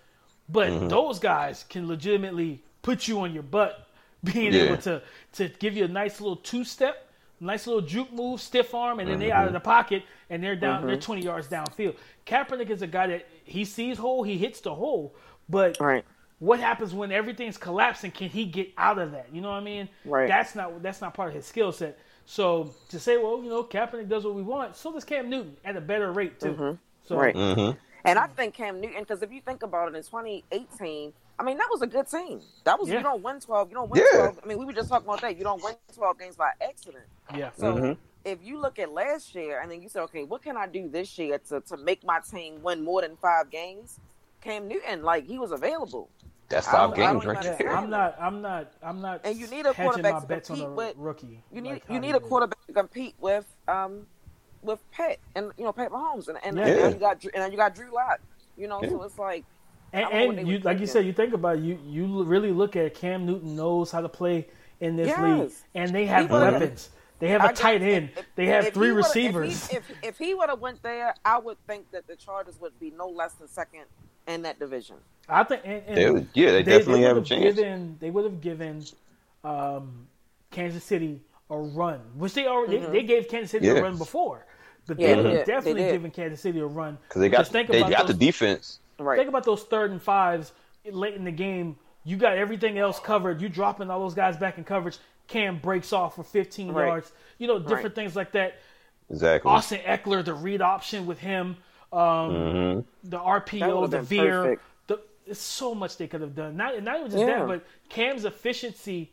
[0.50, 0.88] but Mm-hmm.
[0.88, 3.88] those guys can legitimately put you on your butt,
[4.24, 4.64] being Yeah.
[4.64, 5.02] able to
[5.34, 7.08] to give you a nice little two step,
[7.40, 9.38] nice little juke move, stiff arm, and then they mm-hmm.
[9.38, 10.88] out of the pocket and they're down.
[10.88, 11.02] They're mm-hmm.
[11.02, 11.96] 20 yards downfield.
[12.26, 15.14] Kaepernick is a guy that he sees hole, he hits the hole,
[15.48, 16.06] but right.
[16.42, 18.10] What happens when everything's collapsing?
[18.10, 19.28] Can he get out of that?
[19.32, 19.88] You know what I mean?
[20.04, 20.28] Right.
[20.28, 22.00] That's not that's not part of his skill set.
[22.26, 25.56] So to say, well, you know, Kaepernick does what we want, so does Cam Newton
[25.64, 26.78] at a better rate too.
[27.08, 27.36] So Right.
[27.36, 27.78] Mm-hmm.
[28.06, 31.58] And I think Cam Newton, because if you think about it, in 2018, I mean
[31.58, 32.42] that was a good team.
[32.64, 32.98] That was Yeah.
[32.98, 34.18] you don't win 12, you don't win Yeah.
[34.20, 34.39] 12.
[34.44, 35.38] I mean we were just talking about that.
[35.38, 37.06] You don't win 12 games by accident.
[37.36, 37.98] yeah, So Mhm.
[38.26, 40.89] if you look at last year and then you say, okay, what can I do
[40.89, 44.00] this year to, to make my team win more than five games?
[44.42, 46.10] Cam Newton, like he was available.
[46.52, 47.76] That's I five I games don't right there.
[47.76, 48.16] I'm not.
[48.20, 48.72] I'm not.
[48.84, 49.22] I'm not.
[49.24, 50.95] And you need a quarterback my to bets on compete a with.
[50.97, 51.43] rookie.
[51.52, 54.06] You need like you need a quarterback to compete with um
[54.62, 56.66] with Pat and you know Pat Mahomes and and, Yeah.
[56.68, 56.88] and Yeah.
[56.89, 58.20] you got and then you got Drew Lock.
[58.58, 59.43] You know, so it's like
[59.93, 61.64] And, I don't know what and you, were like you said, you think about it,
[61.64, 61.80] you.
[61.86, 64.47] You really look at Cam Newton knows how to play
[64.80, 65.20] in this Yes.
[65.22, 66.89] league, and they have He weapons.
[67.20, 68.10] They have a I got- tight end.
[68.12, 69.66] if- if- They have three receivers.
[69.66, 72.60] If he, if, if he would have went there, I would think that the Chargers
[72.60, 73.86] would be no less than second
[74.28, 74.98] in that division.
[75.30, 75.62] I think.
[75.66, 77.56] And, and They yeah, they definitely have a chance.
[77.56, 78.84] Given, they would have given
[79.44, 80.08] um,
[80.52, 83.74] Kansas City a run, which they already they, they gave Kansas City Yeah.
[83.74, 84.46] a run before,
[84.88, 85.38] but Yeah, they they would did.
[85.38, 85.92] have They definitely did.
[85.94, 88.80] given Kansas City a run Because they got Just think they about got the defense.
[89.00, 89.18] Right.
[89.18, 90.52] Think about those third and fives
[90.90, 91.76] late in the game.
[92.04, 93.42] You got everything else covered.
[93.42, 94.98] You dropping all those guys back in coverage.
[95.28, 96.88] Cam breaks off for 15 Right.
[96.88, 97.12] yards.
[97.38, 97.96] You know, different Right.
[97.96, 98.56] things like that.
[99.10, 99.50] Exactly.
[99.52, 101.58] Austin Ekeler, the read option with him,
[101.94, 104.60] um, hmm the RPO, the been veer.
[104.88, 106.56] The, it's so much they could have done.
[106.56, 107.39] Not, not even just Yeah.
[107.39, 109.12] that, but Cam's efficiency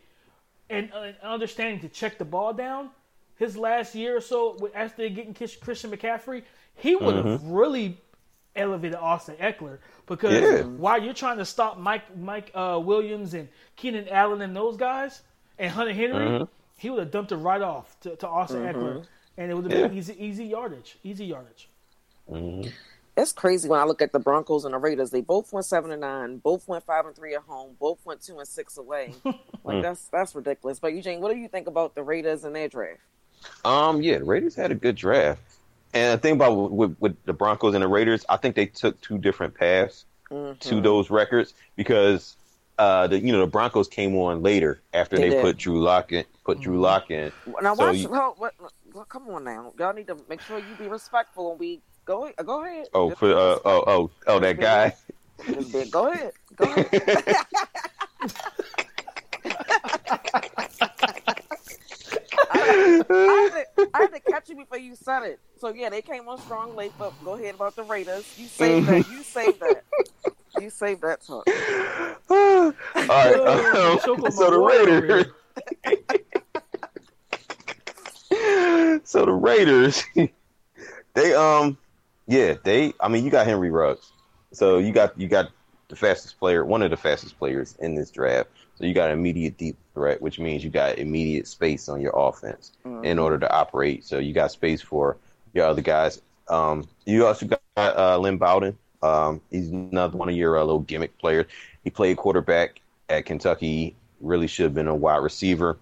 [0.71, 2.91] and uh, understanding to check the ball down.
[3.37, 6.43] His last year or so, after getting Christian McCaffrey,
[6.77, 7.97] he would have really
[8.57, 10.63] elevated Austin Ekeler because Yeah.
[10.65, 15.23] while you're trying to stop Mike Mike uh, Williams and Keenan Allen and those guys
[15.59, 19.05] and Hunter Henry, he would have dumped it right off to, to Austin Ekeler,
[19.37, 21.68] and it would have been easy easy yardage, easy yardage.
[23.17, 25.11] It's crazy when I look at the Broncos and the Raiders.
[25.11, 28.23] They both went seven and nine, both went five and three at home, both went
[28.23, 29.15] two and six away.
[29.65, 30.79] like that's that's ridiculous.
[30.79, 33.01] But Eugene, what do you think about the Raiders and their draft?
[33.65, 35.41] Um, yeah, the Raiders had a good draft,
[35.95, 39.01] and the thing about with, with the Broncos and the Raiders, I think they took
[39.01, 40.59] two different paths Mm-hmm.
[40.69, 42.37] to those records because
[42.79, 46.13] uh, the you know the Broncos came on later after They they, put Drew Lock
[46.13, 47.33] in, put Drew Lock in.
[47.63, 47.97] Now, So watch.
[47.97, 48.53] you- well, what,
[48.93, 52.33] well, come on now, y'all need to make sure you be respectful when we go.
[52.45, 52.89] Go ahead.
[52.95, 54.95] Oh, for uh, oh oh oh that guy.
[55.91, 56.33] Go ahead.
[56.57, 56.91] Go ahead.
[62.51, 65.39] I, had to, I had to catch you before you said it.
[65.61, 68.25] So yeah, they came on strong late, but go ahead about the Raiders.
[68.39, 69.09] You saved that.
[69.11, 69.85] You saved that.
[70.61, 71.47] You saved that talk.
[72.31, 75.27] All right, choke on so the Raiders.
[79.09, 80.03] so the Raiders,
[81.15, 81.79] they um,
[82.29, 82.93] yeah, they.
[83.01, 84.13] I mean, you got Henry Ruggs,
[84.53, 85.51] so you got you got
[85.89, 88.51] the fastest player, one of the fastest players in this draft.
[88.77, 92.73] So you got immediate deep threat, which means you got immediate space on your offense
[93.03, 94.05] in order to operate.
[94.05, 95.17] So you got space for
[95.55, 96.23] your other guys.
[96.49, 98.79] Um, you also got uh, Lynn Bowden.
[99.03, 101.47] Um, he's another one of your uh, little gimmick players.
[101.83, 103.97] He played quarterback at Kentucky.
[104.21, 105.79] Really should have been a wide receiver.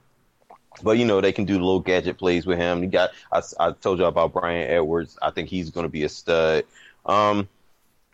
[0.83, 2.83] But you know they can do little gadget plays with him.
[2.83, 5.19] You got I, I told you about Bryan Edwards.
[5.23, 6.65] I think he's going to be a stud.
[7.05, 7.49] Um,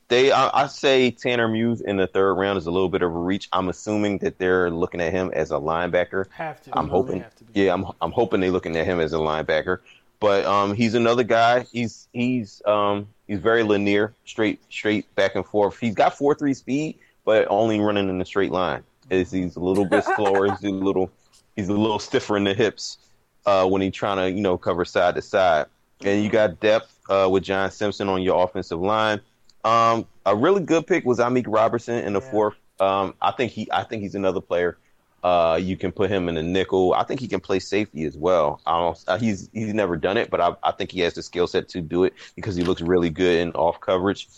[0.09, 3.15] they I, I say Tanner Muse in the third round is a little bit of
[3.15, 3.49] a reach.
[3.53, 6.27] I'm assuming that they're looking at him as a linebacker.
[6.33, 6.79] Have to.
[6.79, 7.21] I'm hoping.
[7.21, 7.63] have to be.
[7.63, 9.79] Yeah, I'm I'm hoping they're looking at him as a linebacker.
[10.21, 11.67] But um, he's another guy.
[11.73, 15.79] He's he's um he's very linear, straight straight back and forth.
[15.81, 18.85] He's got four three speed, but only running in a straight line.
[19.11, 20.47] Is he's a little bit slower.
[20.61, 21.11] he's a little
[21.57, 22.99] he's a little stiffer in the hips
[23.47, 25.67] uh, when he's trying to you know cover side to side.
[26.05, 29.21] And you got depth uh, with John Simpson on your offensive line.
[29.65, 32.31] Um, a really good pick was Amik Robertson in the yeah.
[32.31, 32.55] fourth.
[32.81, 34.79] Um, I think he I think he's another player.
[35.23, 36.95] Uh, you can put him in a nickel.
[36.95, 38.61] I think he can play safety as well.
[38.67, 41.69] Uh, he's he's never done it, but I, I think he has the skill set
[41.71, 44.29] to do it because he looks really good in off coverage.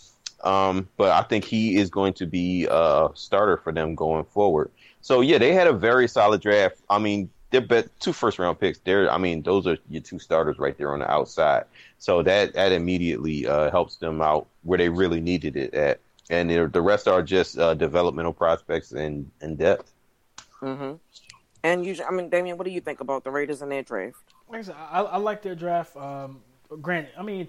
[0.43, 4.70] Um, but I think he is going to be a starter for them going forward.
[5.05, 6.79] So yeah, they had a very solid draft.
[6.89, 8.79] I mean, they're bet two first round picks.
[8.79, 11.65] They're I mean, those are your two starters right there on the outside.
[11.99, 16.01] So that that immediately uh, helps them out where they really needed it at,
[16.31, 19.93] and the rest are just uh, developmental prospects and and depth.
[20.63, 20.95] Mm-hmm.
[21.65, 24.17] And you, I mean, Damian, what do you think about the Raiders and their draft?
[24.49, 25.99] Like I said, I, I like their draft.
[25.99, 26.41] Um,
[26.81, 27.49] granted, I mean,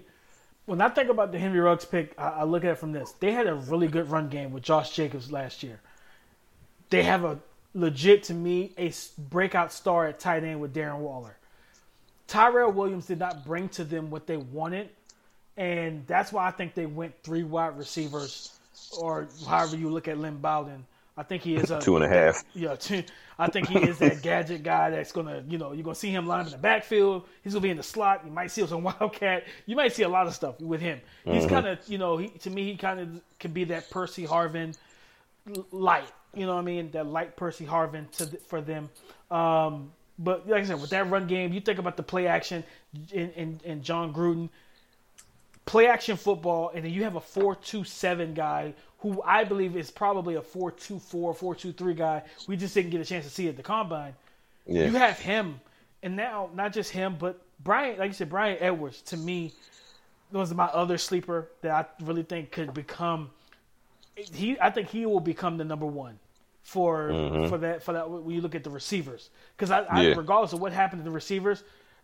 [0.66, 3.12] when I think about the Henry Ruggs pick, I, I, look at it from this.
[3.12, 5.80] They had a really good run game with Josh Jacobs last year.
[6.90, 7.38] They have a
[7.74, 11.36] legit, to me, a breakout star at tight end with Darren Waller.
[12.26, 14.88] Tyrell Williams did not bring to them what they wanted,
[15.56, 18.58] and that's why I think they went three wide receivers,
[18.98, 20.84] or however you look at Lynn Bowden.
[21.18, 22.44] I think he is a two and a half.
[22.54, 23.02] Yeah, two,
[23.38, 26.26] I think he is that gadget guy that's gonna, you know, you're gonna see him
[26.26, 27.26] line up in the backfield.
[27.42, 28.22] He's gonna be in the slot.
[28.26, 29.44] You might see him some wildcat.
[29.64, 31.00] You might see a lot of stuff with him.
[31.24, 31.54] He's mm-hmm.
[31.54, 33.08] kind of, you know, he, to me, he kind of
[33.38, 34.76] can be that Percy Harvin
[35.70, 36.12] light.
[36.36, 36.90] You know what I mean?
[36.90, 38.90] That light Percy Harvin to for them.
[39.30, 42.62] Um, but like I said, with that run game, you think about the play action
[43.12, 44.48] in, in, in Jon Gruden,
[45.64, 50.36] play action football, and then you have a four-two-seven guy who I believe is probably
[50.36, 52.22] a 4-2-4, 4-2-3 guy.
[52.46, 54.14] We just didn't get a chance to see at the combine.
[54.66, 54.86] Yeah.
[54.86, 55.60] You have him,
[56.02, 59.52] and now not just him, but Bryan, like you said, Bryan Edwards to me
[60.32, 63.30] was my other sleeper that I really think could become.
[64.16, 66.18] He, I think he will become the number one
[66.66, 67.48] for mm-hmm.
[67.48, 70.14] for that for that when you look at the receivers because I, I yeah.
[70.16, 71.62] regardless of what happened to the receivers,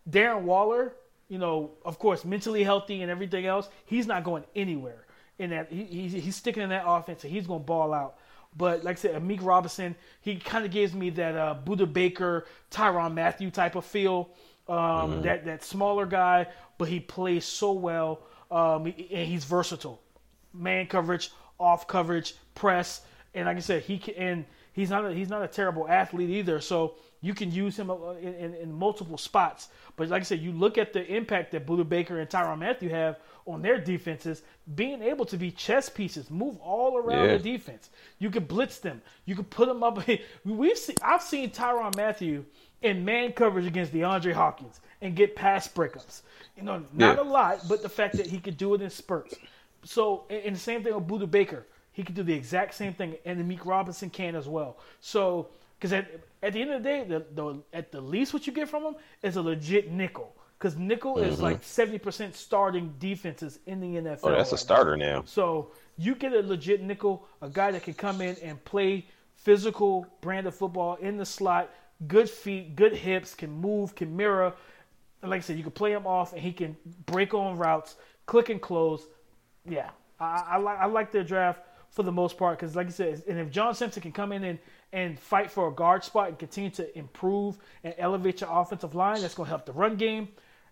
[0.09, 0.93] Darren Waller,
[1.29, 5.05] you know, of course, mentally healthy and everything else, he's not going anywhere
[5.41, 8.19] in that he, he's, he's sticking in that offense and he's going to ball out.
[8.57, 12.47] But like I said, Amik Robinson, he kind of gives me that uh, Budda Baker,
[12.71, 14.31] Tyrann Mathieu type of feel.
[14.69, 15.23] Um, mm-hmm.
[15.23, 16.47] That that smaller guy,
[16.79, 20.01] but he plays so well, um, and he's versatile.
[20.55, 23.01] Man coverage, off coverage, press,
[23.35, 24.15] and like I said, he can.
[24.15, 26.61] And he's not a, he's not a terrible athlete either.
[26.61, 29.69] So you can use him uh, in, in, in multiple spots.
[29.97, 32.89] But like I said, you look at the impact that Budda Baker and Tyrann Mathieu
[32.91, 34.43] have on their defenses,
[34.75, 37.37] being able to be chess pieces, move all around yeah.
[37.37, 37.91] the defense.
[38.19, 39.03] You can blitz them.
[39.25, 40.07] You can put them up.
[40.45, 42.45] We've seen, I've seen Tyrann Mathieu
[42.83, 46.23] in man coverage against DeAndre Hopkins and get pass breakups.
[46.57, 47.23] You know, not yeah.
[47.23, 49.37] a lot, but the fact that he could do it in spurts.
[49.85, 51.67] So, and the same thing with Budda Baker.
[51.93, 54.79] He can do the exact same thing, and Amik Robinson can as well.
[55.01, 55.49] So,
[55.79, 56.11] because at,
[56.43, 58.83] at the end of the day, the, the, at the least what you get from
[58.83, 61.29] him is a legit nickel because nickel mm-hmm.
[61.29, 64.21] is like seventy percent starting defenses in the NFL.
[64.23, 65.17] Oh, that's right a starter now.
[65.17, 65.23] now.
[65.27, 69.07] So you get a legit nickel, a guy that can come in and play
[69.37, 71.69] physical brand of football in the slot,
[72.07, 74.55] good feet, good hips, can move, can mirror.
[75.21, 77.97] And like I said, you can play him off, and he can break on routes,
[78.27, 79.05] click and close.
[79.69, 79.91] Yeah,
[80.21, 81.61] I, I like I like their draft
[81.93, 84.43] for the most part because, like you said, and if John Simpson can come in
[84.43, 84.59] and
[84.93, 89.21] and fight for a guard spot and continue to improve and elevate your offensive line,
[89.23, 90.29] that's going to help the run game.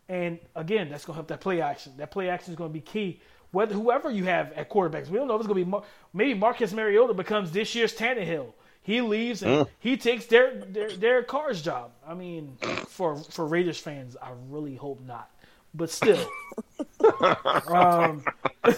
[0.09, 1.92] And again, that's going to help that play action.
[1.98, 3.20] That play action is going to be key.
[3.52, 5.84] Whether whoever you have at quarterbacks, we don't know if it's going to be Mar-
[6.12, 8.52] maybe Marcus Mariota becomes this year's Tannehill.
[8.82, 9.68] He leaves and mm.
[9.78, 11.92] he takes their their their Carr's job.
[12.06, 12.56] I mean,
[12.88, 15.30] for for Raiders fans, I really hope not.
[15.72, 16.26] But still,
[17.68, 18.24] um,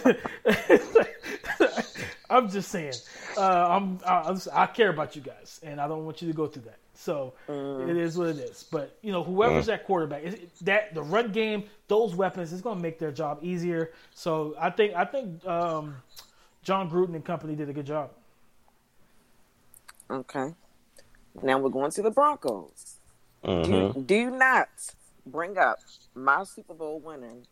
[2.30, 2.94] I'm just saying.
[3.36, 6.46] Uh, I'm I, I, care about you guys, and I don't want you to go
[6.46, 6.78] through that.
[6.94, 7.88] So mm.
[7.88, 8.64] it is what it is.
[8.70, 9.74] But you know, whoever's mm.
[9.74, 10.22] at quarterback,
[10.62, 13.92] that the run game, those weapons, is going to make their job easier.
[14.14, 15.96] So I think I think um,
[16.62, 18.10] Jon Gruden and company did a good job.
[20.10, 20.52] Okay.
[21.42, 22.96] Now we're going to the Broncos.
[23.42, 24.00] Mm-hmm.
[24.00, 24.68] Do, do not
[25.26, 25.78] bring up
[26.14, 27.46] my Super Bowl winning,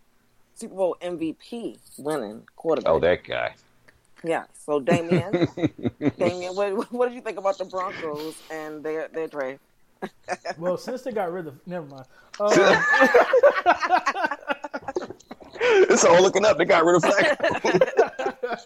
[0.55, 2.93] Super Bowl MVP winning quarterback.
[2.93, 3.55] Oh, that guy.
[4.23, 4.45] Yeah.
[4.53, 5.49] So Damian,
[6.19, 9.59] Damian, what, what did you think about the Broncos and their their trade?
[10.59, 12.07] well, since they got rid of, never mind.
[12.41, 12.51] Um,
[15.63, 16.57] it's all looking up.
[16.57, 18.59] They got rid of Flacco.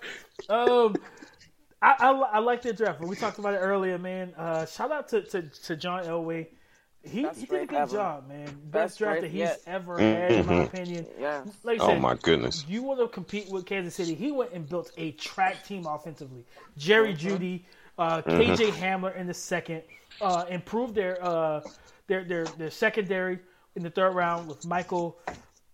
[0.49, 0.95] um,
[1.83, 3.01] I, I, I like their draft.
[3.01, 4.33] We talked about it earlier, man.
[4.37, 6.47] Uh, shout out to, to, to John Elway.
[7.07, 7.93] He, Best he did a good ever.
[7.93, 8.45] job, man.
[8.47, 9.61] Best, Best draft draft that he's yet.
[9.67, 11.07] ever had, in my opinion.
[11.19, 11.45] Yeah.
[11.63, 12.65] Like I Oh my goodness.
[12.69, 16.45] you want to compete with Kansas City, he went and built a track team offensively.
[16.77, 17.29] Jerry Mm-hmm.
[17.29, 17.65] Jeudy,
[17.99, 19.83] uh, KJ Hamler in the second,
[20.21, 21.61] uh, improved their uh,
[22.07, 23.39] their their their secondary
[23.77, 25.19] in the third round with Michael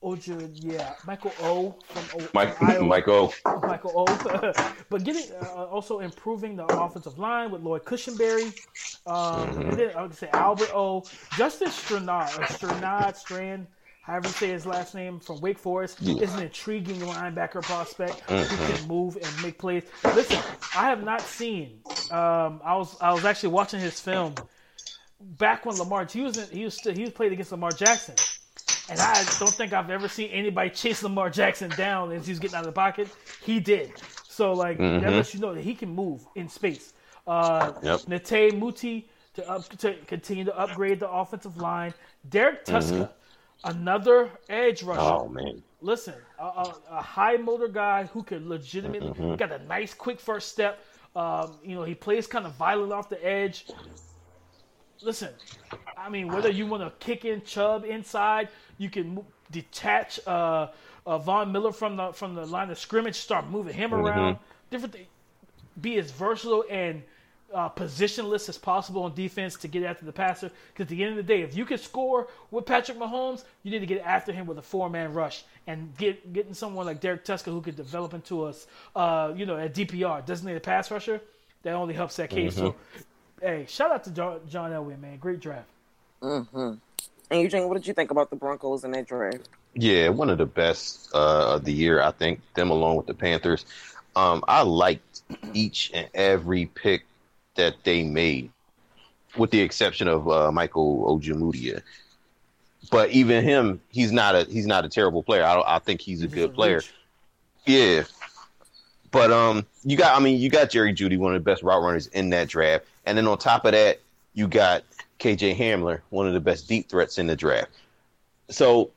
[0.03, 2.85] Oja, yeah, Michael O from, o, Mike, Iowa.
[2.85, 3.35] Michael.
[3.63, 4.53] Michael O.
[4.89, 8.55] but getting uh, also improving the offensive line with Lloyd Cushenberry,
[9.07, 11.05] um, and then I would say Albert O.
[11.37, 13.67] Justice Stranad, or Stranad Strand,
[14.01, 18.73] however you say his last name, from Wake Forest, is an intriguing linebacker prospect who
[18.73, 19.83] can move and make plays.
[20.03, 20.39] Listen,
[20.75, 21.81] I have not seen.
[22.11, 24.35] Um, I was I was actually watching his film
[25.21, 28.15] back when Lamar he was in, he was still, he was played against Lamar Jackson.
[28.91, 32.57] And I don't think I've ever seen anybody chase Lamar Jackson down as he's getting
[32.57, 33.09] out of the pocket.
[33.45, 33.93] He did.
[34.29, 36.95] So like that lets you know that he can move in space.
[37.27, 38.09] Uh, Yep.
[38.09, 41.95] Nate Muti to up to continue to upgrade the offensive line.
[42.29, 43.11] Derrek Tuszka,
[43.65, 45.01] another edge rusher.
[45.01, 45.63] Oh man.
[45.83, 50.49] Listen, a, a, a high motor guy who can legitimately got a nice quick first
[50.49, 50.85] step.
[51.17, 53.67] Um, you know, he plays kind of violent off the edge.
[55.03, 55.31] Listen,
[55.97, 58.49] I mean, whether you want to kick in Chubb inside,
[58.79, 60.69] you can detach uh,
[61.07, 64.39] uh, Von Miller from the from the line of scrimmage, start moving him around.
[64.71, 65.07] Different, thing.
[65.81, 67.03] be as versatile and
[67.53, 70.51] uh, positionless as possible on defense to get after the passer.
[70.73, 73.71] Because at the end of the day, if you can score with Patrick Mahomes, you
[73.71, 77.01] need to get after him with a four man rush and get getting someone like
[77.01, 81.21] Derrek Tuszka who could develop into us, uh, you know, a DPR designated pass rusher.
[81.63, 82.57] That only helps that case.
[82.57, 82.75] So,
[83.41, 85.67] hey, shout out to John, John Elway, man, great draft.
[86.23, 86.79] And
[87.31, 89.49] Eugene, what did you think about the Broncos in that draft?
[89.75, 92.41] Yeah, one of the best uh, of the year, I think.
[92.55, 93.65] Them along with the Panthers.
[94.17, 95.23] Um, I liked
[95.55, 97.05] each and every pick
[97.55, 98.51] that they made,
[99.37, 101.83] with the exception of uh, Michael Ojemudia.
[102.91, 105.45] But even him, he's not a he's not a terrible player.
[105.45, 106.77] I, I think he's a He's good a player.
[106.79, 106.93] reach.
[107.67, 108.03] Yeah.
[109.13, 111.83] But um you got I mean you got Jerry Jeudy, one of the best route
[111.83, 112.87] runners in that draft.
[113.07, 114.01] And then on top of that,
[114.35, 114.85] you got
[115.19, 117.71] KJ Hamler, one of the best deep threats in the draft.
[118.49, 118.91] So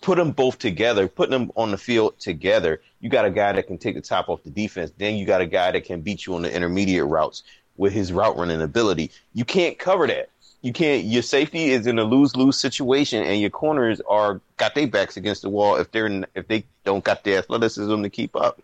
[0.00, 3.66] put them both together, putting them on the field together, you got a guy that
[3.66, 4.92] can take the top off the defense.
[4.96, 7.42] Then you got a guy that can beat you on the intermediate routes
[7.76, 9.10] with his route running ability.
[9.34, 10.28] You can't cover that.
[10.62, 11.04] You can't.
[11.04, 15.16] Your safety is in a lose lose situation, and your corners are got their backs
[15.16, 18.60] against the wall if they're n- if they don't got the athleticism to keep up.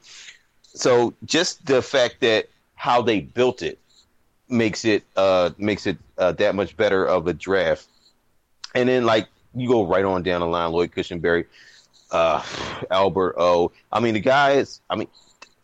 [0.63, 3.79] So just the fact that how they built it
[4.49, 7.87] makes it uh makes it uh, that much better of a draft.
[8.75, 11.47] And then like you go right on down the line, Lloyd Cushenberry,
[12.11, 12.43] uh,
[12.91, 13.73] Albert O.
[13.93, 14.81] I mean the guys.
[14.89, 15.09] I mean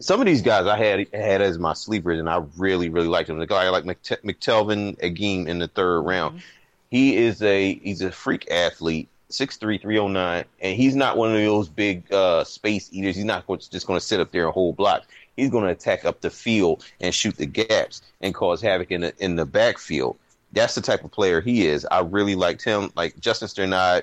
[0.01, 3.29] some of these guys I had had as my sleepers, and I really really liked
[3.29, 3.39] them.
[3.39, 6.43] The guy like McT- McTelvin Agim in the third round.
[6.91, 9.09] He is a he's a freak athlete.
[9.31, 13.17] 6'3", 309, and he's not one of those big uh, space eaters.
[13.17, 15.07] He's not just going to sit up there and hold blocks.
[15.37, 19.03] He's going to attack up the field and shoot the gaps and cause havoc in
[19.03, 20.19] the in the backfield.
[20.53, 21.87] That's the type of player he is.
[21.91, 22.93] I really liked him.
[22.95, 24.03] Like Justin Strnad,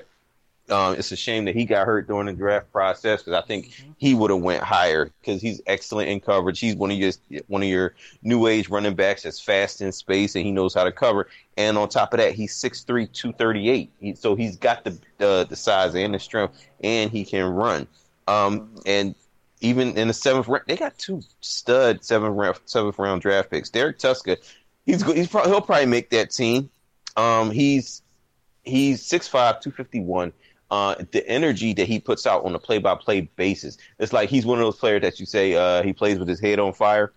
[0.70, 3.72] um, it's a shame that he got hurt during the draft process because I think
[3.98, 6.60] he would have went higher because he's excellent in coverage.
[6.60, 7.12] He's one of your
[7.48, 10.84] one of your new age running backs that's fast in space and he knows how
[10.84, 11.28] to cover.
[11.56, 13.90] And on top of that, he's 6'3", 238.
[14.00, 17.86] He, so he's got the, the the size and the strength, and he can run.
[18.28, 19.14] Um, and
[19.60, 23.70] even in the seventh round, they got two stud seventh round seventh round draft picks.
[23.70, 24.36] Derrek Tuszka,
[24.86, 26.70] he's he's probably he'll probably make that team.
[27.16, 28.02] Um, he's
[28.62, 29.30] he's 6'5",
[29.60, 30.32] 251.
[30.70, 34.28] Uh, the energy that he puts out on a play by play basis, it's like
[34.28, 36.72] he's one of those players that you say uh, he plays with his head on
[36.72, 37.12] fire.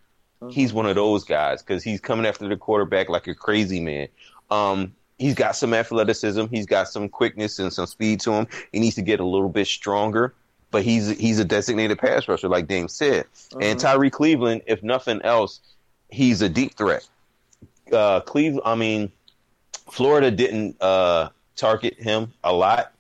[0.49, 4.09] He's one of those guys because he's coming after the quarterback like a crazy man.
[4.51, 8.47] Um, he's got some athleticism, he's got some quickness and some speed to him.
[8.73, 10.35] He needs to get a little bit stronger,
[10.73, 13.25] but he's he's a designated pass rusher, like Dame said.
[13.61, 15.61] And Tyrie Cleveland, if nothing else,
[16.09, 17.07] he's a deep threat.
[17.91, 19.11] Uh, Cleveland, I mean,
[19.91, 22.91] Florida didn't uh, target him a lot,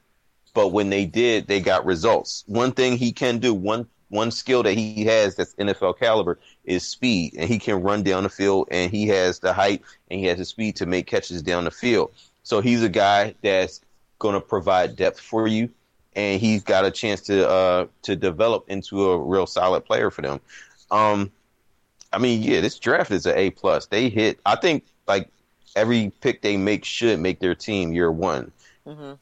[0.53, 2.43] but when they did, they got results.
[2.45, 6.87] One thing he can do, one one skill that he has that's NFL caliber is
[6.87, 9.81] speed, and he can run down the field, and he has the height
[10.11, 12.13] and he has the speed to make catches down the field.
[12.43, 13.81] So he's a guy that's
[14.19, 15.71] going to provide depth for you,
[16.15, 20.21] and he's got a chance to uh, to develop into a real solid player for
[20.21, 20.39] them.
[20.91, 21.31] Um,
[22.11, 23.87] I mean, yeah, this draft is an A plus.
[23.87, 24.39] They hit.
[24.45, 25.29] I think like
[25.75, 28.51] every pick they make should make their team year one,
[28.85, 29.17] Mhm.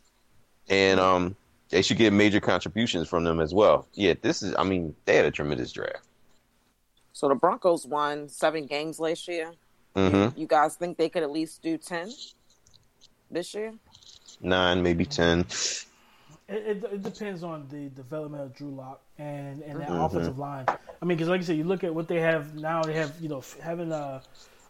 [0.70, 1.36] and um,
[1.70, 3.88] they should get major contributions from them as well.
[3.94, 4.54] Yeah, this is.
[4.58, 6.04] I mean, they had a tremendous draft.
[7.14, 9.52] So the Broncos won seven games last year.
[9.96, 12.12] hmm You guys think they could at least do ten
[13.30, 13.74] this year?
[14.42, 15.46] nine, maybe ten.
[16.52, 20.04] It, it, depends on the development of Drew Lock and and that Mm-hmm.
[20.04, 20.66] offensive line.
[20.68, 22.86] I mean, because like you said, you look at what they have now.
[22.86, 24.22] They have you know having uh,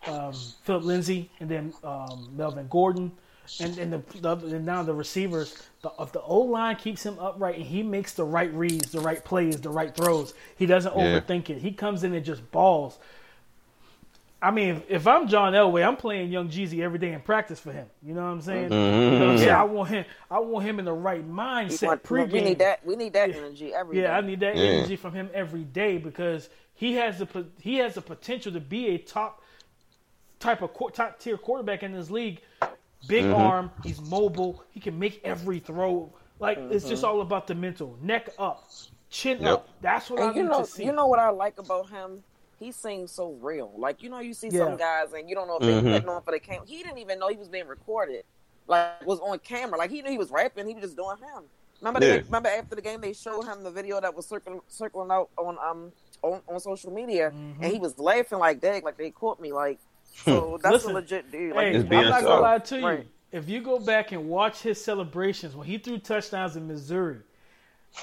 [0.07, 0.33] um,
[0.63, 3.11] Phillip Lindsay and then um, Melvin Gordon,
[3.59, 5.55] and and the, the and now the receivers.
[5.81, 8.99] The, if the O line keeps him upright and he makes the right reads, the
[8.99, 11.19] right plays, the right throws, he doesn't Yeah.
[11.19, 11.57] overthink it.
[11.57, 12.99] He comes in and just balls.
[14.43, 17.59] I mean, if, if I'm John Elway, I'm playing Young Jeezy every day in practice
[17.59, 17.87] for him.
[18.01, 18.69] You know what I'm saying?
[18.69, 19.13] Mm-hmm.
[19.13, 19.49] You know what I'm saying?
[19.49, 19.61] Yeah.
[19.61, 20.05] I want him.
[20.31, 22.31] I want him in the right mindset want- pregame.
[22.31, 22.83] we need that.
[22.85, 24.01] We need that energy every day.
[24.03, 24.63] Yeah, I need that Yeah.
[24.63, 28.87] energy from him every day because he has the he has the potential to be
[28.89, 29.43] a top
[30.39, 32.41] type of top tier quarterback in this league.
[33.07, 33.33] Big Mm-hmm.
[33.35, 36.11] arm, he's mobile, he can make every throw.
[36.39, 36.89] Like it's Mm-hmm.
[36.89, 37.95] just all about the mental.
[38.01, 38.67] Neck up,
[39.11, 39.51] chin Yep.
[39.51, 39.69] up.
[39.81, 40.85] That's what I you need know, to see.
[40.85, 42.23] you know what I like about him?
[42.61, 43.73] He seems so real.
[43.75, 44.65] Like you know, you see Yeah.
[44.65, 45.81] some guys and you don't know if Mhm.
[45.83, 46.65] they're putting on for the camera.
[46.67, 48.23] He didn't even know he was being recorded.
[48.67, 49.77] Like was on camera.
[49.79, 50.67] Like he knew he was rapping.
[50.67, 51.43] He was just doing him.
[51.81, 52.05] Remember?
[52.05, 52.17] Yeah.
[52.17, 55.29] They, remember after the game they showed him the video that was circling circling out
[55.37, 57.63] on um on, on social media, Mm-hmm.
[57.63, 59.51] and he was laughing like dang, like they caught me.
[59.51, 59.79] Like
[60.23, 61.55] so that's Listen, a legit dude.
[61.55, 62.85] Like Hey, I'm not gonna lie to you.
[62.85, 63.07] Right.
[63.31, 67.21] If you go back and watch his celebrations when he threw touchdowns in Missouri,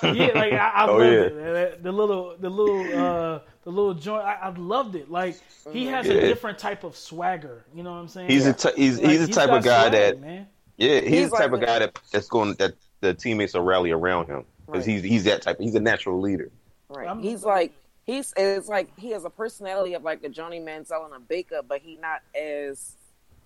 [0.03, 1.21] yeah, like I, I Oh, loved yeah.
[1.21, 1.35] it.
[1.37, 1.83] man.
[1.83, 4.23] The little, the little, uh, the little joint.
[4.25, 5.11] I, I loved it.
[5.11, 5.37] Like
[5.73, 7.65] he has a different type of swagger.
[7.75, 8.31] You know what I'm saying?
[8.31, 10.47] He's a t- he's Like, he's the type of guy swag, that man.
[10.77, 13.63] yeah he's, He's the type like of guy that that's going that the teammates will
[13.63, 14.95] rally around him because Right.
[14.97, 15.59] he's he's that type.
[15.61, 16.51] He's a natural leader.
[16.89, 17.07] Right.
[17.09, 17.73] I'm- he's like
[18.05, 21.61] he's it's like he has a personality of like a Johnny Manziel and a Baker,
[21.67, 22.95] but he not as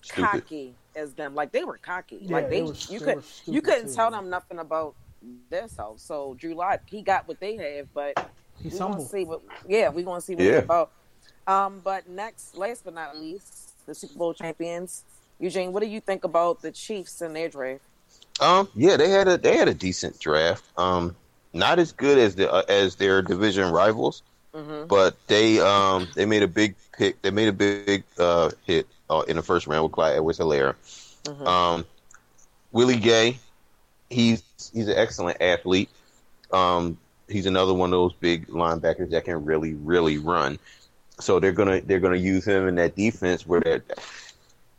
[0.03, 0.25] Stupid.
[0.31, 1.35] cocky as them.
[1.35, 2.19] Like they were cocky.
[2.23, 4.31] Yeah, like they they, was- you they could were stupid you couldn't too, tell them
[4.31, 4.95] nothing about
[5.51, 6.03] themselves.
[6.03, 8.15] So Drew Lock, he got what they have, but
[8.63, 9.07] He's we gonna humble.
[9.07, 10.51] see what yeah, we gonna see what Yeah.
[10.53, 10.91] they're about.
[11.47, 15.03] Um, but next, last but not least, the Super Bowl champions.
[15.41, 17.83] Eugene, what do you think about the Chiefs and their draft?
[18.41, 20.63] Um, yeah, they had a they had a decent draft.
[20.79, 21.17] Um,
[21.53, 24.23] not as good as the uh, as their division rivals,
[24.55, 24.87] Mm-hmm.
[24.87, 27.21] but they um they made a big pick.
[27.23, 30.75] They made a big uh hit uh, in the first round with Clyde Edwards-Helaire.
[31.25, 31.47] Mhm.
[31.47, 31.85] Um,
[32.71, 33.39] Willie Gay,
[34.11, 35.91] he's he's an excellent athlete.
[36.53, 36.99] Um,
[37.29, 40.59] he's another one of those big linebackers that can really really run.
[41.21, 43.83] So they're gonna they're gonna use him in that defense where they're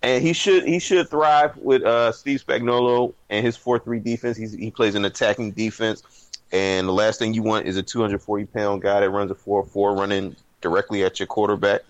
[0.04, 4.36] and he should he should thrive with uh, Steve Spagnuolo and his four three defense.
[4.36, 8.02] He's, he plays an attacking defense, and the last thing you want is a two
[8.02, 11.82] hundred forty pound guy that runs a four four running directly at your quarterback.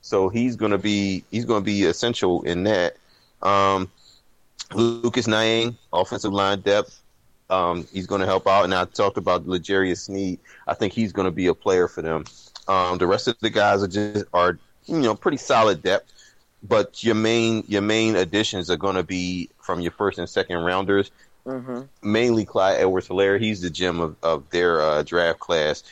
[0.00, 2.96] So he's gonna be he's gonna be essential in that.
[3.42, 3.88] Um,
[4.74, 7.00] Lucas Niang, offensive line depth.
[7.52, 10.38] Um, he's going to help out, and I talked about L'Jarius Sneed.
[10.66, 12.24] I think he's going to be a player for them.
[12.66, 16.12] Um, the rest of the guys are just are you know pretty solid depth
[16.62, 20.58] but your main your main additions are going to be from your first and second
[20.58, 21.10] rounders.
[21.46, 21.82] Mm-hmm.
[22.08, 23.40] Mainly Clyde Edwards-Helaire.
[23.40, 25.82] He's the gem of, of their uh, draft class.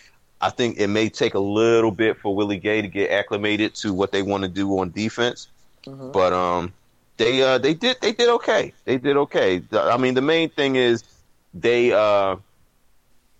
[0.40, 3.92] I think it may take a little bit for Willie Gay to get acclimated to
[3.92, 5.48] what they want to do on defense,
[5.86, 6.12] Mhm.
[6.12, 6.72] but um,
[7.16, 8.72] they uh they did they did okay.
[8.84, 9.62] They did okay.
[9.72, 11.02] I mean, the main thing is
[11.54, 12.36] they uh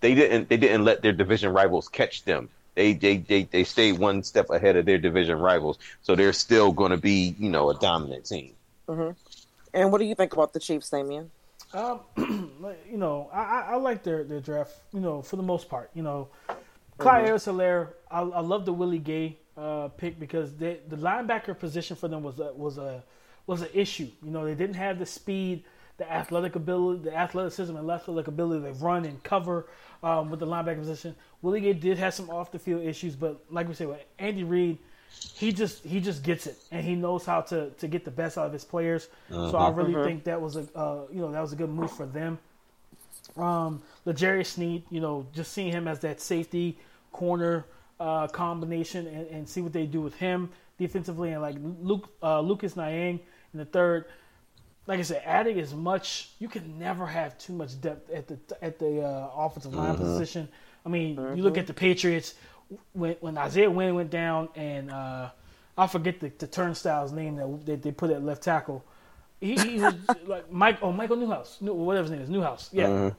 [0.00, 2.50] they didn't they didn't let their division rivals catch them.
[2.74, 6.72] They they they, they stayed one step ahead of their division rivals, so they're still
[6.72, 8.54] going to be you know a dominant team.
[9.74, 11.30] And what do you think about the Chiefs, Damian?
[11.72, 12.00] Um,
[12.90, 14.74] you know, I, I, I like their, their draft.
[14.92, 16.28] You know, for the most part, you know,
[16.98, 17.26] Clyde Mm-hmm.
[17.26, 17.88] Edwards-Helaire.
[18.10, 22.22] I, I love the Willie Gay uh, pick because they, the linebacker position for them
[22.22, 23.02] was a, was a
[23.46, 24.08] was an issue.
[24.22, 25.64] You know, they didn't have the speed,
[26.00, 29.66] the athletic ability, the athleticism and athletic ability to run and cover
[30.02, 31.14] um, with the linebacker position.
[31.42, 34.42] Willie Gay did have some off the field issues, but like we said, with Andy
[34.42, 34.78] Reid,
[35.34, 38.38] he just he just gets it and he knows how to to get the best
[38.38, 39.08] out of his players.
[39.50, 41.92] So I really think that was a uh, you know that was a good move
[41.92, 42.38] for them.
[43.36, 46.78] Um, L'Jarius Sneed, you know, just seeing him as that safety
[47.12, 47.66] corner
[48.00, 50.48] uh, combination and, and see what they do with him
[50.78, 53.20] defensively, and like Luke uh, Lucas Niang
[53.52, 54.06] in the third.
[54.86, 58.38] Like I said, adding as much you can never have too much depth at the
[58.62, 60.48] at the uh, offensive line position.
[60.84, 62.34] I mean, you look at the Patriots
[62.92, 65.30] when when Isaiah Wynn went down, and uh,
[65.76, 68.84] I forget the, the turnstile's name that, that they put at left tackle.
[69.40, 69.94] He, he was
[70.26, 72.70] like Mike, oh Michael Newhouse, New, whatever his name is, Newhouse.
[72.72, 73.10] Yeah,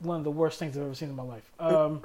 [0.00, 1.50] one of the worst things I've ever seen in my life.
[1.60, 2.02] Um,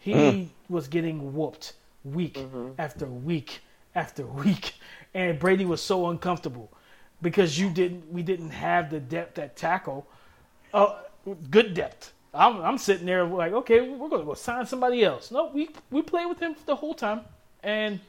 [0.00, 1.72] he was getting whooped
[2.04, 2.38] week
[2.78, 3.60] after week
[3.94, 4.74] after week,
[5.12, 6.72] and Brady was so uncomfortable
[7.22, 8.10] because you didn't.
[8.12, 10.06] We didn't have the depth at tackle,
[10.72, 11.00] uh,
[11.50, 12.12] good depth.
[12.34, 15.30] I'm, I'm sitting there like, okay, we're going to go sign somebody else.
[15.30, 17.22] No, we we played with him the whole time,
[17.62, 18.00] and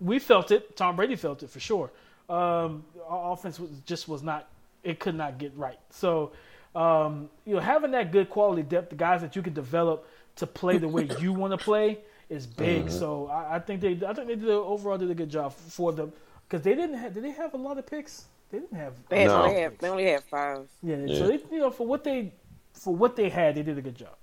[0.00, 0.76] we felt it.
[0.76, 1.90] Tom Brady felt it for sure.
[2.28, 4.48] Um, our offense was, just was not.
[4.82, 5.78] It could not get right.
[5.90, 6.32] So
[6.74, 10.46] um, you know, having that good quality depth, the guys that you can develop to
[10.46, 12.86] play the way you want to play is big.
[12.86, 12.98] Mm-hmm.
[12.98, 15.92] So I, I think they, I think they did overall did a good job for
[15.92, 16.12] them
[16.48, 18.26] because they didn't have, did they have a lot of picks?
[18.50, 18.94] They didn't have.
[19.08, 19.42] They, had, No.
[19.48, 20.68] they, have, they only have five.
[20.82, 21.18] Yeah, Yeah.
[21.18, 22.32] so they, you know, for what they,
[22.74, 24.16] for what they had, they did a good job.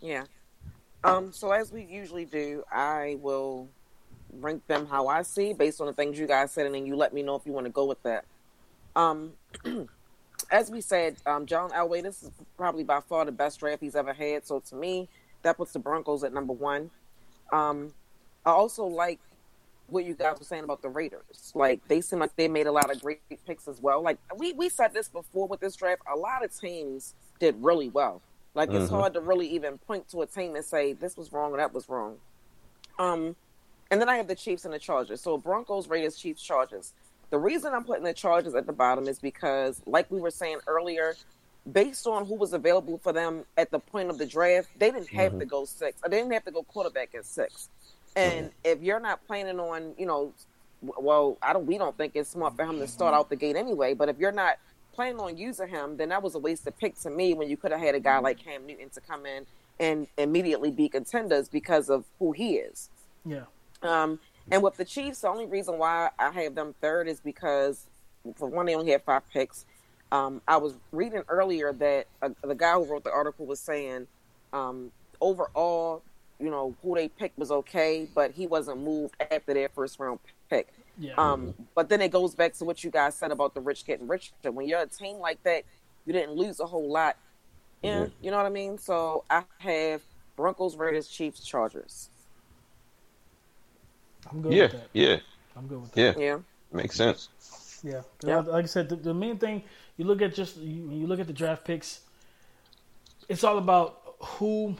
[0.00, 0.24] Yeah.
[1.04, 1.32] Um.
[1.32, 3.68] So as we usually do, I will
[4.40, 6.96] rank them how I see based on the things you guys said, and then you
[6.96, 8.24] let me know if you want to go with that.
[8.96, 9.32] Um.
[10.50, 13.96] as we said, um, John Elway, this is probably by far the best draft he's
[13.96, 14.46] ever had.
[14.46, 15.08] So to me,
[15.42, 16.90] that puts the Broncos at number one.
[17.52, 17.92] Um,
[18.44, 19.18] I also like
[19.88, 21.52] what you guys were saying about the Raiders.
[21.54, 24.02] Like they seem like they made a lot of great picks as well.
[24.02, 27.88] Like we we said this before with this draft, a lot of teams did really
[27.88, 28.22] well.
[28.54, 28.96] Like it's Mhm.
[29.00, 31.72] hard to really even point to a team and say this was wrong or that
[31.72, 32.18] was wrong.
[32.98, 33.36] Um,
[33.90, 35.20] and then I have the Chiefs and the Chargers.
[35.20, 36.92] So Broncos, Raiders, Chiefs, Chargers.
[37.30, 40.58] The reason I'm putting the Chargers at the bottom is because, like we were saying
[40.66, 41.16] earlier,
[41.70, 45.08] based on who was available for them at the point of the draft, they didn't
[45.10, 45.98] have to go six.
[46.02, 47.68] Or they didn't have to go quarterback at six.
[48.16, 50.32] And if you're not planning on, you know,
[50.80, 51.66] well, I don't.
[51.66, 53.94] We don't think it's smart for him to start out the gate anyway.
[53.94, 54.58] But if you're not
[54.92, 57.34] planning on using him, then that was a wasted pick to me.
[57.34, 59.46] When you could have had a guy like Cam Newton to come in
[59.80, 62.90] and immediately be contenders because of who he is.
[63.24, 63.44] Yeah.
[63.82, 64.18] Um,
[64.50, 67.86] and with the Chiefs, the only reason why I have them third is because,
[68.36, 69.64] for one, they only had five picks.
[70.10, 74.06] Um, I was reading earlier that uh, the guy who wrote the article was saying,
[74.52, 76.02] um, overall,
[76.42, 80.18] you know, who they picked was okay, but he wasn't moved after their first round
[80.50, 80.68] pick.
[80.98, 81.14] Yeah.
[81.16, 84.08] Um, but then it goes back to what you guys said about the rich getting
[84.08, 84.32] richer.
[84.42, 85.64] When you're a team like that,
[86.04, 87.16] you didn't lose a whole lot.
[87.82, 88.78] Yeah, you know what I mean.
[88.78, 90.02] So I have
[90.36, 92.10] Broncos, Raiders, Chiefs, Chargers.
[94.30, 94.88] I'm good Yeah, with that.
[94.92, 95.16] yeah,
[95.56, 96.18] I'm good with that.
[96.18, 96.24] yeah.
[96.24, 96.38] Yeah.
[96.72, 97.28] Makes sense.
[97.84, 98.02] Yeah.
[98.20, 98.38] 'Cause Yeah.
[98.38, 99.62] Like I said, the, the main thing
[99.96, 102.00] you look at just you, you look at the draft picks.
[103.28, 104.76] It's all about who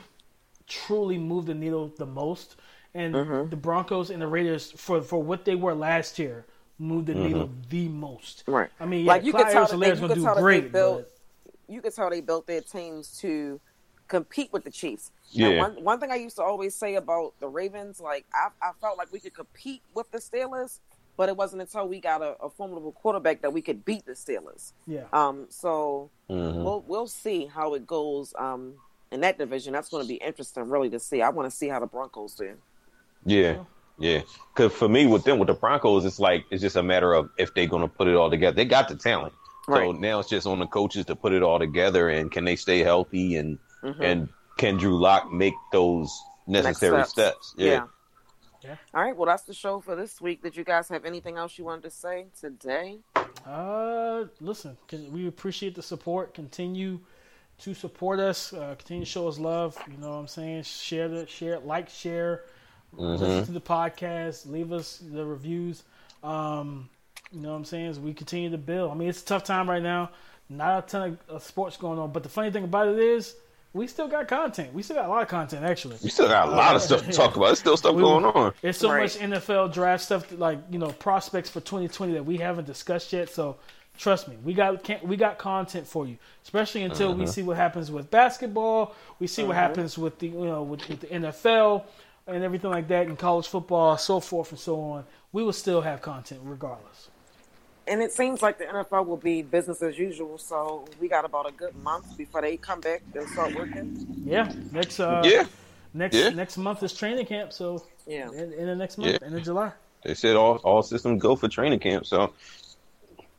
[0.67, 2.55] truly moved the needle the most,
[2.93, 3.49] and Mm-hmm.
[3.49, 6.45] the Broncos and the Raiders for for what they were last year
[6.79, 8.43] moved the needle the most.
[8.47, 8.69] Right.
[8.79, 10.41] I mean, yeah, Like, you could tell that they- you gonna could do tell that
[10.43, 11.07] they built-
[11.45, 13.59] but you could tell they built their teams to
[14.07, 15.11] compete with the Chiefs.
[15.35, 15.59] Now, Yeah.
[15.61, 18.97] one one thing I used to always say about the Ravens, like I, I felt
[18.97, 20.79] like we could compete with the Steelers,
[21.15, 24.11] but it wasn't until we got a, a formidable quarterback that we could beat the
[24.13, 24.73] Steelers.
[24.87, 25.05] yeah.
[25.13, 26.63] Um, so Mhm.
[26.63, 28.33] we'll we'll see how it goes.
[28.37, 28.75] Um,
[29.13, 31.21] in that division, that's going to be interesting, really, to see.
[31.21, 32.55] I want to see how the Broncos do.
[33.25, 33.59] Yeah,
[33.99, 34.21] yeah.
[34.53, 37.29] Because for me, with them, with the Broncos, it's like it's just a matter of
[37.37, 38.55] if they're going to put it all together.
[38.55, 39.33] They got the talent,
[39.67, 39.95] so Right.
[39.95, 42.79] now it's just on the coaches to put it all together and can they stay
[42.79, 43.99] healthy and Mhm.
[44.01, 47.11] and can Drew Lock make those necessary steps.
[47.11, 47.55] steps?
[47.57, 47.85] Yeah.
[48.63, 48.75] Yeah.
[48.93, 49.15] All right.
[49.15, 50.41] Well, that's the show for this week.
[50.41, 52.99] Did you guys have anything else you wanted to say today?
[53.45, 56.33] Uh, listen, can- we appreciate the support.
[56.33, 56.99] Continue
[57.59, 58.53] to support us.
[58.53, 59.77] Uh, continue to show us love.
[59.89, 60.63] You know what I'm saying?
[60.63, 62.43] Share the share, like, share.
[62.95, 64.49] Listen to the podcast.
[64.49, 65.83] Leave us the reviews.
[66.23, 66.89] Um,
[67.31, 67.87] you know what I'm saying?
[67.87, 68.91] As we continue to build.
[68.91, 70.11] I mean, it's a tough time right now.
[70.49, 73.35] Not a ton of, of sports going on, but the funny thing about it is,
[73.71, 74.71] we still got content.
[74.71, 75.97] We still got a lot of content actually.
[76.03, 77.45] We still got a lot of stuff to talk about.
[77.47, 78.53] There's still stuff We- going on.
[78.61, 79.01] There's so Right.
[79.01, 83.11] much NFL draft stuff, that, like you know, prospects for 2020 that we haven't discussed
[83.13, 83.29] yet.
[83.31, 83.55] So
[83.97, 87.57] trust me, we got can't, we got content for you, especially until we see what
[87.57, 88.95] happens with basketball.
[89.19, 91.83] We see what happens with the you know with, with the NFL
[92.27, 95.05] and everything like that, and college football, so forth and so on.
[95.31, 97.09] We will still have content regardless.
[97.85, 100.37] And it seems like the NFL will be business as usual.
[100.37, 104.23] So we got about a good month before they come back and start working.
[104.25, 105.45] Yeah, next uh, Yeah,
[105.93, 106.29] next Yeah.
[106.29, 107.51] next month is training camp.
[107.51, 108.29] So Yeah.
[108.29, 109.27] in, in the next month, Yeah.
[109.27, 109.73] end of July.
[110.05, 112.05] they said all all systems go for training camp.
[112.05, 112.33] So,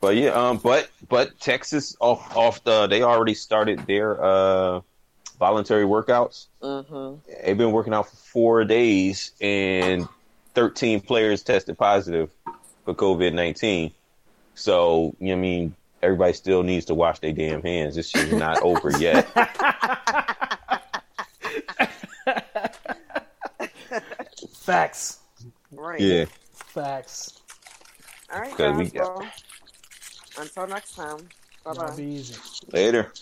[0.04, 4.80] but yeah, um, but but Texas off off the they already started their uh
[5.38, 6.46] voluntary workouts.
[6.62, 7.20] Mm-hmm.
[7.44, 10.06] They've been working out for four days, and
[10.54, 12.30] 13 players tested positive
[12.84, 13.92] for COVID 19.
[14.54, 17.96] So, you know what I mean, everybody still needs to wash their damn hands.
[17.96, 19.26] This shit's not over yet.
[24.52, 25.18] Facts,
[25.72, 26.00] Right.
[26.00, 26.24] Yeah.
[26.52, 27.40] facts.
[28.32, 28.76] All right, guys.
[28.76, 29.28] we got- Well,
[30.36, 31.30] until next time.
[31.64, 31.80] Bye bye.
[31.82, 32.34] That'll be easy.
[32.72, 33.12] Later.